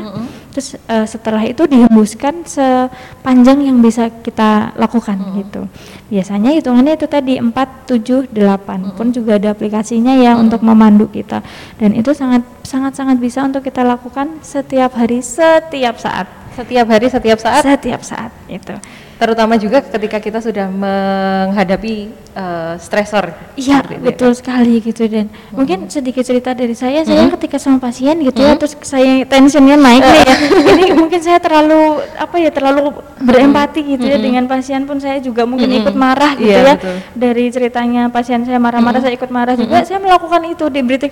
terus 0.50 0.76
eh, 0.90 1.06
setelah 1.06 1.46
itu 1.46 1.66
dihembuskan 1.70 2.46
sepanjang 2.46 3.66
yang 3.66 3.78
bisa 3.80 4.10
kita 4.22 4.74
lakukan 4.76 5.18
gitu. 5.38 5.70
Biasanya 6.10 6.58
hitungannya 6.58 6.98
itu 6.98 7.06
tadi 7.06 7.38
4 7.38 7.50
7 7.86 8.34
8 8.34 8.98
pun 8.98 9.08
juga 9.14 9.38
ada 9.38 9.54
aplikasinya 9.54 10.18
ya 10.18 10.36
untuk 10.36 10.66
memandu 10.66 11.06
kita 11.10 11.46
dan 11.78 11.94
itu 11.94 12.12
sangat 12.18 12.42
sangat 12.66 12.98
sangat 12.98 13.18
bisa 13.22 13.46
untuk 13.46 13.62
kita 13.62 13.86
lakukan 13.86 14.42
setiap 14.42 14.98
hari 14.98 15.22
setiap 15.22 15.98
saat. 16.02 16.28
Setiap 16.60 16.92
hari, 16.92 17.08
setiap 17.08 17.40
saat, 17.40 17.64
Setiap 17.64 18.02
saat 18.04 18.32
itu. 18.52 18.76
Terutama 19.20 19.60
juga 19.60 19.84
ketika 19.84 20.18
kita 20.18 20.40
sudah 20.40 20.72
menghadapi 20.72 22.08
eh, 22.32 22.74
stresor. 22.80 23.36
Iya 23.60 23.84
ya, 23.84 24.00
betul 24.00 24.32
sekali 24.32 24.80
gitu 24.80 25.04
dan. 25.12 25.28
Mungkin 25.52 25.92
sedikit 25.92 26.24
cerita 26.24 26.56
dari 26.56 26.72
saya. 26.72 27.04
Saya 27.04 27.28
ketika 27.36 27.60
sama 27.60 27.84
pasien 27.84 28.16
gitu 28.24 28.40
ya 28.40 28.56
terus 28.56 28.80
saya 28.80 29.28
tensionnya 29.28 29.76
naik 29.76 30.00
nih 30.00 30.24
ya. 30.24 30.36
Ini 30.80 30.86
mungkin 30.96 31.20
saya 31.20 31.44
terlalu 31.44 32.00
apa 32.16 32.36
ya 32.40 32.48
terlalu 32.48 32.96
berempati 33.20 34.00
gitu 34.00 34.08
ya 34.08 34.16
dengan 34.16 34.48
pasien 34.48 34.88
pun 34.88 35.04
saya 35.04 35.20
juga 35.20 35.44
mungkin 35.44 35.68
ikut 35.68 35.96
marah 36.00 36.40
gitu 36.40 36.56
Iya, 36.56 36.64
ya. 36.64 36.74
betul. 36.80 36.96
dari 37.12 37.46
ceritanya 37.52 38.08
pasien 38.08 38.48
saya 38.48 38.56
marah-marah 38.56 39.04
saya 39.04 39.12
ikut 39.20 39.28
marah 39.28 39.60
juga. 39.60 39.84
Saya 39.84 40.00
melakukan 40.00 40.48
itu 40.48 40.66
di 40.72 40.80
breathing 40.80 41.12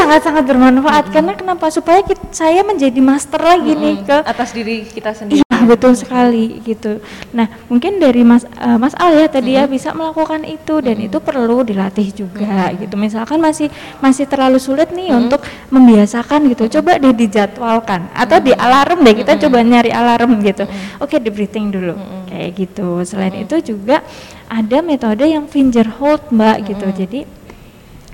sangat-sangat 0.09 0.43
bermanfaat 0.49 1.05
karena 1.13 1.37
kenapa 1.37 1.69
supaya 1.69 2.01
kit- 2.01 2.33
saya 2.33 2.65
menjadi 2.65 2.97
master 2.97 3.37
lagi 3.37 3.77
nih 3.77 4.01
ke 4.01 4.17
atas 4.25 4.57
diri 4.57 4.81
kita 4.89 5.13
sendiri. 5.13 5.45
Iya 5.45 5.61
betul 5.69 5.93
sekali 5.93 6.57
gitu. 6.65 6.97
Nah, 7.29 7.45
mungkin 7.69 8.01
dari 8.01 8.25
Mas 8.25 8.41
uh, 8.57 8.81
Mas 8.81 8.97
Al 8.97 9.13
ya 9.21 9.29
tadi 9.29 9.53
ya 9.53 9.69
bisa 9.69 9.93
melakukan 9.93 10.41
itu 10.49 10.81
dan 10.81 10.97
itu 10.97 11.21
perlu 11.21 11.61
dilatih 11.61 12.09
juga 12.09 12.73
gitu. 12.73 12.97
Misalkan 12.97 13.37
masih 13.37 13.69
masih 14.01 14.25
terlalu 14.25 14.57
sulit 14.57 14.89
nih 14.89 15.13
untuk 15.13 15.45
membiasakan 15.69 16.49
gitu. 16.49 16.81
Coba 16.81 16.97
deh 16.97 17.13
dijadwalkan 17.13 18.09
atau 18.17 18.41
di 18.41 18.49
alarm 18.49 19.05
deh 19.05 19.13
kita 19.13 19.37
coba 19.45 19.61
nyari 19.61 19.93
alarm 19.93 20.41
gitu. 20.41 20.65
Oke, 20.97 21.21
di 21.21 21.29
breathing 21.29 21.69
dulu. 21.69 21.93
Kayak 22.25 22.49
gitu. 22.57 23.05
Selain 23.05 23.37
itu 23.37 23.61
juga 23.61 24.01
ada 24.49 24.81
metode 24.81 25.21
yang 25.29 25.45
finger 25.45 25.85
hold, 26.01 26.33
Mbak 26.33 26.57
gitu. 26.65 26.87
Jadi 26.89 27.19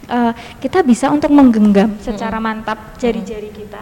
uh, 0.10 0.32
kita 0.62 0.82
bisa 0.82 1.10
untuk 1.10 1.32
menggenggam 1.34 1.97
secara 2.01 2.38
mantap 2.41 2.97
jari-jari 2.97 3.49
kita. 3.51 3.82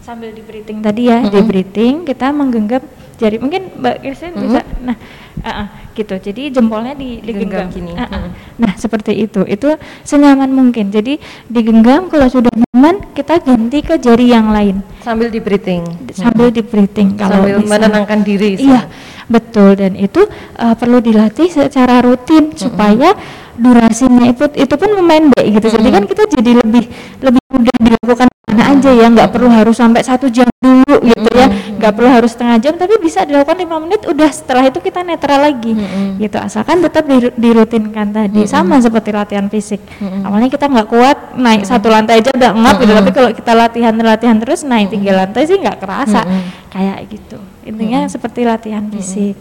Sambil 0.00 0.32
di 0.34 0.42
breathing 0.42 0.80
tadi 0.82 1.06
ya 1.06 1.22
di 1.26 1.40
breathing 1.44 2.08
kita 2.08 2.32
menggenggam 2.34 2.82
jari. 3.20 3.36
Mungkin 3.36 3.78
mbak 3.78 4.00
Kirsten 4.00 4.32
bisa 4.40 4.64
nah 4.80 4.96
uh, 5.44 5.48
uh, 5.48 5.66
gitu. 5.92 6.14
Jadi 6.16 6.48
jempolnya 6.52 6.96
di, 6.96 7.20
digenggam 7.20 7.68
gini. 7.68 7.92
Uh, 7.92 8.04
uh. 8.04 8.26
nah 8.56 8.72
seperti 8.76 9.12
itu. 9.28 9.44
Itu 9.44 9.76
senyaman 10.02 10.50
mungkin. 10.50 10.88
Jadi 10.88 11.20
digenggam 11.46 12.08
kalau 12.08 12.26
sudah 12.32 12.50
nyaman 12.52 13.12
kita 13.12 13.40
ganti 13.44 13.84
ke 13.84 14.00
jari 14.00 14.32
yang 14.32 14.48
lain. 14.50 14.80
Sambil 15.04 15.28
di 15.28 15.40
breathing. 15.40 15.84
Sambil 16.16 16.48
di 16.48 16.64
breathing 16.64 17.16
kalau 17.20 17.44
sambil 17.44 17.56
bisa. 17.60 17.70
menenangkan 17.76 18.20
diri 18.24 18.56
iya 18.56 18.88
betul. 19.28 19.76
Dan 19.76 19.94
itu 20.00 20.24
uh, 20.56 20.74
perlu 20.74 20.98
dilatih 21.04 21.52
secara 21.52 22.00
rutin 22.00 22.56
supaya 22.56 23.14
durasinya 23.60 24.24
itu 24.24 24.44
itu 24.56 24.74
pun 24.74 24.90
memendek 24.96 25.44
gitu. 25.60 25.66
Jadi 25.76 25.88
kan 25.92 26.04
kita 26.08 26.22
jadi 26.26 26.50
lebih 26.64 26.84
lebih 27.20 27.42
mudah 27.52 27.76
dilakukan 27.76 28.26
mana 28.48 28.62
aja 28.72 28.90
ya. 28.90 29.06
Nggak 29.12 29.28
perlu 29.30 29.48
harus 29.52 29.76
sampai 29.76 30.00
satu 30.00 30.26
jam 30.32 30.48
dulu 30.58 30.96
gitu 31.04 31.28
ya. 31.36 31.46
Nggak 31.76 31.92
perlu 31.92 32.08
harus 32.08 32.32
setengah 32.32 32.56
jam 32.60 32.74
tapi 32.76 32.96
bisa 32.96 33.24
dilakukan 33.24 33.56
lima 33.60 33.76
menit 33.80 34.04
udah 34.08 34.30
setelah 34.32 34.64
itu 34.64 34.80
kita 34.80 35.04
netral 35.04 35.44
lagi 35.44 35.76
gitu. 36.16 36.36
Asalkan 36.40 36.80
tetap 36.80 37.04
diru- 37.04 37.36
dirutinkan 37.36 38.08
tadi. 38.10 38.48
Sama 38.48 38.80
seperti 38.80 39.12
latihan 39.12 39.46
fisik. 39.46 39.80
Awalnya 40.24 40.48
kita 40.48 40.64
nggak 40.66 40.88
kuat 40.88 41.18
naik 41.36 41.62
satu 41.68 41.92
lantai 41.92 42.24
aja 42.24 42.32
udah 42.32 42.50
ngap 42.56 42.76
gitu. 42.80 42.92
Tapi 42.96 43.10
kalau 43.12 43.30
kita 43.30 43.52
latihan 43.52 43.94
latihan 44.00 44.36
terus 44.40 44.64
naik 44.64 44.88
tiga 44.90 45.12
lantai 45.14 45.44
sih 45.44 45.60
nggak 45.60 45.78
kerasa. 45.78 46.24
Kayak 46.70 46.98
gitu. 47.12 47.38
Intinya 47.60 48.08
seperti 48.08 48.48
latihan 48.48 48.88
fisik 48.88 49.36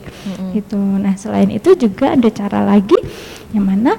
gitu. 0.52 0.76
Nah 0.78 1.16
selain 1.16 1.48
itu 1.50 1.72
juga 1.74 2.14
ada 2.14 2.28
cara 2.30 2.68
lagi 2.68 3.00
yang 3.56 3.66
mana 3.66 3.98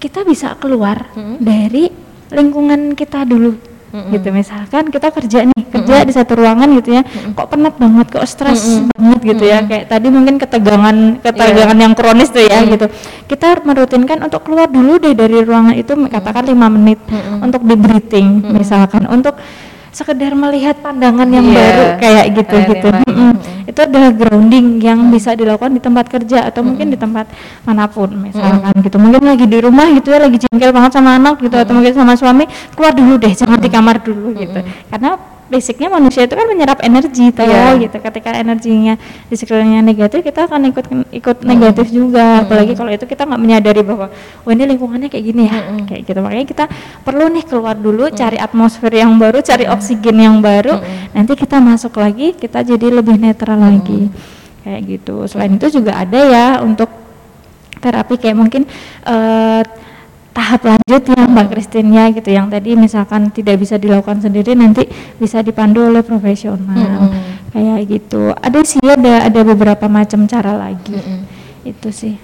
kita 0.00 0.26
bisa 0.26 0.52
keluar 0.60 1.08
dari 1.40 1.88
lingkungan 2.28 2.92
kita 2.92 3.24
dulu. 3.24 3.56
Gitu 3.94 4.26
misalkan 4.34 4.90
kita 4.90 5.14
kerja 5.14 5.46
nih 5.46 5.70
kerja 5.70 6.02
di 6.02 6.10
satu 6.10 6.34
ruangan 6.34 6.66
gitu 6.82 6.98
ya 6.98 7.06
kok 7.06 7.46
penat 7.46 7.78
banget 7.78 8.10
kok 8.10 8.26
stres 8.26 8.82
banget 8.90 9.20
gitu 9.22 9.44
ya. 9.46 9.62
Kayak 9.62 9.86
tadi 9.86 10.10
mungkin 10.10 10.34
ketegangan 10.34 11.22
ketegangan 11.22 11.78
yang 11.78 11.94
kronis 11.94 12.34
tuh 12.34 12.42
ya 12.42 12.66
gitu. 12.66 12.90
Kita 13.30 13.62
merutinkan 13.62 14.18
untuk 14.26 14.50
keluar 14.50 14.66
dulu 14.66 14.98
deh 14.98 15.14
dari 15.14 15.46
ruangan 15.46 15.78
itu 15.78 15.94
katakan 16.10 16.42
lima 16.50 16.66
menit 16.74 16.98
untuk 17.38 17.62
di 17.62 17.78
breathing 17.78 18.42
misalkan 18.50 19.06
untuk 19.06 19.38
sekedar 19.94 20.34
melihat 20.34 20.74
pandangan 20.82 21.30
yang 21.30 21.46
Iya, 21.46 21.54
baru 21.54 21.84
kayak 22.02 22.24
gitu 22.34 22.56
gitu. 22.74 22.86
lain. 22.90 23.06
Mm-mm. 23.06 23.32
itu 23.64 23.80
adalah 23.80 24.10
grounding 24.14 24.82
yang 24.82 24.98
bisa 25.08 25.32
dilakukan 25.34 25.72
di 25.72 25.80
tempat 25.82 26.06
kerja 26.10 26.50
atau 26.50 26.60
mungkin 26.66 26.90
di 26.90 26.98
tempat 26.98 27.30
mana 27.64 27.86
pun 27.86 28.10
misalkan 28.10 28.74
gitu. 28.82 28.98
Mungkin 28.98 29.22
lagi 29.22 29.46
di 29.46 29.58
rumah 29.62 29.86
gitu 29.94 30.10
ya 30.10 30.18
lagi 30.26 30.36
jengkel 30.42 30.70
banget 30.74 30.98
sama 30.98 31.16
anak 31.16 31.38
gitu 31.40 31.54
atau 31.54 31.72
mungkin 31.72 31.94
sama 31.94 32.12
suami 32.18 32.44
keluar 32.74 32.92
dulu 32.92 33.14
deh 33.22 33.32
jangan 33.32 33.58
di 33.62 33.70
kamar 33.70 34.02
dulu 34.02 34.34
gitu. 34.34 34.58
Karena 34.90 35.14
basicnya 35.44 35.92
manusia 35.92 36.24
itu 36.24 36.32
kan 36.32 36.46
menyerap 36.48 36.80
energi 36.80 37.28
tahu 37.30 37.48
Iya. 37.48 37.76
gitu. 37.88 37.96
Ketika 38.00 38.32
energinya 38.32 38.94
di 39.28 39.34
sekelilingnya 39.36 39.84
negatif 39.84 40.24
kita 40.24 40.48
akan 40.48 40.72
ikut 40.72 40.86
ikut 41.12 41.36
negatif 41.44 41.92
juga. 41.92 42.42
Apalagi 42.48 42.72
kalau 42.72 42.90
itu 42.90 43.04
kita 43.04 43.28
nggak 43.28 43.40
menyadari 43.40 43.80
bahwa 43.84 44.08
oh 44.44 44.50
ini 44.50 44.64
lingkungannya 44.64 45.08
kayak 45.12 45.24
gini 45.24 45.42
ya. 45.48 45.58
Kayak 45.84 46.02
gitu. 46.08 46.18
Makanya 46.24 46.46
kita 46.48 46.64
perlu 47.04 47.28
nih 47.28 47.44
keluar 47.44 47.76
dulu 47.76 48.08
cari 48.10 48.40
atmosfer 48.40 48.92
yang 48.92 49.14
baru 49.20 49.44
cari 49.44 49.68
oksigen 49.68 50.16
yang 50.16 50.36
baru. 50.40 50.80
Nanti 51.12 51.32
kita 51.36 51.60
masuk 51.60 51.96
lagi 52.00 52.32
kita 52.32 52.64
jadi 52.64 52.86
lebih 52.90 53.20
netral 53.20 53.60
lagi. 53.60 54.08
Kayak 54.64 54.80
gitu. 54.88 55.28
Selain 55.28 55.52
itu 55.52 55.68
juga 55.68 56.00
ada 56.00 56.20
ya 56.24 56.46
untuk 56.64 56.88
terapi 57.84 58.16
kayak 58.16 58.36
mungkin 58.36 58.64
eh, 59.04 59.60
tahap 60.34 60.66
lanjut 60.66 61.02
ya 61.14 61.22
Mbak 61.30 61.46
Christine 61.54 61.90
ya 61.94 62.04
gitu. 62.10 62.28
Yang 62.34 62.46
tadi 62.58 62.70
misalkan 62.74 63.30
tidak 63.30 63.56
bisa 63.62 63.78
dilakukan 63.78 64.18
sendiri 64.20 64.58
nanti 64.58 64.84
bisa 65.16 65.40
dipandu 65.40 65.86
oleh 65.86 66.02
profesional. 66.02 67.14
Kayak 67.54 67.80
gitu. 67.86 68.34
Ada 68.34 68.60
sih 68.66 68.82
ada 68.82 69.30
ada 69.30 69.40
beberapa 69.46 69.86
macam 69.86 70.26
cara 70.26 70.58
lagi. 70.58 70.98
Itu 71.62 71.94
sih. 71.94 72.18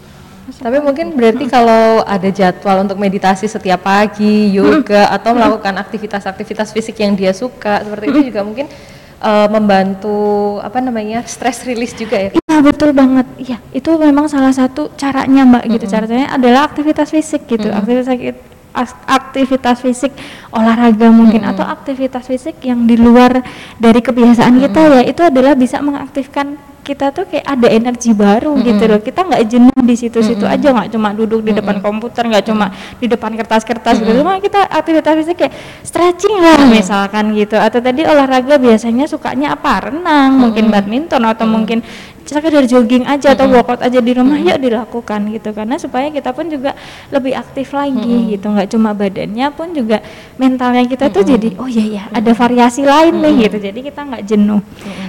Tapi 0.50 0.82
mungkin 0.82 1.14
berarti 1.14 1.46
kalau 1.46 2.02
ada 2.02 2.26
jadwal 2.26 2.82
untuk 2.82 2.98
meditasi 2.98 3.46
setiap 3.46 3.86
pagi, 3.86 4.50
yoga 4.50 5.06
atau 5.14 5.30
melakukan 5.30 5.78
aktivitas-aktivitas 5.78 6.74
fisik 6.74 6.98
yang 6.98 7.14
dia 7.14 7.30
suka, 7.30 7.86
seperti 7.86 8.10
itu 8.10 8.20
juga 8.34 8.42
mungkin 8.42 8.66
eh, 9.20 9.48
membantu 9.52 10.18
apa 10.64 10.80
namanya 10.80 11.24
stress 11.28 11.64
release 11.68 11.94
juga 11.96 12.16
ya. 12.16 12.30
Iya 12.34 12.58
betul 12.64 12.90
banget. 12.96 13.26
Iya 13.36 13.56
itu 13.70 13.90
memang 14.00 14.26
salah 14.26 14.52
satu 14.52 14.92
caranya 14.96 15.44
mbak 15.46 15.64
gitu. 15.68 15.86
Caranya 15.86 16.32
adalah 16.32 16.66
aktivitas 16.66 17.12
fisik 17.12 17.46
gitu. 17.46 17.68
Aktivitas 17.68 18.08
as- 18.74 18.98
aktivitas 19.06 19.82
fisik 19.82 20.12
olahraga 20.54 21.10
mungkin 21.10 21.42
atau 21.42 21.66
aktivitas 21.66 22.26
fisik 22.26 22.62
yang 22.62 22.86
di 22.86 22.94
luar 22.94 23.42
dari 23.76 24.00
kebiasaan 24.02 24.62
kita 24.62 24.80
ya 25.00 25.02
itu 25.06 25.22
adalah 25.22 25.54
bisa 25.58 25.82
mengaktifkan 25.82 26.54
kita 26.80 27.12
tuh 27.14 27.28
kayak 27.28 27.46
ada 27.46 27.68
energi 27.70 28.10
baru 28.16 28.56
gitu 28.60 28.84
loh. 28.88 29.00
Kita 29.00 29.24
nggak 29.26 29.42
jenuh 29.46 29.78
di 29.84 29.94
situ-situ 29.96 30.44
aja 30.44 30.72
nggak 30.72 30.90
cuma 30.92 31.12
duduk 31.14 31.44
di 31.44 31.52
depan 31.54 31.78
komputer 31.78 32.26
nggak 32.26 32.44
cuma 32.48 32.72
di 32.98 33.06
depan 33.06 33.36
kertas-kertas 33.36 34.00
gitu. 34.02 34.20
Cuma 34.20 34.40
kita 34.40 34.66
aktivitas 34.66 35.12
fisik 35.24 35.36
kayak 35.46 35.54
stretching 35.84 36.36
lah 36.40 36.60
misalkan 36.66 37.32
gitu. 37.36 37.56
Atau 37.60 37.78
tadi 37.84 38.02
olahraga 38.04 38.56
biasanya 38.56 39.06
sukanya 39.06 39.54
apa? 39.54 39.92
Renang 39.92 40.40
mungkin 40.40 40.68
badminton 40.68 41.22
atau 41.24 41.46
mungkin 41.46 41.84
sekedar 42.24 42.64
jogging 42.68 43.04
aja 43.06 43.32
atau 43.32 43.48
workout 43.50 43.80
aja 43.84 43.98
di 43.98 44.12
rumah 44.14 44.38
yuk 44.40 44.58
dilakukan 44.60 45.20
gitu. 45.34 45.50
Karena 45.54 45.76
supaya 45.76 46.08
kita 46.08 46.30
pun 46.34 46.48
juga 46.48 46.76
lebih 47.10 47.34
aktif 47.36 47.72
lagi 47.72 48.36
gitu. 48.36 48.46
Nggak 48.50 48.68
cuma 48.72 48.90
badannya 48.96 49.46
pun 49.54 49.72
juga 49.72 50.02
mentalnya 50.36 50.84
kita 50.88 51.12
tuh 51.12 51.22
jadi 51.26 51.56
oh 51.60 51.68
iya 51.68 51.84
ya 51.86 52.02
ada 52.12 52.32
variasi 52.32 52.82
lain 52.84 53.20
nih 53.20 53.34
gitu. 53.48 53.56
Jadi 53.60 53.80
kita 53.86 54.00
nggak 54.06 54.22
jenuh. 54.26 54.60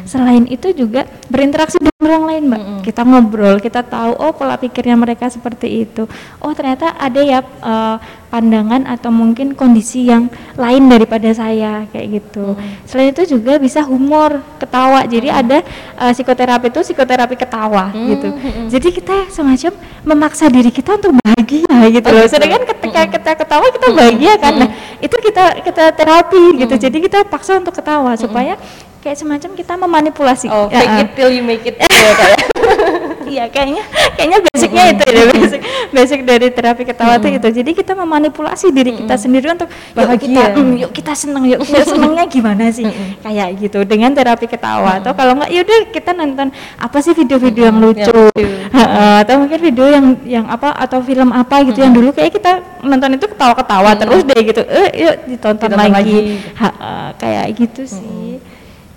Selain 0.08 0.44
itu 0.48 0.72
juga 0.76 1.06
berinteraksi 1.28 1.78
dengan 1.80 2.02
orang 2.02 2.24
lain 2.28 2.44
mbak. 2.50 2.62
Kita 2.86 3.02
ngobrol 3.06 3.58
kita 3.60 3.82
tahu 3.86 4.18
oh 4.18 4.32
pola 4.34 4.58
pikirnya 4.58 4.96
mereka 4.98 5.30
seperti 5.30 5.88
itu. 5.88 6.10
Oh 6.42 6.52
ternyata 6.52 6.98
ada 6.98 7.22
ya 7.22 7.40
eh, 7.44 7.98
pandangan 8.32 8.88
atau 8.88 9.12
mungkin 9.12 9.52
kondisi 9.60 10.08
yang 10.08 10.32
lain 10.56 10.88
daripada 10.88 11.28
saya 11.36 11.84
kayak 11.92 12.08
gitu. 12.24 12.56
Selain 12.88 13.12
itu 13.12 13.28
juga 13.28 13.60
bisa 13.60 13.84
humor 13.84 14.40
ketawa. 14.56 15.04
Jadi 15.04 15.28
ada 15.28 15.60
eh, 16.00 16.12
psikoterapi 16.16 16.72
itu 16.72 16.80
psikoterapi 16.80 17.36
ketawa 17.36 17.92
gitu. 17.92 18.32
jadi 18.72 18.88
kita 18.88 19.16
semacam 19.28 19.72
memaksa 20.08 20.48
diri 20.48 20.72
kita 20.72 20.96
untuk 20.96 21.20
bahagia 21.20 21.76
gitu 21.92 22.08
loh. 22.08 22.26
sedangkan 22.32 22.64
ketika 22.64 23.02
kita 23.12 23.32
ketawa 23.36 23.68
kita 23.68 23.88
bahagia 23.92 24.34
kan? 24.40 24.54
Nah 24.56 24.70
itu 25.04 25.16
kita 25.20 25.46
kita 25.60 25.84
terapi 25.92 26.44
gitu. 26.64 26.76
Jadi 26.80 26.98
kita 27.04 27.28
paksa 27.28 27.60
untuk 27.60 27.76
ketawa 27.76 28.16
supaya 28.16 28.56
kayak 29.04 29.18
semacam 29.18 29.50
kita 29.58 29.74
memanipulasi. 29.76 30.48
Oh, 30.48 30.70
Ya, 30.72 30.80
fake 30.80 30.94
ah. 30.94 31.02
it 31.04 31.10
till 31.18 31.32
you 31.34 31.44
make 31.44 31.66
it 31.68 31.76
gitu 31.76 31.92
ya 32.00 32.14
ya. 32.16 32.51
Iya 33.32 33.46
kayaknya 33.48 33.84
kayaknya 34.20 34.38
basicnya 34.44 34.84
itu 34.92 35.04
ya 35.08 35.24
basic 35.32 35.62
basic 35.96 36.20
dari 36.28 36.48
terapi 36.52 36.84
ketawa 36.84 37.16
itu 37.16 37.28
itu. 37.32 37.48
Jadi 37.64 37.72
kita 37.72 37.96
memanipulasi 37.96 38.76
diri 38.76 38.92
kita 39.00 39.16
sendiri 39.16 39.56
untuk 39.56 39.72
yuk 39.72 39.96
Bahagia. 39.96 40.20
kita 40.20 40.42
mm, 40.60 40.72
yuk 40.84 40.92
kita 40.92 41.14
seneng 41.16 41.44
yuk 41.48 41.64
kita 41.64 41.84
senengnya 41.96 42.28
gimana 42.28 42.68
sih? 42.76 42.84
Kayak 43.24 43.48
gitu 43.64 43.80
dengan 43.88 44.12
terapi 44.12 44.52
ketawa. 44.52 45.00
Atau 45.00 45.16
kalau 45.16 45.40
enggak 45.40 45.52
yaudah 45.56 45.80
kita 45.96 46.12
nonton 46.12 46.52
apa 46.76 46.98
sih 47.00 47.16
video-video 47.16 47.72
yang 47.72 47.80
lucu? 47.80 48.22
atau 49.22 49.38
mungkin 49.46 49.60
video 49.62 49.86
yang 49.88 50.06
yang 50.26 50.46
apa 50.50 50.74
atau 50.76 51.00
film 51.06 51.30
apa 51.32 51.62
gitu 51.68 51.80
yang 51.80 51.94
dulu 51.94 52.12
kayak 52.12 52.34
kita 52.34 52.60
nonton 52.82 53.16
itu 53.16 53.26
ketawa-ketawa 53.32 53.96
terus 53.96 54.22
deh 54.28 54.42
gitu. 54.44 54.62
Eh 54.68 54.90
yuk 55.08 55.16
ditonton, 55.30 55.70
Ditonton 55.72 55.92
lagi, 55.94 56.18
kayak 57.16 57.46
gitu 57.56 57.88
sih 57.88 58.51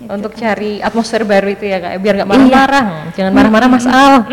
Untuk 0.07 0.33
cari 0.35 0.79
atmosfer 0.79 1.23
baru 1.23 1.49
itu 1.49 1.65
ya 1.65 1.79
kak, 1.79 1.99
biar 1.99 2.15
nggak 2.19 2.29
marah-marah. 2.29 2.85
Jangan 3.13 3.33
marah-marah 3.33 3.69
Mas 3.69 3.87
Al. 3.87 4.25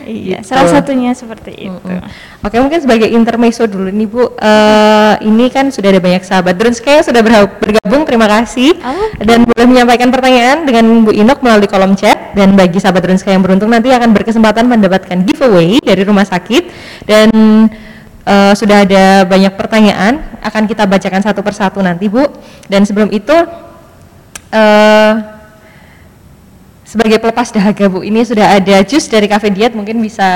iya 0.00 0.40
Gitu. 0.40 0.48
salah 0.48 0.66
satunya 0.66 1.12
seperti 1.12 1.70
itu. 1.70 1.92
Oke 2.40 2.56
mungkin 2.58 2.80
sebagai 2.80 3.06
intermezzo 3.06 3.68
dulu 3.68 3.92
nih 3.92 4.08
Bu, 4.08 4.32
Eh, 4.32 5.14
ini 5.22 5.46
kan 5.48 5.68
sudah 5.68 5.92
ada 5.92 6.00
banyak 6.00 6.24
sahabat. 6.24 6.56
Drones 6.56 6.80
kayak 6.80 7.04
sudah 7.04 7.20
berha- 7.20 7.46
bergabung, 7.52 8.02
terima 8.08 8.26
kasih. 8.26 8.74
Oh. 8.80 8.96
dan 9.20 9.44
boleh 9.44 9.66
menyampaikan 9.68 10.08
pertanyaan 10.08 10.64
dengan 10.64 11.04
Bu 11.04 11.12
Inok 11.12 11.44
melalui 11.44 11.68
kolom 11.68 11.94
chat. 11.94 12.32
Dan 12.32 12.56
bagi 12.56 12.80
sahabat 12.80 13.04
Drones 13.04 13.22
yang 13.22 13.44
beruntung 13.44 13.68
nanti 13.68 13.92
akan 13.92 14.10
berkesempatan 14.10 14.66
mendapatkan 14.66 15.20
giveaway 15.22 15.76
dari 15.78 16.02
rumah 16.02 16.24
sakit. 16.24 16.62
Dan 17.04 17.28
eh, 18.24 18.52
sudah 18.56 18.82
ada 18.82 19.04
banyak 19.24 19.52
pertanyaan 19.54 20.24
akan 20.40 20.64
kita 20.64 20.88
bacakan 20.88 21.20
satu 21.20 21.44
persatu 21.44 21.78
nanti 21.78 22.08
Bu. 22.08 22.24
Dan 22.66 22.82
sebelum 22.82 23.12
itu 23.12 23.36
eh 24.50 25.12
sebagai 26.90 27.22
pelepas 27.22 27.54
dahaga 27.54 27.86
Bu, 27.86 28.02
ini 28.02 28.26
sudah 28.26 28.58
ada 28.58 28.82
jus 28.82 29.06
dari 29.06 29.30
Cafe 29.30 29.54
Diet, 29.54 29.78
mungkin 29.78 30.02
bisa 30.02 30.26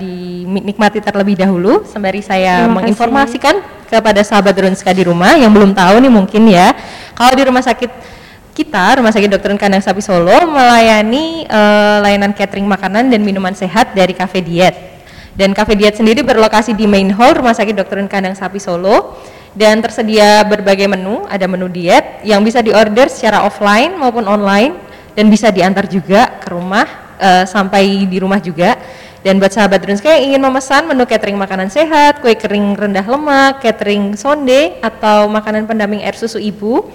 dinikmati 0.00 1.04
terlebih 1.04 1.36
dahulu 1.36 1.84
sembari 1.84 2.24
saya 2.24 2.64
Terima 2.64 2.80
menginformasikan 2.80 3.60
kepada 3.92 4.24
sahabat 4.24 4.56
Drunska 4.56 4.88
di 4.96 5.04
rumah 5.04 5.36
yang 5.36 5.52
belum 5.52 5.76
tahu 5.76 6.00
nih 6.00 6.08
mungkin 6.08 6.48
ya. 6.48 6.72
Kalau 7.12 7.36
di 7.36 7.44
rumah 7.44 7.60
sakit 7.60 8.16
kita, 8.58 8.98
Rumah 8.98 9.14
Sakit 9.14 9.30
Dr. 9.30 9.54
Kandang 9.54 9.78
Sapi 9.78 10.02
Solo 10.02 10.34
melayani 10.50 11.46
eh, 11.46 11.96
layanan 12.02 12.34
catering 12.34 12.66
makanan 12.66 13.06
dan 13.06 13.22
minuman 13.22 13.54
sehat 13.54 13.94
dari 13.94 14.10
Cafe 14.18 14.42
Diet. 14.42 14.74
Dan 15.38 15.54
Cafe 15.54 15.78
Diet 15.78 15.94
sendiri 15.94 16.26
berlokasi 16.26 16.74
di 16.74 16.90
main 16.90 17.06
hall 17.14 17.38
Rumah 17.38 17.54
Sakit 17.54 17.78
Dr. 17.78 18.02
Kandang 18.10 18.34
Sapi 18.34 18.58
Solo 18.58 19.14
dan 19.58 19.82
tersedia 19.82 20.46
berbagai 20.46 20.86
menu, 20.86 21.26
ada 21.26 21.50
menu 21.50 21.66
diet 21.66 22.22
yang 22.22 22.46
bisa 22.46 22.62
diorder 22.62 23.10
secara 23.10 23.42
offline 23.42 23.98
maupun 23.98 24.22
online 24.30 24.78
dan 25.18 25.26
bisa 25.26 25.50
diantar 25.50 25.90
juga 25.90 26.38
ke 26.38 26.54
rumah 26.54 26.86
eh, 27.18 27.42
sampai 27.42 28.06
di 28.06 28.22
rumah 28.22 28.38
juga. 28.38 28.78
Dan 29.18 29.42
buat 29.42 29.50
sahabat 29.50 29.82
Drunska 29.82 30.14
yang 30.14 30.30
ingin 30.30 30.40
memesan 30.46 30.86
menu 30.86 31.02
catering 31.02 31.34
makanan 31.34 31.74
sehat, 31.74 32.22
kue 32.22 32.38
kering 32.38 32.78
rendah 32.78 33.02
lemak, 33.02 33.58
catering 33.58 34.14
sonde 34.14 34.78
atau 34.78 35.26
makanan 35.26 35.66
pendamping 35.66 36.06
air 36.06 36.14
susu 36.14 36.38
ibu, 36.38 36.86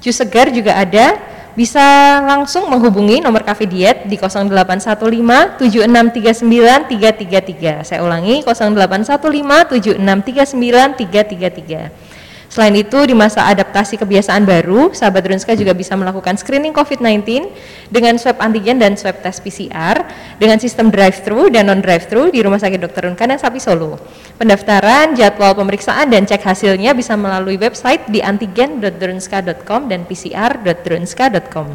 jus 0.00 0.16
segar 0.16 0.48
juga 0.48 0.80
ada. 0.80 1.20
Bisa 1.56 2.18
langsung 2.24 2.66
menghubungi 2.68 3.20
nomor 3.20 3.44
Cafe 3.44 3.68
Diet 3.68 4.08
di 4.08 4.16
0815 4.16 5.60
7639 5.60 6.88
333. 6.90 7.84
Saya 7.84 8.00
ulangi 8.02 8.40
0815 8.42 9.68
7639 9.76 10.96
333. 10.96 12.07
Selain 12.58 12.74
itu, 12.74 12.98
di 13.06 13.14
masa 13.14 13.46
adaptasi 13.46 14.02
kebiasaan 14.02 14.42
baru, 14.42 14.90
sahabat 14.90 15.22
Drunska 15.22 15.54
juga 15.54 15.78
bisa 15.78 15.94
melakukan 15.94 16.34
screening 16.34 16.74
COVID-19 16.74 17.54
dengan 17.86 18.18
swab 18.18 18.42
antigen 18.42 18.82
dan 18.82 18.98
swab 18.98 19.22
tes 19.22 19.38
PCR 19.38 20.02
dengan 20.42 20.58
sistem 20.58 20.90
drive-thru 20.90 21.54
dan 21.54 21.70
non-drive-thru 21.70 22.34
di 22.34 22.42
Rumah 22.42 22.58
Sakit 22.58 22.82
Dr. 22.82 23.14
Unkana 23.14 23.38
Sapi 23.38 23.62
Solo. 23.62 24.02
Pendaftaran, 24.42 25.14
jadwal 25.14 25.54
pemeriksaan, 25.54 26.10
dan 26.10 26.26
cek 26.26 26.42
hasilnya 26.42 26.98
bisa 26.98 27.14
melalui 27.14 27.54
website 27.62 28.10
di 28.10 28.18
antigen.drunska.com 28.26 29.86
dan 29.86 30.02
pcr.drunska.com. 30.10 31.66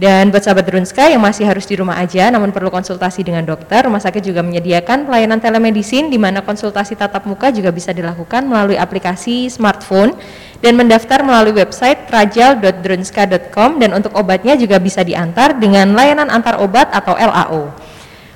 Dan 0.00 0.32
buat 0.32 0.40
sahabat 0.40 0.64
Drunska 0.64 1.12
yang 1.12 1.20
masih 1.20 1.44
harus 1.44 1.68
di 1.68 1.76
rumah 1.76 2.00
aja 2.00 2.32
namun 2.32 2.56
perlu 2.56 2.72
konsultasi 2.72 3.20
dengan 3.20 3.44
dokter, 3.44 3.84
rumah 3.84 4.00
sakit 4.00 4.24
juga 4.24 4.40
menyediakan 4.40 5.04
pelayanan 5.04 5.44
telemedicine 5.44 6.08
di 6.08 6.16
mana 6.16 6.40
konsultasi 6.40 6.96
tatap 6.96 7.28
muka 7.28 7.52
juga 7.52 7.68
bisa 7.68 7.92
dilakukan 7.92 8.48
melalui 8.48 8.80
aplikasi 8.80 9.52
smartphone 9.52 10.16
dan 10.64 10.80
mendaftar 10.80 11.20
melalui 11.20 11.52
website 11.52 12.08
rajal.drunska.com 12.08 13.76
dan 13.76 13.92
untuk 13.92 14.16
obatnya 14.16 14.56
juga 14.56 14.80
bisa 14.80 15.04
diantar 15.04 15.60
dengan 15.60 15.92
layanan 15.92 16.32
antar 16.32 16.64
obat 16.64 16.88
atau 16.96 17.12
LAO. 17.20 17.68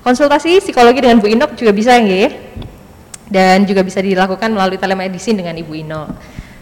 Konsultasi 0.04 0.60
psikologi 0.60 1.00
dengan 1.00 1.16
Bu 1.16 1.32
Inok 1.32 1.56
juga 1.56 1.72
bisa 1.72 1.96
ya, 1.96 2.28
dan 3.32 3.64
juga 3.64 3.80
bisa 3.80 4.04
dilakukan 4.04 4.52
melalui 4.52 4.76
telemedicine 4.76 5.40
dengan 5.40 5.56
Ibu 5.56 5.72
Ino. 5.80 6.12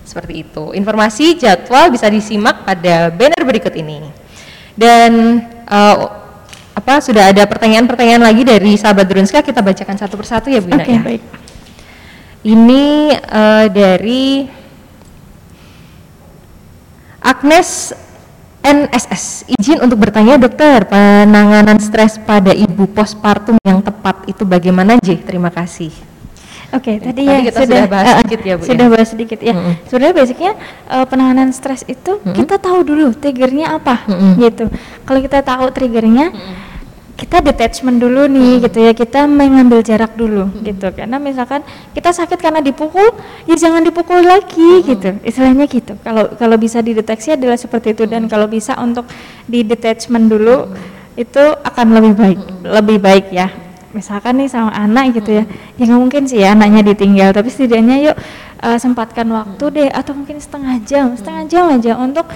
Seperti 0.06 0.46
itu. 0.46 0.70
Informasi 0.78 1.34
jadwal 1.42 1.90
bisa 1.90 2.06
disimak 2.06 2.62
pada 2.62 3.10
banner 3.10 3.42
berikut 3.42 3.74
ini. 3.74 4.21
Dan 4.76 5.42
uh, 5.68 5.96
apa 6.72 7.04
sudah 7.04 7.28
ada 7.30 7.44
pertanyaan-pertanyaan 7.44 8.22
lagi 8.24 8.42
dari 8.48 8.74
sahabat 8.80 9.04
Drunska 9.04 9.44
kita 9.44 9.60
bacakan 9.60 9.96
satu 10.00 10.16
persatu 10.16 10.48
ya 10.48 10.64
Bu 10.64 10.72
Ina 10.72 10.82
Oke, 10.82 10.92
ya. 10.92 11.02
baik. 11.04 11.22
Ini 12.42 12.84
uh, 13.22 13.66
dari 13.70 14.48
Agnes 17.22 17.94
NSS 18.62 19.46
izin 19.58 19.78
untuk 19.82 19.98
bertanya 20.02 20.38
dokter 20.38 20.86
penanganan 20.86 21.78
stres 21.82 22.18
pada 22.18 22.50
ibu 22.54 22.86
postpartum 22.90 23.58
yang 23.62 23.82
tepat 23.82 24.26
itu 24.26 24.42
bagaimana 24.42 24.98
J? 25.02 25.22
Terima 25.22 25.50
kasih. 25.50 25.90
Oke, 26.72 26.96
tadi, 26.96 27.28
tadi 27.28 27.28
ya 27.28 27.38
kita 27.44 27.68
sudah 27.68 27.84
bahas 27.84 28.06
eh, 28.08 28.14
sedikit 28.24 28.40
ya, 28.40 28.54
Bu, 28.56 28.62
Sudah 28.64 28.86
ya? 28.88 28.92
bahas 28.96 29.08
sedikit 29.12 29.38
ya. 29.44 29.52
Mm-mm. 29.52 29.74
Sebenarnya 29.92 30.14
basicnya 30.16 30.52
eh, 30.88 31.04
penanganan 31.04 31.48
stres 31.52 31.84
itu 31.84 32.12
kita 32.32 32.56
tahu 32.56 32.80
dulu 32.80 33.12
triggernya 33.12 33.76
apa, 33.76 34.08
Mm-mm. 34.08 34.40
gitu. 34.40 34.72
Kalau 35.04 35.20
kita 35.20 35.44
tahu 35.44 35.68
triggernya, 35.68 36.32
kita 37.20 37.44
detachment 37.44 38.00
dulu 38.00 38.24
nih, 38.24 38.64
gitu 38.64 38.88
ya. 38.88 38.96
Kita 38.96 39.28
mengambil 39.28 39.84
jarak 39.84 40.16
dulu, 40.16 40.48
gitu. 40.64 40.88
Karena 40.96 41.20
misalkan 41.20 41.60
kita 41.92 42.08
sakit 42.08 42.40
karena 42.40 42.64
dipukul, 42.64 43.04
ya 43.44 43.52
jangan 43.52 43.84
dipukul 43.84 44.24
lagi, 44.24 44.80
gitu. 44.80 45.20
Istilahnya 45.28 45.68
gitu. 45.68 45.92
Kalau 46.00 46.32
kalau 46.40 46.56
bisa 46.56 46.80
dideteksi 46.80 47.36
adalah 47.36 47.60
seperti 47.60 47.92
itu 47.92 48.08
dan 48.08 48.32
kalau 48.32 48.48
bisa 48.48 48.80
untuk 48.80 49.04
di 49.44 49.60
detachment 49.60 50.32
dulu 50.32 50.72
itu 51.20 51.44
akan 51.60 51.86
lebih 52.00 52.12
baik, 52.16 52.40
lebih 52.64 52.96
baik 52.96 53.28
ya 53.28 53.52
misalkan 53.92 54.40
nih 54.40 54.48
sama 54.48 54.72
anak 54.72 55.16
gitu 55.16 55.40
ya. 55.40 55.44
Ya 55.76 55.82
nggak 55.88 56.00
mungkin 56.00 56.22
sih 56.24 56.40
ya 56.42 56.56
anaknya 56.56 56.92
ditinggal 56.92 57.30
tapi 57.36 57.48
setidaknya 57.52 57.96
yuk 58.10 58.16
eh, 58.64 58.78
sempatkan 58.80 59.28
waktu 59.30 59.64
deh 59.72 59.88
atau 59.92 60.12
mungkin 60.16 60.36
setengah 60.40 60.80
jam 60.84 61.12
setengah 61.16 61.44
jam 61.48 61.64
aja 61.72 61.92
untuk 62.00 62.26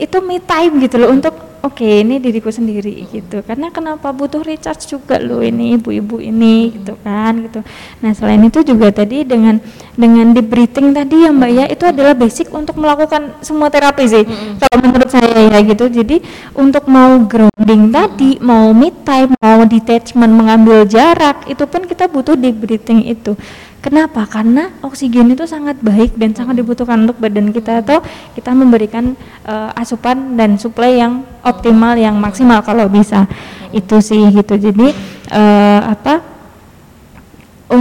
itu 0.00 0.16
me 0.24 0.40
time 0.40 0.80
gitu 0.80 0.96
loh 0.96 1.12
untuk 1.12 1.36
oke 1.60 1.84
ini 1.84 2.16
diriku 2.16 2.48
sendiri 2.48 3.04
gitu. 3.12 3.44
Karena 3.44 3.68
kenapa? 3.68 4.10
Butuh 4.16 4.40
recharge 4.40 4.88
juga 4.88 5.20
loh 5.20 5.44
ini 5.44 5.76
ibu-ibu 5.76 6.16
ini 6.16 6.72
gitu 6.72 6.96
kan 7.04 7.44
gitu. 7.44 7.60
Nah 8.00 8.16
selain 8.16 8.40
itu 8.40 8.64
juga 8.64 8.88
tadi 8.88 9.28
dengan 9.28 9.60
dengan 9.92 10.32
di 10.32 10.40
breathing 10.40 10.96
tadi 10.96 11.28
ya 11.28 11.30
mbak 11.30 11.50
ya 11.52 11.64
itu 11.68 11.84
adalah 11.84 12.16
basic 12.16 12.48
untuk 12.56 12.80
melakukan 12.80 13.36
semua 13.44 13.68
terapi 13.68 14.04
sih 14.08 14.24
kalau 14.56 14.76
menurut 14.80 15.12
saya 15.12 15.52
ya 15.52 15.60
gitu. 15.60 15.84
Jadi 15.92 16.24
untuk 16.56 16.88
mau 16.88 17.20
grounding 17.28 17.92
tadi 17.92 18.40
mau 18.40 18.72
me 18.72 18.88
time 19.04 19.36
mau 19.36 19.60
detachment 19.68 20.32
mengambil 20.32 20.88
jarak 20.88 21.44
itu 21.44 21.64
pun 21.68 21.84
kita 21.84 22.08
butuh 22.08 22.40
di 22.40 22.56
breathing 22.56 23.04
itu 23.04 23.36
Kenapa? 23.80 24.28
Karena 24.28 24.68
oksigen 24.84 25.32
itu 25.32 25.48
sangat 25.48 25.80
baik 25.80 26.12
dan 26.20 26.36
sangat 26.36 26.60
dibutuhkan 26.60 27.00
untuk 27.08 27.16
badan 27.16 27.48
kita 27.48 27.80
atau 27.80 28.04
kita 28.36 28.52
memberikan 28.52 29.16
eh, 29.48 29.80
asupan 29.80 30.36
dan 30.36 30.60
suplai 30.60 31.00
yang 31.00 31.24
optimal 31.40 31.96
yang 31.96 32.20
maksimal 32.20 32.60
kalau 32.60 32.92
bisa. 32.92 33.24
Itu 33.72 34.04
sih 34.04 34.20
gitu. 34.36 34.60
Jadi 34.60 34.92
eh, 35.32 35.80
apa? 35.80 36.20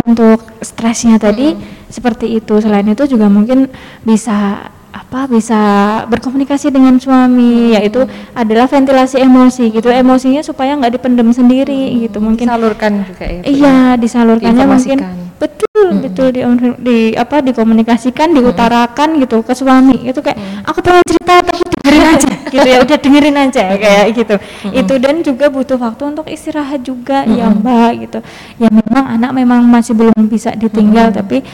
Untuk 0.07 0.45
stresnya 0.63 1.19
tadi 1.19 1.59
seperti 1.91 2.31
itu. 2.31 2.55
Selain 2.63 2.87
itu 2.87 3.03
juga 3.03 3.27
mungkin 3.27 3.67
bisa 4.07 4.71
apa 4.89 5.29
bisa 5.29 5.61
berkomunikasi 6.09 6.73
dengan 6.73 6.97
suami 6.97 7.77
yaitu 7.77 8.05
adalah 8.33 8.65
ventilasi 8.65 9.21
emosi 9.21 9.69
gitu 9.69 9.89
emosinya 9.89 10.41
supaya 10.41 10.73
nggak 10.77 10.97
dipendam 10.97 11.29
sendiri 11.29 12.09
gitu 12.09 12.17
mungkin 12.17 12.49
Salurkan 12.49 13.05
juga 13.05 13.25
ya. 13.25 13.41
Ya. 13.41 13.43
Iya, 13.45 13.77
disalurkannya 14.01 14.65
mungkin 14.65 14.97
Betul, 15.39 16.03
betul 16.03 16.27
di, 16.35 16.43
di 16.83 16.97
apa 17.15 17.39
dikomunikasikan, 17.39 18.35
diutarakan 18.35 19.23
gitu 19.23 19.39
ke 19.39 19.55
suami. 19.55 20.11
Itu 20.11 20.19
kayak 20.19 20.67
aku 20.67 20.83
pengen 20.83 21.03
cerita 21.07 21.39
tapi 21.39 21.63
dengerin 21.63 22.05
aja. 22.05 22.29
Gitu 22.49 22.65
ya, 22.65 22.81
udah 22.81 22.97
dengerin 22.97 23.37
aja 23.37 23.63
kayak 23.77 24.05
gitu. 24.17 24.35
Itu 24.73 24.93
dan 24.97 25.21
juga 25.21 25.53
butuh 25.53 25.77
waktu 25.77 26.01
untuk 26.09 26.25
istirahat 26.25 26.81
juga 26.81 27.21
ya, 27.29 27.45
Mbak 27.53 27.91
gitu. 28.09 28.19
Ya 28.57 28.73
memang 28.73 29.05
anak 29.05 29.31
memang 29.37 29.61
masih 29.69 29.93
belum 29.93 30.25
bisa 30.25 30.57
ditinggal 30.57 31.13
tapi 31.13 31.45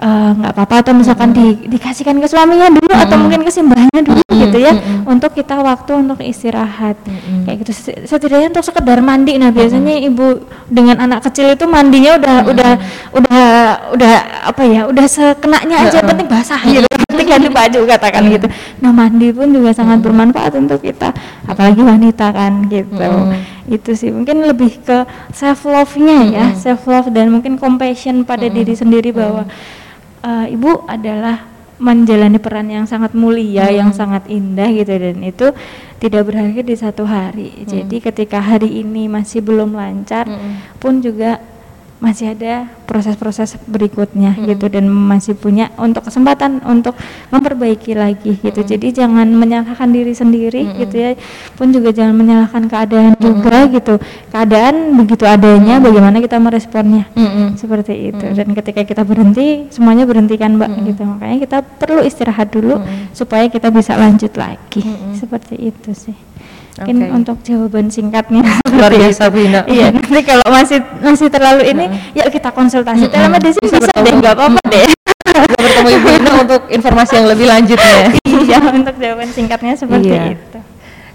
eh, 0.00 0.30
nggak 0.34 0.52
apa-apa 0.54 0.74
atau 0.86 0.92
misalkan 0.96 1.30
di- 1.30 1.66
dikasihkan 1.70 2.18
ke 2.18 2.26
suaminya 2.26 2.70
dulu 2.70 2.92
atau 2.94 3.16
mungkin 3.18 3.46
ke 3.46 3.50
simbahnya 3.50 4.00
dulu 4.02 4.22
gitu 4.34 4.58
ya 4.58 4.74
untuk 5.06 5.30
kita 5.32 5.54
waktu 5.62 5.92
untuk 5.94 6.18
istirahat. 6.20 6.98
Kayak 7.46 7.56
gitu. 7.62 7.72
Set- 7.72 8.02
setidaknya 8.10 8.50
untuk 8.50 8.66
sekedar 8.66 8.98
mandi. 8.98 9.38
Nah 9.38 9.54
biasanya 9.54 9.94
ibu 10.02 10.42
dengan 10.66 10.98
anak 10.98 11.24
kecil 11.30 11.54
itu 11.54 11.64
mandinya 11.70 12.18
udah 12.18 12.36
udah 12.50 12.72
udah 13.14 13.44
udah 13.94 14.14
apa 14.50 14.62
ya 14.66 14.80
udah 14.90 15.06
sekenanya 15.06 15.86
aja. 15.88 16.02
Penting 16.02 16.28
basah 16.28 16.60
gitu. 16.66 16.86
Penting 17.08 17.28
ganti 17.30 17.48
baju 17.48 17.78
katakan 17.86 18.22
gitu. 18.26 18.46
Nah 18.82 18.90
mandi 18.90 19.30
pun 19.30 19.48
juga 19.54 19.70
sangat 19.70 20.02
bermanfaat 20.02 20.58
untuk 20.58 20.82
kita 20.82 21.14
apalagi 21.46 21.80
wanita 21.80 22.34
kan 22.34 22.66
gitu. 22.66 23.08
Itu 23.64 23.96
sih 23.96 24.12
mungkin 24.12 24.44
lebih 24.44 24.82
ke 24.84 25.08
self 25.32 25.64
love 25.64 25.96
nya 25.96 26.20
ya 26.28 26.46
self 26.52 26.84
love 26.84 27.08
dan 27.14 27.32
mungkin 27.32 27.56
compassion 27.56 28.26
pada 28.28 28.44
diri 28.50 28.76
sendiri 28.76 29.08
bahwa 29.14 29.48
eh, 30.24 30.56
ibu 30.56 30.88
adalah 30.88 31.52
menjalani 31.76 32.38
peran 32.38 32.70
yang 32.70 32.86
sangat 32.86 33.12
mulia, 33.12 33.68
yang 33.68 33.90
sangat 33.90 34.24
indah 34.30 34.70
gitu 34.72 34.94
dan 34.94 35.18
itu 35.20 35.46
tidak 35.98 36.30
berakhir 36.30 36.64
di 36.64 36.76
satu 36.78 37.02
hari. 37.04 37.50
Jadi 37.66 37.98
ketika 37.98 38.38
hari 38.38 38.80
ini 38.80 39.10
masih 39.10 39.42
belum 39.42 39.74
lancar 39.74 40.30
pun 40.78 41.02
juga 41.02 41.42
masih 42.04 42.36
ada 42.36 42.68
proses-proses 42.84 43.56
berikutnya 43.64 44.36
gitu 44.44 44.68
dan 44.68 44.84
masih 44.92 45.32
punya 45.32 45.72
untuk 45.80 46.04
kesempatan 46.04 46.60
untuk 46.68 46.92
memperbaiki 47.32 47.96
lagi 47.96 48.36
gitu. 48.44 48.60
Jadi 48.60 48.92
jangan 48.92 49.24
menyalahkan 49.32 49.88
diri 49.88 50.12
sendiri 50.12 50.68
gitu 50.84 50.92
ya. 50.92 51.10
Pun 51.56 51.72
juga 51.72 51.96
jangan 51.96 52.12
menyalahkan 52.12 52.68
keadaan 52.68 53.16
juga 53.16 53.64
gitu. 53.72 53.96
Keadaan 54.28 55.00
begitu 55.00 55.24
adanya 55.24 55.80
bagaimana 55.80 56.20
kita 56.20 56.36
meresponnya? 56.36 57.08
Mm-mm. 57.16 57.56
seperti 57.56 58.12
itu. 58.12 58.26
Dan 58.36 58.52
ketika 58.52 58.84
kita 58.84 59.00
berhenti 59.00 59.72
semuanya 59.72 60.04
berhentikan 60.04 60.60
mbak? 60.60 60.70
Gitu. 60.84 61.02
Makanya 61.08 61.38
kita 61.40 61.58
perlu 61.64 62.04
istirahat 62.04 62.52
dulu 62.52 62.84
supaya 63.16 63.48
kita 63.48 63.72
bisa 63.72 63.96
lanjut 63.96 64.36
lagi. 64.36 64.84
Seperti 65.16 65.56
itu 65.56 65.96
sih 65.96 66.33
Mungkin 66.74 66.96
Oke. 67.06 67.10
untuk 67.14 67.36
jawaban 67.46 67.86
singkatnya. 67.86 68.42
Luar 68.66 68.90
biasa, 68.90 69.30
itu. 69.30 69.32
Bu 69.32 69.38
Ina. 69.46 69.60
Iya, 69.70 69.86
nanti 69.94 70.20
kalau 70.26 70.46
masih 70.50 70.78
masih 70.98 71.28
terlalu 71.30 71.62
ini, 71.70 71.86
yuk 72.18 72.26
kita 72.34 72.50
konsultasi. 72.50 73.06
Telemedicine 73.06 73.62
Bisa 73.62 73.78
bisa, 73.78 73.94
deh, 73.94 74.14
nggak 74.18 74.34
apa-apa 74.34 74.60
deh. 74.74 74.90
Bisa 74.90 75.38
bertemu 75.62 75.88
Ibu 75.94 76.08
Ina 76.18 76.32
untuk 76.42 76.62
informasi 76.74 77.12
yang 77.22 77.26
lebih 77.30 77.46
lanjutnya. 77.46 77.98
iya, 78.42 78.58
untuk 78.74 78.94
jawaban 78.98 79.30
singkatnya 79.30 79.74
seperti 79.78 80.10
Iya. 80.10 80.34
itu. 80.34 80.58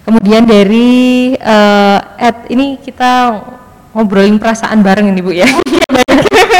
Kemudian 0.08 0.44
dari 0.48 0.90
eh, 1.36 2.00
Ed, 2.24 2.38
ini 2.56 2.80
kita 2.80 3.36
ngobrolin 3.92 4.40
perasaan 4.40 4.80
bareng 4.80 5.12
ini 5.12 5.20
Bu 5.20 5.36
ya. 5.36 5.50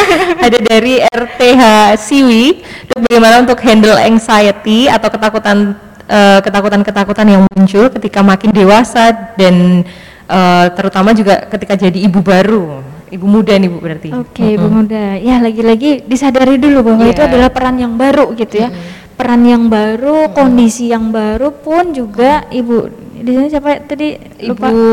Ada 0.46 0.60
dari 0.60 1.00
RTH 1.02 1.62
Siwi, 2.00 2.62
bagaimana 2.92 3.44
untuk 3.44 3.60
handle 3.64 3.96
anxiety 3.96 4.90
atau 4.90 5.10
ketakutan 5.12 5.76
eh, 6.10 6.40
ketakutan-ketakutan 6.42 7.28
yang 7.30 7.42
muncul 7.54 7.88
ketika 7.94 8.26
makin 8.26 8.50
dewasa 8.50 9.14
dan 9.38 9.86
eh, 10.26 10.66
terutama 10.74 11.14
juga 11.14 11.46
ketika 11.48 11.78
jadi 11.78 12.00
ibu 12.10 12.20
baru, 12.20 12.82
ibu 13.14 13.26
muda 13.26 13.54
nih 13.58 13.70
Bu 13.70 13.78
berarti. 13.78 14.10
Oke, 14.14 14.58
Bu 14.58 14.68
Muda. 14.70 15.18
Ya, 15.18 15.38
lagi-lagi 15.42 16.06
disadari 16.06 16.58
dulu 16.58 16.94
bahwa 16.94 17.06
Iya. 17.06 17.14
itu 17.14 17.22
adalah 17.26 17.50
peran 17.54 17.78
yang 17.78 17.94
baru 17.96 18.34
gitu 18.34 18.62
ya. 18.62 18.70
Peran 19.18 19.44
yang 19.44 19.68
baru, 19.68 20.32
kondisi 20.32 20.90
yang 20.90 21.12
baru 21.12 21.52
pun 21.52 21.92
juga 21.92 22.48
Ibu 22.48 22.88
di 23.20 23.36
sini 23.36 23.48
siapa 23.52 23.84
tadi 23.84 24.16
lupa 24.48 24.72
Ibu 24.72 24.86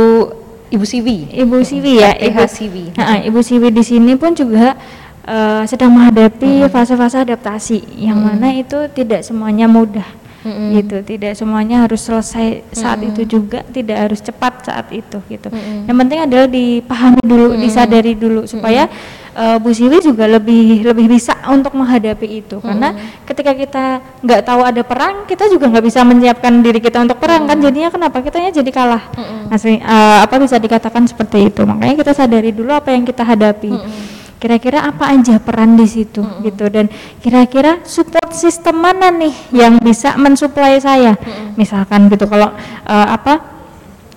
Ibu 0.66 0.82
Siwi. 0.82 1.30
Ibu 1.30 1.56
Siwi 1.62 1.92
ya, 2.02 2.10
Ibu 2.18 2.42
Siwi. 2.50 2.84
Ibu 2.98 3.38
Siwi 3.38 3.68
di 3.70 3.86
sini 3.86 4.18
pun 4.18 4.34
juga 4.34 4.74
eh, 5.22 5.62
sedang 5.70 5.94
menghadapi 5.94 6.66
fase-fase 6.66 7.22
adaptasi 7.22 8.02
yang 8.02 8.18
mana 8.18 8.50
itu 8.50 8.90
tidak 8.90 9.22
semuanya 9.22 9.70
mudah. 9.70 10.25
Mm-mm. 10.47 10.78
gitu. 10.78 10.97
Tidak 11.03 11.34
semuanya 11.34 11.82
harus 11.82 12.07
selesai 12.07 12.62
saat 12.70 13.03
itu 13.03 13.26
juga 13.26 13.66
tidak 13.66 13.99
harus 14.07 14.22
cepat 14.22 14.70
saat 14.70 14.86
itu 14.94 15.18
gitu. 15.26 15.51
Mm-mm. 15.51 15.90
yang 15.90 15.97
penting 15.99 16.18
adalah 16.22 16.47
dipahami 16.47 17.20
dulu 17.26 17.59
disadari 17.59 18.14
dulu 18.14 18.47
supaya 18.47 18.86
eh, 19.34 19.59
Bu 19.59 19.74
Siwi 19.74 19.99
juga 19.99 20.30
lebih 20.30 20.86
lebih 20.86 21.11
bisa 21.11 21.34
untuk 21.51 21.74
menghadapi 21.74 22.47
itu. 22.47 22.62
Karena 22.62 22.94
ketika 23.26 23.53
kita 23.53 23.84
nggak 24.22 24.40
tahu 24.47 24.61
ada 24.62 24.82
perang 24.86 25.26
kita 25.26 25.51
juga 25.51 25.66
nggak 25.66 25.84
bisa 25.84 26.07
menyiapkan 26.07 26.62
diri 26.62 26.78
kita 26.78 27.03
untuk 27.03 27.18
perang 27.18 27.51
kan? 27.51 27.59
Jadinya 27.59 27.90
kenapa? 27.90 28.22
Kitanya 28.22 28.55
jadi 28.55 28.70
kalah. 28.70 29.03
Asli, 29.51 29.82
eh, 29.82 30.18
apa 30.22 30.38
bisa 30.38 30.57
dikatakan 30.62 31.05
seperti 31.11 31.51
itu. 31.51 31.66
Makanya 31.66 31.99
kita 31.99 32.12
sadari 32.14 32.55
dulu 32.55 32.70
apa 32.70 32.94
yang 32.94 33.03
kita 33.03 33.26
hadapi 33.26 33.74
kira-kira 34.37 34.84
apa 34.84 35.12
aja 35.12 35.41
peran 35.41 35.76
di 35.76 35.87
situ 35.89 36.22
gitu. 36.45 36.68
Dan 36.68 36.93
kira-kira 37.20 37.80
support 37.89 38.32
sistem 38.37 38.84
mana 38.84 39.09
nih 39.12 39.34
yang 39.53 39.80
bisa 39.80 40.14
mensuplai 40.20 40.76
saya? 40.80 41.16
Misalkan 41.57 42.09
gitu 42.12 42.28
kalau 42.28 42.53
eh, 42.87 43.09
apa 43.11 43.41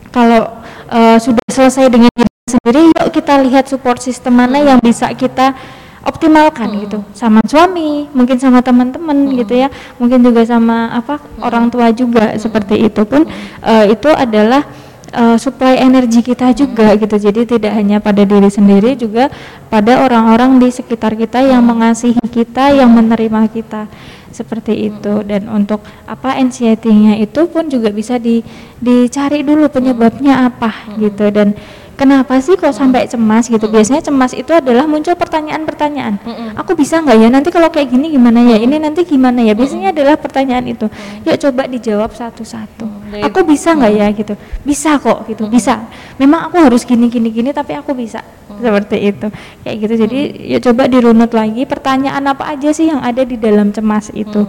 kalau 0.10 0.60
eh, 0.92 1.18
sudah 1.18 1.44
selesai 1.50 1.88
dengan 1.88 2.12
diri 2.14 2.34
sendiri 2.50 2.82
yuk 2.90 3.08
kita 3.14 3.40
lihat 3.46 3.70
support 3.70 4.02
sistem 4.02 4.42
mana 4.42 4.60
yang 4.60 4.80
bisa 4.82 5.10
kita 5.14 5.56
optimalkan 6.04 6.74
gitu. 6.80 7.00
Sama 7.14 7.44
suami 7.46 8.08
mungkin 8.12 8.40
sama 8.40 8.60
teman-teman 8.66 9.30
gitu 9.36 9.56
ya. 9.56 9.68
Mungkin 10.02 10.24
juga 10.26 10.44
sama 10.44 10.92
apa 10.92 11.22
orang 11.44 11.70
tua 11.72 11.92
juga 11.94 12.36
seperti 12.36 12.90
itu 12.90 13.02
pun 13.06 13.24
eh, 13.64 13.94
itu 13.94 14.10
adalah 14.12 14.66
eh, 15.12 15.38
supply 15.38 15.82
energi 15.82 16.22
kita 16.22 16.54
juga 16.54 16.94
gitu. 16.96 17.16
Jadi 17.16 17.58
tidak 17.58 17.74
hanya 17.76 17.98
pada 18.02 18.24
diri 18.26 18.48
sendiri 18.48 18.96
juga 18.96 19.30
pada 19.68 20.06
orang-orang 20.06 20.58
di 20.62 20.70
sekitar 20.70 21.14
kita 21.18 21.42
yang 21.46 21.62
mengasihi 21.66 22.22
kita 22.30 22.74
yang 22.74 22.90
menerima 22.94 23.50
kita. 23.50 23.90
Seperti 24.30 24.94
itu. 24.94 25.26
Dan 25.26 25.50
untuk 25.50 25.82
apa 26.06 26.38
anxiety-nya 26.38 27.18
itu 27.18 27.50
pun 27.50 27.68
juga 27.68 27.90
bisa 27.90 28.22
di, 28.22 28.46
dicari 28.78 29.42
dulu 29.42 29.68
penyebabnya 29.68 30.48
apa 30.48 30.96
gitu. 31.02 31.34
Dan 31.34 31.58
kenapa 32.00 32.40
sih 32.40 32.56
kok 32.56 32.72
sampai 32.72 33.12
cemas 33.12 33.52
gitu? 33.52 33.68
Biasanya 33.68 34.00
cemas 34.00 34.32
itu 34.32 34.56
adalah 34.56 34.88
muncul 34.88 35.12
pertanyaan-pertanyaan. 35.20 36.24
Aku 36.56 36.80
bisa 36.80 37.04
nggak 37.04 37.18
ya? 37.20 37.28
Nanti 37.28 37.52
kalau 37.52 37.68
kayak 37.68 37.92
gini 37.92 38.16
gimana 38.16 38.40
ya? 38.40 38.56
Ini 38.56 38.80
nanti 38.80 39.04
gimana 39.04 39.44
ya? 39.44 39.52
Biasanya 39.52 39.92
adalah 39.92 40.16
pertanyaan 40.16 40.64
itu. 40.72 40.88
Yuk 41.28 41.36
coba 41.36 41.68
dijawab 41.68 42.16
satu-satu. 42.16 42.88
Aku 43.28 43.44
bisa 43.44 43.76
nggak 43.76 43.92
ya 43.92 44.08
gitu? 44.16 44.34
Bisa 44.64 44.96
kok 44.96 45.28
gitu 45.28 45.52
bisa. 45.52 45.84
Memang 46.16 46.48
aku 46.48 46.56
harus 46.64 46.88
gini 46.88 47.12
gini 47.12 47.28
gini 47.28 47.52
tapi 47.52 47.76
aku 47.76 47.92
bisa. 47.92 48.24
Seperti 48.60 48.98
itu. 49.04 49.28
Kayak 49.68 49.76
gitu. 49.84 49.94
Jadi 50.08 50.20
ya 50.56 50.58
coba 50.64 50.88
dirunut 50.88 51.36
lagi. 51.36 51.68
Pertanyaan 51.68 52.24
apa 52.32 52.56
aja 52.56 52.72
sih 52.72 52.88
yang 52.88 53.04
ada 53.04 53.28
di 53.28 53.36
dalam 53.36 53.76
cemas 53.76 54.08
itu 54.16 54.48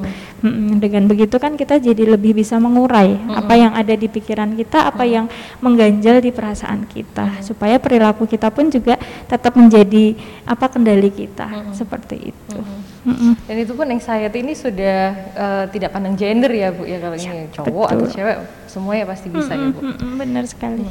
Dengan 0.81 1.05
begitu 1.05 1.37
kan 1.37 1.55
kita 1.55 1.77
jadi 1.77 2.17
lebih 2.17 2.33
bisa 2.33 2.57
mengurai 2.57 3.17
apa 3.29 3.55
yang 3.57 3.73
ada 3.77 3.93
di 3.93 4.09
pikiran 4.09 4.57
kita 4.57 4.89
apa 4.89 5.05
yang 5.05 5.29
mengganjal 5.61 6.25
di 6.25 6.33
perasaan 6.33 6.89
kita 6.89 7.45
supaya 7.45 7.77
perilaku 7.77 8.25
kita 8.25 8.49
pun 8.49 8.73
juga 8.73 8.97
tetap 9.29 9.55
menjadi 9.55 10.17
apa 10.49 10.67
kendali 10.73 11.13
kita. 11.13 11.73
Seperti 11.77 12.33
itu 12.33 12.80
Mm-mm. 13.01 13.33
Dan 13.49 13.57
itu 13.57 13.73
pun 13.73 13.89
anxiety 13.89 14.45
ini 14.45 14.53
sudah 14.53 14.99
eh, 15.33 15.65
tidak 15.73 15.97
pandang 15.97 16.21
gender 16.21 16.53
ya 16.53 16.69
Bu 16.69 16.85
ya 16.85 17.01
kalau 17.01 17.17
ini 17.17 17.49
cowok 17.49 17.87
atau 17.89 18.05
betul. 18.05 18.13
cewek 18.13 18.37
semuanya 18.69 19.05
pasti 19.09 19.29
bisa 19.33 19.53
ya 19.57 19.67
Bu. 19.73 19.81
Mm-mm, 19.81 20.13
benar 20.21 20.45
sekali 20.45 20.85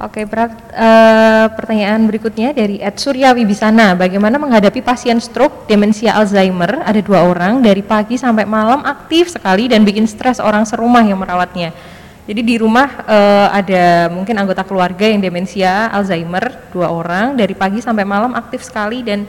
Oke, 0.00 0.24
berat, 0.24 0.56
eh, 0.72 1.46
pertanyaan 1.52 2.08
berikutnya 2.08 2.56
dari 2.56 2.80
Ed 2.80 2.96
Surya 2.96 3.36
Wibisana. 3.36 3.92
Bagaimana 3.92 4.40
menghadapi 4.40 4.80
pasien 4.80 5.20
stroke, 5.20 5.68
demensia 5.68 6.16
Alzheimer? 6.16 6.80
Ada 6.88 7.04
dua 7.04 7.28
orang 7.28 7.60
dari 7.60 7.84
pagi 7.84 8.16
sampai 8.16 8.48
malam 8.48 8.80
aktif 8.80 9.28
sekali 9.28 9.68
dan 9.68 9.84
bikin 9.84 10.08
stres 10.08 10.40
orang 10.40 10.64
serumah 10.64 11.04
yang 11.04 11.20
merawatnya. 11.20 11.76
Jadi 12.24 12.40
di 12.40 12.56
rumah 12.56 13.04
eh, 13.04 13.48
ada 13.52 13.84
mungkin 14.08 14.40
anggota 14.40 14.64
keluarga 14.64 15.04
yang 15.04 15.20
demensia 15.20 15.92
Alzheimer 15.92 16.48
dua 16.72 16.88
orang 16.88 17.36
dari 17.36 17.52
pagi 17.52 17.84
sampai 17.84 18.08
malam 18.08 18.32
aktif 18.32 18.64
sekali 18.64 19.04
dan 19.04 19.28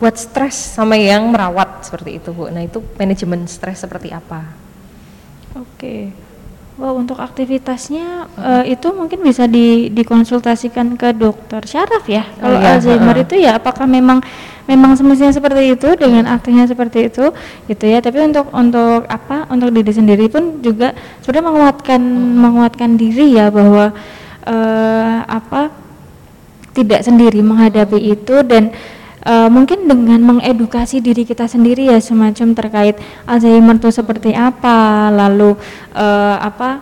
buat 0.00 0.16
stres 0.16 0.56
sama 0.56 0.96
yang 0.96 1.28
merawat 1.28 1.84
seperti 1.84 2.16
itu 2.16 2.32
Bu. 2.32 2.48
Nah 2.48 2.64
itu 2.64 2.80
manajemen 2.96 3.44
stres 3.44 3.84
seperti 3.84 4.08
apa? 4.10 4.48
Oke. 5.52 6.08
Wow, 6.80 6.96
untuk 6.96 7.20
aktivitasnya 7.20 8.24
eh, 8.40 8.72
itu 8.72 8.88
mungkin 8.96 9.20
bisa 9.20 9.44
di, 9.44 9.92
dikonsultasikan 9.92 10.96
ke 10.96 11.12
dokter 11.12 11.60
syaraf 11.68 12.08
ya. 12.08 12.24
Oh 12.40 12.48
Kalau 12.48 12.56
iya, 12.56 12.68
Alzheimer 12.72 13.16
heeh. 13.20 13.26
itu 13.28 13.34
ya 13.36 13.60
apakah 13.60 13.84
memang 13.84 14.24
memang 14.64 14.96
semestinya 14.96 15.28
seperti 15.28 15.76
itu 15.76 15.92
dengan 16.00 16.24
aktinya 16.32 16.64
seperti 16.64 17.12
itu 17.12 17.36
gitu 17.68 17.84
ya. 17.84 18.00
Tapi 18.00 18.24
untuk 18.24 18.48
untuk 18.56 19.04
apa? 19.04 19.44
Untuk 19.52 19.68
diri 19.76 19.92
sendiri 19.92 20.32
pun 20.32 20.64
juga 20.64 20.96
sudah 21.20 21.44
menguatkan 21.44 22.00
menguatkan 22.40 22.96
diri 22.96 23.36
ya 23.36 23.52
bahwa 23.52 23.92
eh, 24.48 25.16
apa 25.28 25.68
tidak 26.72 27.04
sendiri 27.04 27.44
menghadapi 27.44 27.98
itu 27.98 28.40
dan 28.40 28.72
eh, 29.24 29.48
mungkin 29.48 29.88
dengan 29.88 30.20
mengedukasi 30.22 31.00
diri 31.04 31.24
kita 31.24 31.48
sendiri 31.48 31.88
ya 31.90 31.98
semacam 31.98 32.54
terkait 32.56 32.96
Alzheimer 33.24 33.76
itu 33.76 33.90
seperti 33.92 34.32
apa 34.32 35.08
lalu 35.12 35.56
eh, 35.96 36.36
apa 36.40 36.80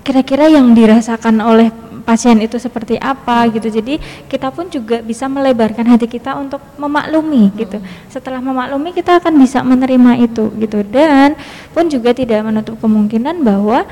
kira-kira 0.00 0.48
yang 0.48 0.72
dirasakan 0.72 1.38
oleh 1.44 1.68
pasien 2.02 2.40
itu 2.42 2.56
seperti 2.58 2.98
apa 2.98 3.46
gitu. 3.52 3.70
Jadi 3.70 4.00
kita 4.26 4.50
pun 4.50 4.66
juga 4.66 4.98
bisa 5.04 5.30
melebarkan 5.30 5.86
hati 5.86 6.10
kita 6.10 6.34
untuk 6.34 6.58
memaklumi 6.80 7.54
gitu. 7.54 7.78
Setelah 8.10 8.42
memaklumi 8.42 8.90
kita 8.90 9.22
akan 9.22 9.38
bisa 9.38 9.62
menerima 9.62 10.18
itu 10.18 10.50
gitu. 10.58 10.82
Dan 10.82 11.38
pun 11.70 11.86
juga 11.86 12.10
tidak 12.10 12.42
menutup 12.42 12.80
kemungkinan 12.82 13.46
bahwa 13.46 13.86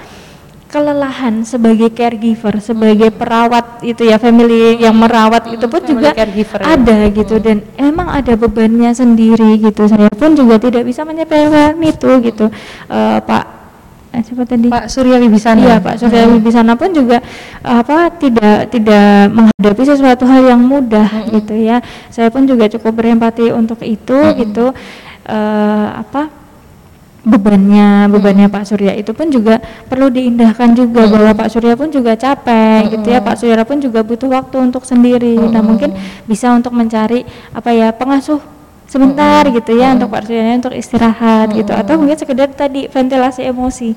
kelelahan 0.68 1.48
sebagai 1.48 1.88
caregiver, 1.96 2.60
sebagai 2.60 3.08
perawat 3.08 3.80
itu 3.80 4.04
ya 4.04 4.20
family 4.20 4.76
yang 4.76 4.92
merawat 4.92 5.48
itu 5.48 5.64
pun 5.64 5.80
family 5.80 5.92
juga 5.96 6.08
caregiver 6.12 6.60
ya. 6.60 6.66
ada 6.76 6.98
gitu 7.08 7.34
dan 7.40 7.64
emang 7.80 8.12
ada 8.12 8.36
bebannya 8.36 8.92
sendiri 8.92 9.56
gitu. 9.64 9.88
Saya 9.88 10.12
pun 10.12 10.36
juga 10.36 10.60
tidak 10.60 10.84
bisa 10.84 11.08
menyepelekan 11.08 11.72
itu 11.80 12.10
gitu. 12.20 12.52
Eh, 12.92 13.18
Pak 13.24 13.44
eh, 14.12 14.20
siapa 14.20 14.44
tadi? 14.44 14.68
Pak 14.68 14.92
Surya 14.92 15.16
Wibisana. 15.16 15.60
Iya 15.64 15.76
Pak 15.80 15.94
Surya 16.04 16.28
Wibisana 16.28 16.76
pun 16.76 16.92
juga 16.92 17.24
apa 17.64 18.12
tidak 18.20 18.68
tidak 18.68 19.32
menghadapi 19.32 19.82
sesuatu 19.88 20.28
hal 20.28 20.52
yang 20.52 20.60
mudah 20.60 21.32
gitu 21.32 21.56
ya. 21.56 21.80
Saya 22.12 22.28
pun 22.28 22.44
juga 22.44 22.68
cukup 22.68 22.92
berempati 22.92 23.56
untuk 23.56 23.80
itu 23.80 24.20
gitu. 24.36 24.76
Eh, 25.24 25.88
apa 25.96 26.37
bebannya 27.26 28.06
bebannya 28.08 28.46
Pak 28.46 28.64
Surya 28.68 28.94
itu 28.94 29.10
pun 29.10 29.28
juga 29.28 29.58
perlu 29.90 30.08
diindahkan 30.10 30.74
juga 30.74 31.06
bahwa 31.10 31.34
Pak 31.34 31.48
Surya 31.50 31.74
pun 31.74 31.90
juga 31.90 32.14
capek 32.14 32.94
gitu 32.94 33.06
ya. 33.10 33.18
Pak 33.22 33.36
Surya 33.38 33.64
pun 33.66 33.78
juga 33.82 34.06
butuh 34.06 34.30
waktu 34.30 34.56
untuk 34.62 34.86
sendiri. 34.86 35.34
Nah 35.38 35.62
mungkin 35.62 35.94
bisa 36.26 36.54
untuk 36.54 36.74
mencari 36.74 37.26
apa 37.54 37.70
ya 37.74 37.90
pengasuh 37.90 38.57
sebentar 38.88 39.44
gitu 39.46 39.76
ya 39.76 39.92
untuk 39.92 40.08
Pak 40.08 40.24
Surya 40.24 40.56
untuk 40.56 40.72
istirahat 40.72 41.52
gitu. 41.52 41.76
Atau 41.76 42.00
mungkin 42.00 42.16
sekedar 42.16 42.48
tadi 42.50 42.88
ventilasi 42.88 43.44
emosi 43.44 43.92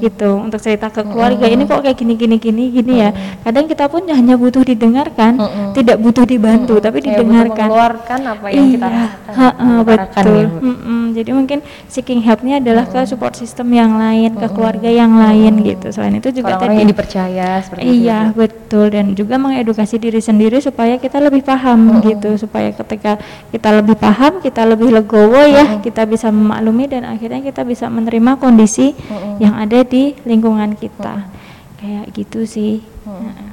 gitu 0.00 0.38
untuk 0.38 0.62
cerita 0.62 0.86
ke 0.88 1.02
keluarga. 1.02 1.50
Ini 1.50 1.66
kok 1.66 1.82
kayak 1.82 1.98
gini 1.98 2.14
gini 2.14 2.36
gini 2.38 2.70
gini 2.70 2.94
ya. 3.02 3.10
Kadang 3.42 3.66
kita 3.66 3.90
pun 3.90 4.06
hanya 4.06 4.38
butuh 4.38 4.62
didengarkan 4.62 5.36
tidak 5.74 5.98
butuh 5.98 6.22
dibantu 6.22 6.78
tapi 6.78 7.02
Kayak 7.02 7.04
butuh 7.04 7.24
didengarkan. 7.26 7.66
mengeluarkan 7.68 8.20
apa 8.22 8.46
yang 8.48 8.66
kita 8.70 8.86
Iya, 8.86 8.94
rasakan, 9.02 9.34
ha-ha, 9.34 9.68
utarakan 9.82 10.22
betul. 10.24 10.36
ya, 10.38 10.46
Bu. 10.46 10.58
Mm-mm, 10.62 11.02
jadi 11.12 11.30
mungkin 11.34 11.58
seeking 11.90 12.20
helpnya 12.22 12.54
adalah 12.62 12.84
ke 12.86 13.00
support 13.02 13.34
system 13.34 13.66
yang 13.74 13.98
lain, 13.98 14.30
ke 14.38 14.46
keluarga 14.54 14.86
yang 14.86 15.10
lain 15.18 15.52
gitu. 15.66 15.90
Selain 15.90 16.14
itu 16.14 16.30
juga 16.30 16.54
Orang-orang 16.54 16.70
tadi 16.70 16.80
yang 16.80 16.90
dipercaya 16.94 17.48
seperti 17.66 17.82
itu. 17.82 17.94
Iya 18.06 18.18
betul. 18.30 18.86
Dan 18.94 19.06
juga 19.18 19.34
mengedukasi 19.42 19.98
diri 19.98 20.22
sendiri 20.22 20.62
supaya 20.62 20.94
kita 20.96 21.18
lebih 21.18 21.42
paham 21.42 21.98
gitu. 22.06 22.38
Supaya 22.38 22.70
ketika 22.70 23.18
kita 23.50 23.68
lebih 23.82 23.98
paham 23.98 24.35
kita 24.38 24.64
lebih 24.64 24.90
legowo 24.90 25.42
ya 25.42 25.78
kita 25.78 26.04
bisa 26.04 26.28
memaklumi 26.28 26.86
dan 26.86 27.04
akhirnya 27.04 27.40
kita 27.40 27.62
bisa 27.62 27.86
menerima 27.86 28.36
kondisi 28.36 28.92
yang 29.36 29.54
ada 29.54 29.80
di 29.80 30.16
lingkungan 30.22 30.74
kita 30.74 31.28
kayak 31.76 32.04
gitu 32.10 32.42
sih. 32.42 32.80
Heeh. 33.04 33.46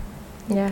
Ya. 0.49 0.69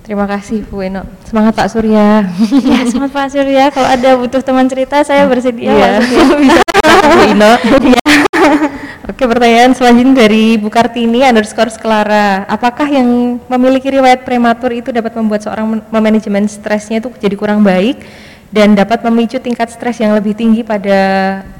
Terima 0.00 0.24
kasih 0.24 0.64
Bu 0.64 0.80
Eno. 0.80 1.04
Semangat 1.22 1.52
Pak 1.54 1.68
Surya. 1.68 2.24
ya 2.64 2.78
semangat 2.84 3.12
Pak 3.12 3.28
Surya 3.28 3.68
kalau 3.68 3.84
ada 3.86 4.16
butuh 4.16 4.40
teman 4.40 4.64
cerita 4.64 5.00
saya 5.02 5.24
bersedia 5.24 5.68
Iya. 5.68 5.88
Pak 5.90 6.02
Surya. 6.02 6.36
Bisa 6.40 6.60
Bu 7.12 7.20
Ino. 7.26 7.52
Oke, 9.08 9.24
pertanyaan 9.24 9.72
selanjutnya 9.72 10.14
dari 10.22 10.54
Bu 10.56 10.68
Kartini 10.68 11.24
underscore 11.24 11.68
Sklara. 11.68 12.44
Apakah 12.46 12.86
yang 12.86 13.40
memiliki 13.48 13.88
riwayat 13.88 14.22
prematur 14.22 14.70
itu 14.70 14.88
dapat 14.88 15.10
membuat 15.12 15.42
seorang 15.42 15.66
men- 15.66 15.84
memanajemen 15.90 16.44
stresnya 16.46 17.00
itu 17.00 17.10
jadi 17.16 17.34
kurang 17.34 17.60
baik 17.60 17.98
dan 18.48 18.72
dapat 18.72 19.04
memicu 19.04 19.36
tingkat 19.38 19.68
stres 19.68 20.00
yang 20.00 20.16
lebih 20.16 20.32
tinggi 20.32 20.64
pada 20.64 21.00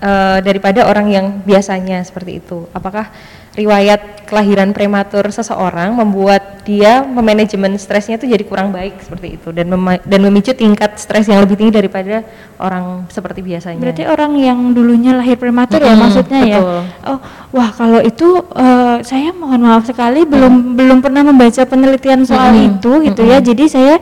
eh, 0.00 0.38
daripada 0.40 0.88
orang 0.88 1.06
yang 1.12 1.26
biasanya 1.44 2.00
seperti 2.00 2.40
itu? 2.40 2.64
Apakah 2.72 3.12
riwayat 3.58 4.22
kelahiran 4.30 4.70
prematur 4.70 5.26
seseorang 5.34 5.90
membuat 5.90 6.62
dia 6.62 7.02
memanajemen 7.02 7.74
stresnya 7.74 8.14
itu 8.14 8.30
jadi 8.30 8.44
kurang 8.46 8.70
baik 8.70 9.02
seperti 9.02 9.34
itu 9.34 9.50
dan 9.50 9.66
mema- 9.66 9.98
dan 10.06 10.20
memicu 10.22 10.54
tingkat 10.54 10.94
stres 10.94 11.26
yang 11.26 11.42
lebih 11.42 11.58
tinggi 11.58 11.74
daripada 11.74 12.22
orang 12.62 13.08
seperti 13.10 13.42
biasanya? 13.42 13.82
Berarti 13.82 14.06
orang 14.06 14.38
yang 14.38 14.58
dulunya 14.70 15.18
lahir 15.18 15.34
prematur 15.34 15.82
ya 15.82 15.90
Mm-mm, 15.90 16.02
maksudnya 16.06 16.40
ya. 16.46 16.60
betul. 16.62 16.82
Oh, 17.02 17.18
wah 17.58 17.70
kalau 17.74 17.98
itu 17.98 18.28
eh, 18.54 18.96
saya 19.02 19.34
mohon 19.34 19.58
maaf 19.58 19.82
sekali 19.90 20.22
belum 20.22 20.78
belum 20.78 20.98
pernah 21.02 21.26
membaca 21.26 21.62
penelitian 21.66 22.22
soal 22.22 22.54
Mm-mm, 22.54 22.78
itu 22.78 22.92
gitu 23.10 23.22
ya. 23.26 23.42
Jadi 23.42 23.64
saya 23.66 23.98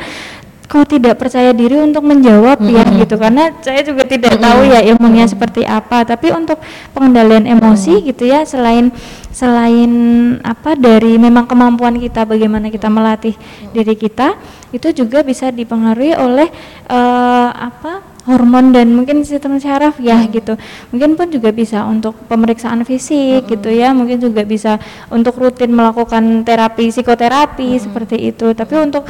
kok 0.66 0.90
tidak 0.90 1.14
percaya 1.16 1.54
diri 1.54 1.78
untuk 1.78 2.02
menjawab 2.02 2.58
ya 2.66 2.82
gitu. 2.98 3.14
Karena 3.16 3.54
saya 3.62 3.80
juga 3.86 4.02
tidak 4.02 4.38
tahu 4.38 4.66
ya 4.66 4.82
ilmunya 4.82 5.24
seperti 5.30 5.62
apa. 5.62 6.02
Tapi 6.02 6.34
untuk 6.34 6.58
pengendalian 6.90 7.46
emosi 7.46 8.02
gitu 8.02 8.26
ya 8.26 8.42
selain 8.42 8.90
selain 9.30 9.92
apa 10.42 10.74
dari 10.74 11.20
memang 11.20 11.44
kemampuan 11.44 12.00
kita 12.00 12.24
bagaimana 12.24 12.72
kita 12.72 12.88
melatih 12.88 13.36
diri 13.76 13.92
kita 13.92 14.32
itu 14.72 14.96
juga 14.96 15.20
bisa 15.20 15.52
dipengaruhi 15.52 16.16
oleh 16.16 16.48
eh, 16.88 17.48
apa 17.52 18.16
hormon 18.26 18.74
dan 18.74 18.90
mungkin 18.90 19.22
sistem 19.22 19.56
syaraf 19.62 20.02
ya 20.02 20.18
gitu. 20.26 20.58
Mungkin 20.90 21.14
pun 21.14 21.30
juga 21.30 21.54
bisa 21.54 21.86
untuk 21.86 22.18
pemeriksaan 22.26 22.82
fisik 22.82 23.46
gitu 23.46 23.70
ya. 23.70 23.94
Mungkin 23.94 24.18
juga 24.18 24.42
bisa 24.42 24.82
untuk 25.08 25.38
rutin 25.38 25.70
melakukan 25.70 26.42
terapi 26.42 26.90
psikoterapi 26.90 27.78
seperti 27.78 28.34
itu. 28.34 28.50
Tapi 28.52 28.74
untuk 28.82 29.06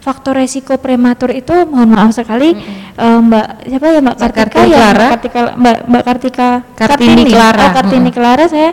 faktor 0.00 0.32
resiko 0.36 0.80
prematur 0.80 1.30
itu 1.30 1.52
mohon 1.68 1.92
maaf 1.92 2.16
sekali 2.16 2.56
eh, 2.96 3.18
mbak 3.20 3.46
siapa 3.68 3.86
ya 3.86 4.00
mbak 4.00 4.16
Kartika 4.16 4.44
Kartini 4.48 4.72
ya 4.72 4.88
mbak 4.90 5.08
Kartika 5.12 5.40
mbak 5.56 5.76
mbak 5.86 6.02
Kartika 6.08 6.48
Kartini 6.74 7.22
Clara. 7.28 7.64
oh, 7.64 7.70
Kartini 7.76 8.10
Clara 8.10 8.44
saya 8.48 8.70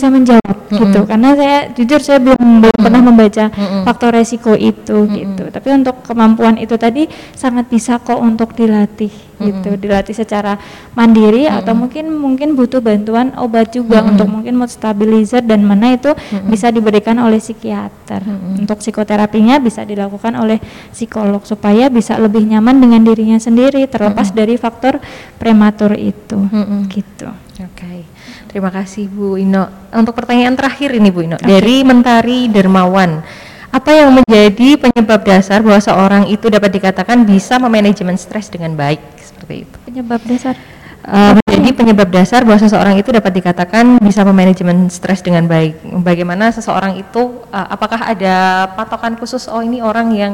bisa 0.00 0.08
menjawab 0.08 0.56
gitu. 0.72 1.00
Karena 1.04 1.36
saya 1.36 1.58
jujur 1.76 2.00
saya 2.00 2.18
belum 2.24 2.64
belum 2.64 2.78
pernah 2.80 3.02
membaca 3.04 3.52
faktor 3.84 4.16
resiko 4.16 4.56
itu 4.56 5.04
gitu. 5.12 5.52
Tapi 5.52 5.68
untuk 5.76 6.00
kemampuan 6.00 6.56
itu 6.56 6.80
tadi 6.80 7.04
sangat 7.36 7.68
bisa 7.68 8.00
kok 8.00 8.16
untuk 8.16 8.56
dilatih 8.56 9.12
gitu. 9.36 9.76
Dilatih 9.76 10.16
secara 10.16 10.56
mandiri 10.96 11.44
atau 11.44 11.76
mungkin 11.76 12.08
mungkin 12.16 12.56
butuh 12.56 12.80
bantuan 12.80 13.36
obat 13.36 13.76
juga 13.76 14.00
untuk 14.00 14.24
mungkin 14.24 14.56
mood 14.56 14.72
stabilizer 14.72 15.44
dan 15.44 15.68
mana 15.68 16.00
itu 16.00 16.16
bisa 16.48 16.72
diberikan 16.72 17.20
oleh 17.20 17.36
psikiater. 17.36 18.24
Untuk 18.56 18.80
psikoterapinya 18.80 19.60
bisa 19.60 19.84
dilakukan 19.84 20.32
oleh 20.40 20.56
psikolog 20.96 21.44
supaya 21.44 21.92
bisa 21.92 22.16
lebih 22.16 22.48
nyaman 22.48 22.80
dengan 22.80 23.04
dirinya 23.04 23.36
sendiri 23.36 23.84
terlepas 23.84 24.32
dari 24.32 24.56
faktor 24.56 24.96
prematur 25.36 25.92
itu 25.92 26.40
Mm-mm. 26.40 26.88
gitu. 26.88 27.28
Oke, 27.60 28.08
terima 28.50 28.74
kasih 28.74 29.06
Bu 29.06 29.38
Ino. 29.38 29.70
Untuk 29.94 30.18
pertanyaan 30.18 30.58
terakhir 30.58 30.90
ini 30.98 31.14
Bu 31.14 31.22
Ino, 31.22 31.38
dari 31.38 31.86
Mentari 31.86 32.50
Dermawan. 32.50 33.22
Apa 33.70 33.94
yang 33.94 34.10
menjadi 34.18 34.90
penyebab 34.90 35.22
dasar 35.22 35.62
bahwa 35.62 35.78
seorang 35.78 36.26
itu 36.26 36.50
dapat 36.50 36.74
dikatakan 36.74 37.22
bisa 37.22 37.54
memanajemen 37.62 38.18
stres 38.18 38.50
dengan 38.50 38.74
baik? 38.74 38.98
Seperti 39.22 39.54
itu. 39.62 39.76
penyebab 39.86 40.18
dasar 40.26 40.58
Eh, 41.00 41.32
menjadi 41.32 41.70
penyebab 41.72 42.12
dasar 42.12 42.44
bahwa 42.44 42.60
seseorang 42.60 43.00
itu 43.00 43.08
dapat 43.08 43.32
dikatakan 43.32 43.96
bisa 44.04 44.20
memanajemen 44.20 44.92
stres 44.92 45.24
dengan 45.24 45.48
baik. 45.48 45.80
Bagaimana 46.04 46.52
seseorang 46.52 47.00
itu, 47.00 47.40
eh, 47.48 47.66
apakah 47.72 48.04
ada 48.04 48.68
patokan 48.76 49.16
khusus? 49.16 49.48
Oh 49.48 49.64
ini 49.64 49.80
orang 49.80 50.12
yang 50.12 50.32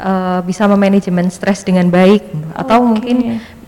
eh, 0.00 0.40
bisa 0.40 0.64
memanajemen 0.64 1.28
stres 1.28 1.68
dengan 1.68 1.92
baik, 1.92 2.32
atau 2.56 2.80
Oke. 2.80 2.88
mungkin 2.88 3.16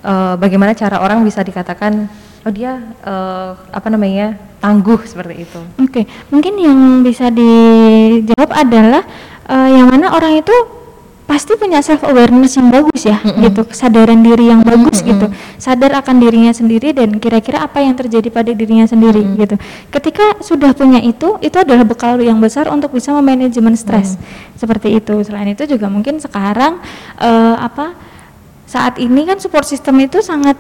eh, 0.01 0.35
bagaimana 0.41 0.73
cara 0.73 1.05
orang 1.05 1.21
bisa 1.21 1.45
dikatakan, 1.45 2.09
oh 2.47 2.53
dia 2.53 2.79
eh, 3.03 3.51
apa 3.73 3.89
namanya 3.91 4.39
tangguh 4.59 5.01
seperti 5.07 5.47
itu. 5.47 5.61
Oke, 5.79 6.07
mungkin 6.31 6.55
yang 6.59 6.79
bisa 7.07 7.31
dijawab 7.31 8.51
adalah 8.55 9.03
eh, 9.47 9.69
yang 9.79 9.87
mana 9.91 10.15
orang 10.15 10.43
itu 10.43 10.55
pasti 11.29 11.61
punya 11.61 11.85
self 11.85 12.09
awareness 12.09 12.57
yang 12.57 12.73
bagus 12.73 13.05
ya, 13.05 13.21
gitu, 13.21 13.69
kesadaran 13.69 14.25
diri 14.25 14.49
yang 14.49 14.65
bagus 14.65 15.05
gitu, 15.05 15.29
sadar 15.61 16.01
akan 16.01 16.25
dirinya 16.25 16.57
sendiri 16.57 16.97
dan 16.97 17.21
kira-kira 17.21 17.69
apa 17.69 17.85
yang 17.85 17.93
terjadi 17.93 18.33
pada 18.33 18.49
dirinya 18.57 18.89
sendiri 18.89 19.37
gitu. 19.37 19.61
Ketika 19.93 20.41
sudah 20.41 20.73
punya 20.73 21.05
itu, 21.05 21.37
itu 21.45 21.53
adalah 21.61 21.85
bekal 21.85 22.17
yang 22.25 22.41
besar 22.41 22.73
untuk 22.73 22.97
bisa 22.97 23.13
memanajemen 23.13 23.77
stres 23.77 24.17
seperti 24.57 24.97
itu. 25.05 25.21
Selain 25.21 25.53
itu 25.53 25.69
juga 25.69 25.93
mungkin 25.93 26.17
sekarang 26.17 26.81
eh, 27.21 27.57
apa 27.61 27.93
saat 28.65 28.97
ini 28.97 29.29
kan 29.29 29.37
support 29.37 29.69
system 29.69 30.01
itu 30.01 30.25
sangat 30.25 30.57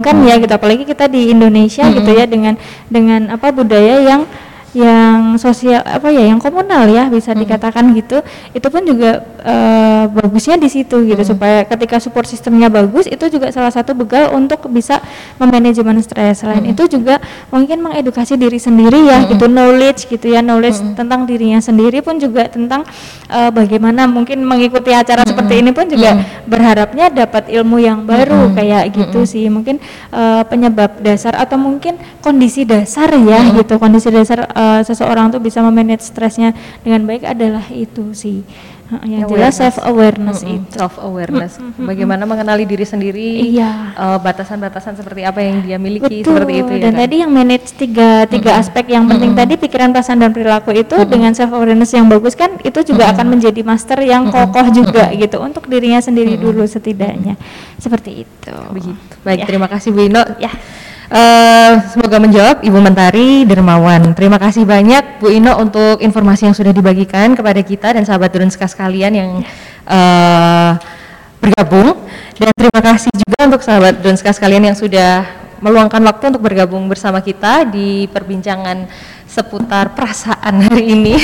digaungkan 0.00 0.16
ya 0.24 0.34
gitu. 0.40 0.52
Apalagi 0.56 0.84
kita 0.88 1.04
di 1.12 1.30
Indonesia 1.30 1.84
gitu 1.92 2.10
ya 2.16 2.24
dengan 2.24 2.56
dengan 2.88 3.20
apa 3.36 3.52
budaya 3.52 4.00
yang 4.00 4.24
yang 4.70 5.34
sosial 5.34 5.82
apa 5.82 6.14
ya 6.14 6.30
yang 6.30 6.38
komunal 6.38 6.86
ya 6.86 7.10
bisa 7.10 7.34
dikatakan 7.34 7.90
gitu 7.98 8.22
itu 8.54 8.66
pun 8.70 8.82
juga 8.86 9.26
eh, 9.42 10.04
bagusnya 10.06 10.54
di 10.60 10.70
situ 10.70 11.02
gitu. 11.06 11.22
Supaya 11.26 11.66
ketika 11.66 11.98
support 11.98 12.30
sistemnya 12.30 12.70
bagus 12.70 13.10
itu 13.10 13.26
juga 13.26 13.50
salah 13.50 13.74
satu 13.74 13.98
bekal 13.98 14.30
untuk 14.30 14.62
bisa 14.70 15.02
memanajemen 15.42 15.98
stres 15.98 16.46
selain 16.46 16.62
itu 16.70 16.86
juga 16.86 17.18
mungkin 17.50 17.82
mengedukasi 17.82 18.38
diri 18.38 18.62
sendiri 18.62 19.10
ya 19.10 19.26
gitu 19.26 19.50
knowledge 19.50 20.06
gitu 20.06 20.30
ya 20.30 20.38
knowledge 20.38 20.78
tentang 20.94 21.26
dirinya 21.26 21.58
sendiri 21.58 21.98
pun 21.98 22.22
juga 22.22 22.46
tentang 22.46 22.86
eh, 23.26 23.50
bagaimana 23.50 24.06
mungkin 24.06 24.46
mengikuti 24.46 24.94
acara 24.94 25.26
seperti 25.26 25.66
ini 25.66 25.74
pun 25.74 25.90
juga 25.90 26.22
berharapnya 26.46 27.10
dapat 27.10 27.50
ilmu 27.50 27.82
yang 27.82 28.06
baru 28.06 28.54
kayak 28.54 28.94
gitu 28.94 29.26
sih. 29.26 29.50
Mungkin 29.50 29.82
eh, 30.14 30.42
penyebab 30.46 31.02
dasar 31.02 31.34
atau 31.34 31.58
mungkin 31.58 31.98
kondisi 32.22 32.62
dasar 32.62 33.10
ya 33.18 33.50
gitu 33.56 33.80
kondisi 33.82 34.12
dasar 34.14 34.46
eh, 34.60 34.80
seseorang 34.84 35.32
tuh 35.32 35.40
bisa 35.40 35.64
memanage 35.64 36.04
stresnya 36.04 36.52
dengan 36.84 37.08
baik 37.08 37.24
adalah 37.24 37.64
itu 37.72 38.12
sih 38.12 38.44
yang 39.06 39.30
jelas 39.30 39.54
self 39.54 39.78
awareness 39.86 40.42
itu 40.42 40.66
Self 40.74 40.98
awareness. 40.98 41.62
Bagaimana 41.78 42.26
mengenali 42.26 42.66
diri 42.66 42.82
sendiri, 42.82 43.38
Iya. 43.54 43.94
eh, 43.94 44.18
batasan-batasan 44.18 44.98
seperti 44.98 45.22
apa 45.22 45.38
yang 45.38 45.62
dia 45.62 45.78
miliki 45.78 46.26
Betul. 46.26 46.34
seperti 46.34 46.52
itu 46.58 46.72
ya. 46.74 46.82
dan 46.82 46.92
kan? 46.98 47.00
tadi 47.06 47.14
yang 47.22 47.30
manage 47.30 47.70
tiga 47.78 48.26
tiga 48.26 48.58
aspek 48.58 48.90
yang 48.90 49.06
penting 49.06 49.38
tadi 49.38 49.54
pikiran 49.54 49.94
perasaan 49.94 50.18
dan 50.18 50.34
perilaku 50.34 50.74
itu 50.74 50.96
dengan 51.06 51.30
self 51.30 51.54
awareness 51.54 51.94
yang 51.94 52.10
bagus 52.10 52.34
kan 52.34 52.58
itu 52.66 52.82
juga 52.82 53.14
akan 53.14 53.30
menjadi 53.30 53.62
master 53.62 54.02
yang 54.02 54.26
kokoh 54.26 54.66
juga 54.74 55.06
gitu 55.14 55.38
untuk 55.38 55.70
dirinya 55.70 56.02
sendiri 56.02 56.34
dulu 56.34 56.66
setidaknya 56.66 57.38
seperti 57.78 58.26
itu 58.26 58.54
Begitu. 58.74 59.14
Baik, 59.22 59.38
Ya. 59.38 59.46
terima 59.46 59.70
kasih 59.70 59.94
Bu 59.94 60.02
Ino. 60.02 60.26
Ya. 60.42 60.50
Eh, 61.10 61.72
semoga 61.90 62.22
menjawab 62.22 62.62
Ibu 62.62 62.78
Mentari 62.78 63.42
Dermawan. 63.42 64.14
Terima 64.14 64.38
kasih 64.38 64.62
banyak 64.62 65.18
Bu 65.18 65.26
Ino 65.34 65.58
untuk 65.58 65.98
informasi 65.98 66.46
yang 66.46 66.54
sudah 66.54 66.70
dibagikan 66.70 67.34
kepada 67.34 67.66
kita 67.66 67.98
dan 67.98 68.06
sahabat 68.06 68.30
Drunska 68.30 68.70
sekalian 68.70 69.18
yang 69.18 69.30
eh, 69.90 70.70
bergabung. 71.42 71.98
Dan 72.38 72.54
terima 72.54 72.78
kasih 72.78 73.10
juga 73.10 73.42
untuk 73.42 73.58
sahabat 73.66 73.98
Drunska 73.98 74.30
sekalian 74.30 74.70
yang 74.70 74.78
sudah 74.78 75.26
meluangkan 75.58 75.98
waktu 75.98 76.30
untuk 76.30 76.46
bergabung 76.46 76.86
bersama 76.86 77.18
kita 77.18 77.66
di 77.66 78.06
perbincangan 78.14 78.86
seputar 79.30 79.94
perasaan 79.94 80.66
hari 80.66 80.90
ini. 80.90 81.14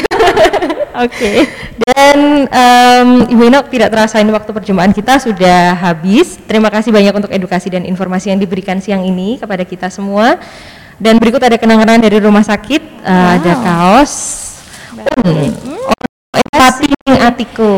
oke 1.04 1.32
Dan 1.76 2.48
em, 2.48 3.09
Ibu 3.28 3.42
Ino 3.52 3.61
tidak 3.68 3.92
terasa 3.92 4.16
ini 4.22 4.30
waktu 4.32 4.48
perjumpaan 4.48 4.94
kita 4.94 5.18
sudah 5.18 5.74
habis. 5.76 6.38
Terima 6.46 6.70
kasih 6.70 6.94
banyak 6.94 7.12
untuk 7.12 7.30
edukasi 7.34 7.68
dan 7.68 7.82
informasi 7.84 8.30
yang 8.32 8.40
diberikan 8.40 8.78
siang 8.78 9.02
ini 9.02 9.36
kepada 9.36 9.66
kita 9.66 9.90
semua. 9.90 10.38
Dan 10.96 11.20
berikut 11.20 11.42
ada 11.44 11.61
kenangan 11.61 12.00
dari 12.00 12.16
rumah 12.16 12.40
sakit, 12.40 12.82
eh, 13.04 13.28
ada 13.36 13.52
kaos. 13.61 14.12
Hmm. 14.96 15.52
Oh, 15.84 15.92
empati 16.32 16.88
atiku. 17.07 17.72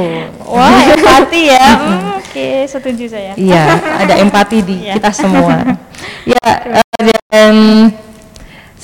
wah 0.47 0.83
empati 0.87 1.41
ya 1.51 1.67
Hmm. 1.83 2.01
Oke, 2.23 2.69
setuju 2.71 3.05
saya. 3.11 3.33
Iya, 3.35 3.65
ada 3.99 4.15
empati 4.23 4.63
di 4.63 4.87
Iya. 4.87 5.01
kita 5.01 5.11
semua. 5.11 5.65
ya, 6.33 6.49
eh, 6.79 6.85
dan 7.33 7.55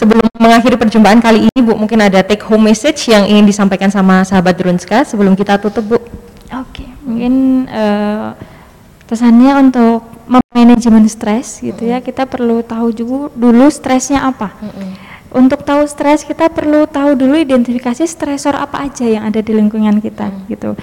sebelum 0.04 0.28
mengakhiri 0.36 0.76
perjumpaan 0.76 1.24
kali 1.24 1.48
ini, 1.48 1.58
Bu, 1.64 1.72
mungkin 1.80 2.04
ada 2.04 2.20
take 2.20 2.44
home 2.44 2.68
message 2.68 3.08
yang 3.08 3.24
ingin 3.24 3.48
disampaikan 3.48 3.88
sama 3.88 4.20
sahabat 4.20 4.52
Drunska 4.60 5.08
sebelum 5.08 5.32
kita 5.32 5.56
tutup, 5.56 5.96
Bu. 5.96 5.98
Oke, 6.52 6.84
mungkin 7.08 7.64
eh, 7.72 8.36
pesannya 9.08 9.64
untuk 9.64 10.04
memanajemen 10.28 11.08
stres 11.08 11.64
gitu 11.64 11.88
ya, 11.88 12.04
kita 12.04 12.28
perlu 12.28 12.60
tahu 12.60 12.92
juga 12.92 13.32
dulu 13.32 13.72
stresnya 13.72 14.28
apa. 14.28 14.52
Untuk 15.34 15.66
tahu 15.66 15.88
stres 15.88 16.22
kita 16.22 16.52
perlu 16.52 16.86
tahu 16.86 17.18
dulu 17.18 17.34
identifikasi 17.40 18.06
stresor 18.06 18.54
apa 18.54 18.86
aja 18.86 19.02
yang 19.08 19.26
ada 19.26 19.40
di 19.42 19.50
lingkungan 19.56 19.98
kita 19.98 20.30
gitu. 20.46 20.78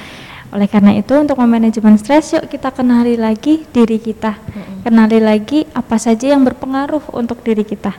Oleh 0.51 0.67
karena 0.67 0.91
itu 0.91 1.15
untuk 1.15 1.39
memanajemen 1.39 1.95
stres 1.95 2.35
yuk 2.35 2.51
kita 2.51 2.75
kenali 2.75 3.15
lagi 3.15 3.63
diri 3.71 3.97
kita. 4.03 4.35
Kenali 4.83 5.23
lagi 5.23 5.63
apa 5.71 5.95
saja 5.95 6.35
yang 6.35 6.43
berpengaruh 6.43 7.15
untuk 7.15 7.39
diri 7.39 7.63
kita. 7.63 7.95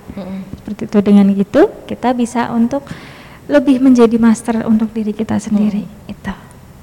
Seperti 0.60 0.84
itu 0.84 0.98
dengan 1.00 1.26
gitu 1.32 1.72
kita 1.88 2.12
bisa 2.12 2.52
untuk 2.52 2.84
lebih 3.48 3.80
menjadi 3.80 4.16
master 4.20 4.68
untuk 4.68 4.92
diri 4.92 5.16
kita 5.16 5.40
sendiri. 5.40 5.82
Itu. 6.04 6.34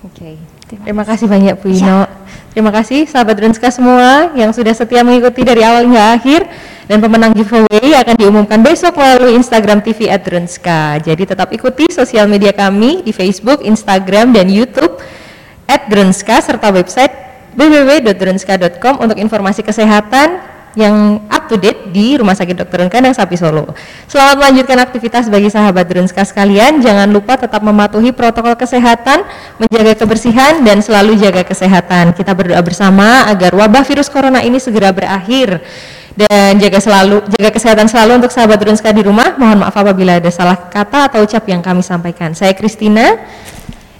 Oke. 0.09 0.41
Terima 0.69 0.85
Terima 0.85 1.03
kasih 1.05 1.25
banyak 1.25 1.53
Bu 1.61 1.67
Ino. 1.69 2.05
Terima 2.49 2.71
kasih 2.73 3.05
sahabat 3.05 3.37
Drunska 3.37 3.69
semua 3.69 4.33
yang 4.33 4.49
sudah 4.49 4.73
setia 4.73 5.05
mengikuti 5.05 5.45
dari 5.45 5.61
awal 5.61 5.85
hingga 5.85 6.17
akhir 6.17 6.49
dan 6.89 6.97
pemenang 6.97 7.33
giveaway 7.37 7.93
akan 7.93 8.15
diumumkan 8.17 8.59
besok 8.65 8.97
melalui 8.97 9.37
Instagram 9.37 9.85
TV 9.85 10.09
@drunska. 10.17 10.97
Jadi 10.97 11.29
tetap 11.29 11.53
ikuti 11.53 11.85
sosial 11.93 12.25
media 12.25 12.49
kami 12.49 13.05
di 13.05 13.13
Facebook, 13.13 13.61
Instagram 13.61 14.33
dan 14.33 14.49
YouTube 14.49 14.97
@drunska 15.69 16.41
serta 16.41 16.73
website 16.73 17.13
www.drunska.com 17.53 19.05
untuk 19.05 19.17
informasi 19.21 19.61
kesehatan 19.61 20.41
yang 20.77 21.25
up 21.33 21.49
to 21.49 21.57
date 21.57 21.89
di 21.89 22.13
Rumah 22.13 22.37
Sakit 22.37 22.61
Dr. 22.61 22.85
Kandang 22.93 23.17
Sapi 23.17 23.33
Solo. 23.33 23.73
Selamat 24.05 24.37
melanjutkan 24.37 24.77
aktivitas 24.77 25.25
bagi 25.25 25.49
sahabat 25.49 25.89
Drunska 25.89 26.21
sekalian. 26.21 26.77
Jangan 26.79 27.09
lupa 27.09 27.41
tetap 27.41 27.65
mematuhi 27.65 28.13
protokol 28.13 28.53
kesehatan, 28.53 29.25
menjaga 29.57 29.97
kebersihan 29.97 30.61
dan 30.61 30.85
selalu 30.85 31.17
jaga 31.17 31.41
kesehatan. 31.41 32.13
Kita 32.13 32.37
berdoa 32.37 32.61
bersama 32.61 33.25
agar 33.25 33.51
wabah 33.57 33.81
virus 33.81 34.13
corona 34.13 34.45
ini 34.45 34.61
segera 34.61 34.93
berakhir 34.93 35.57
dan 36.13 36.59
jaga 36.61 36.83
selalu 36.83 37.25
jaga 37.33 37.49
kesehatan 37.49 37.87
selalu 37.89 38.21
untuk 38.21 38.31
sahabat 38.31 38.61
Drunska 38.61 38.93
di 38.93 39.01
rumah. 39.01 39.35
Mohon 39.41 39.65
maaf 39.65 39.75
apabila 39.75 40.21
ada 40.21 40.29
salah 40.29 40.69
kata 40.69 41.09
atau 41.09 41.25
ucap 41.25 41.43
yang 41.49 41.65
kami 41.65 41.81
sampaikan. 41.81 42.37
Saya 42.37 42.53
Kristina 42.53 43.17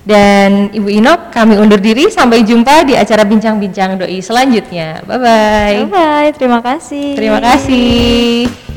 dan 0.10 0.74
Ibu 0.74 0.90
Inok 0.90 1.30
kami 1.30 1.54
undur 1.62 1.78
diri 1.78 2.10
sampai 2.10 2.42
jumpa 2.42 2.82
di 2.82 2.98
acara 2.98 3.22
bincang-bincang 3.22 4.02
doi 4.02 4.18
selanjutnya. 4.26 5.06
Bye 5.06 5.22
bye. 5.22 5.76
Bye 5.86 5.90
bye, 5.94 6.30
terima 6.34 6.60
kasih. 6.66 7.14
Terima 7.14 7.38
kasih. 7.38 8.69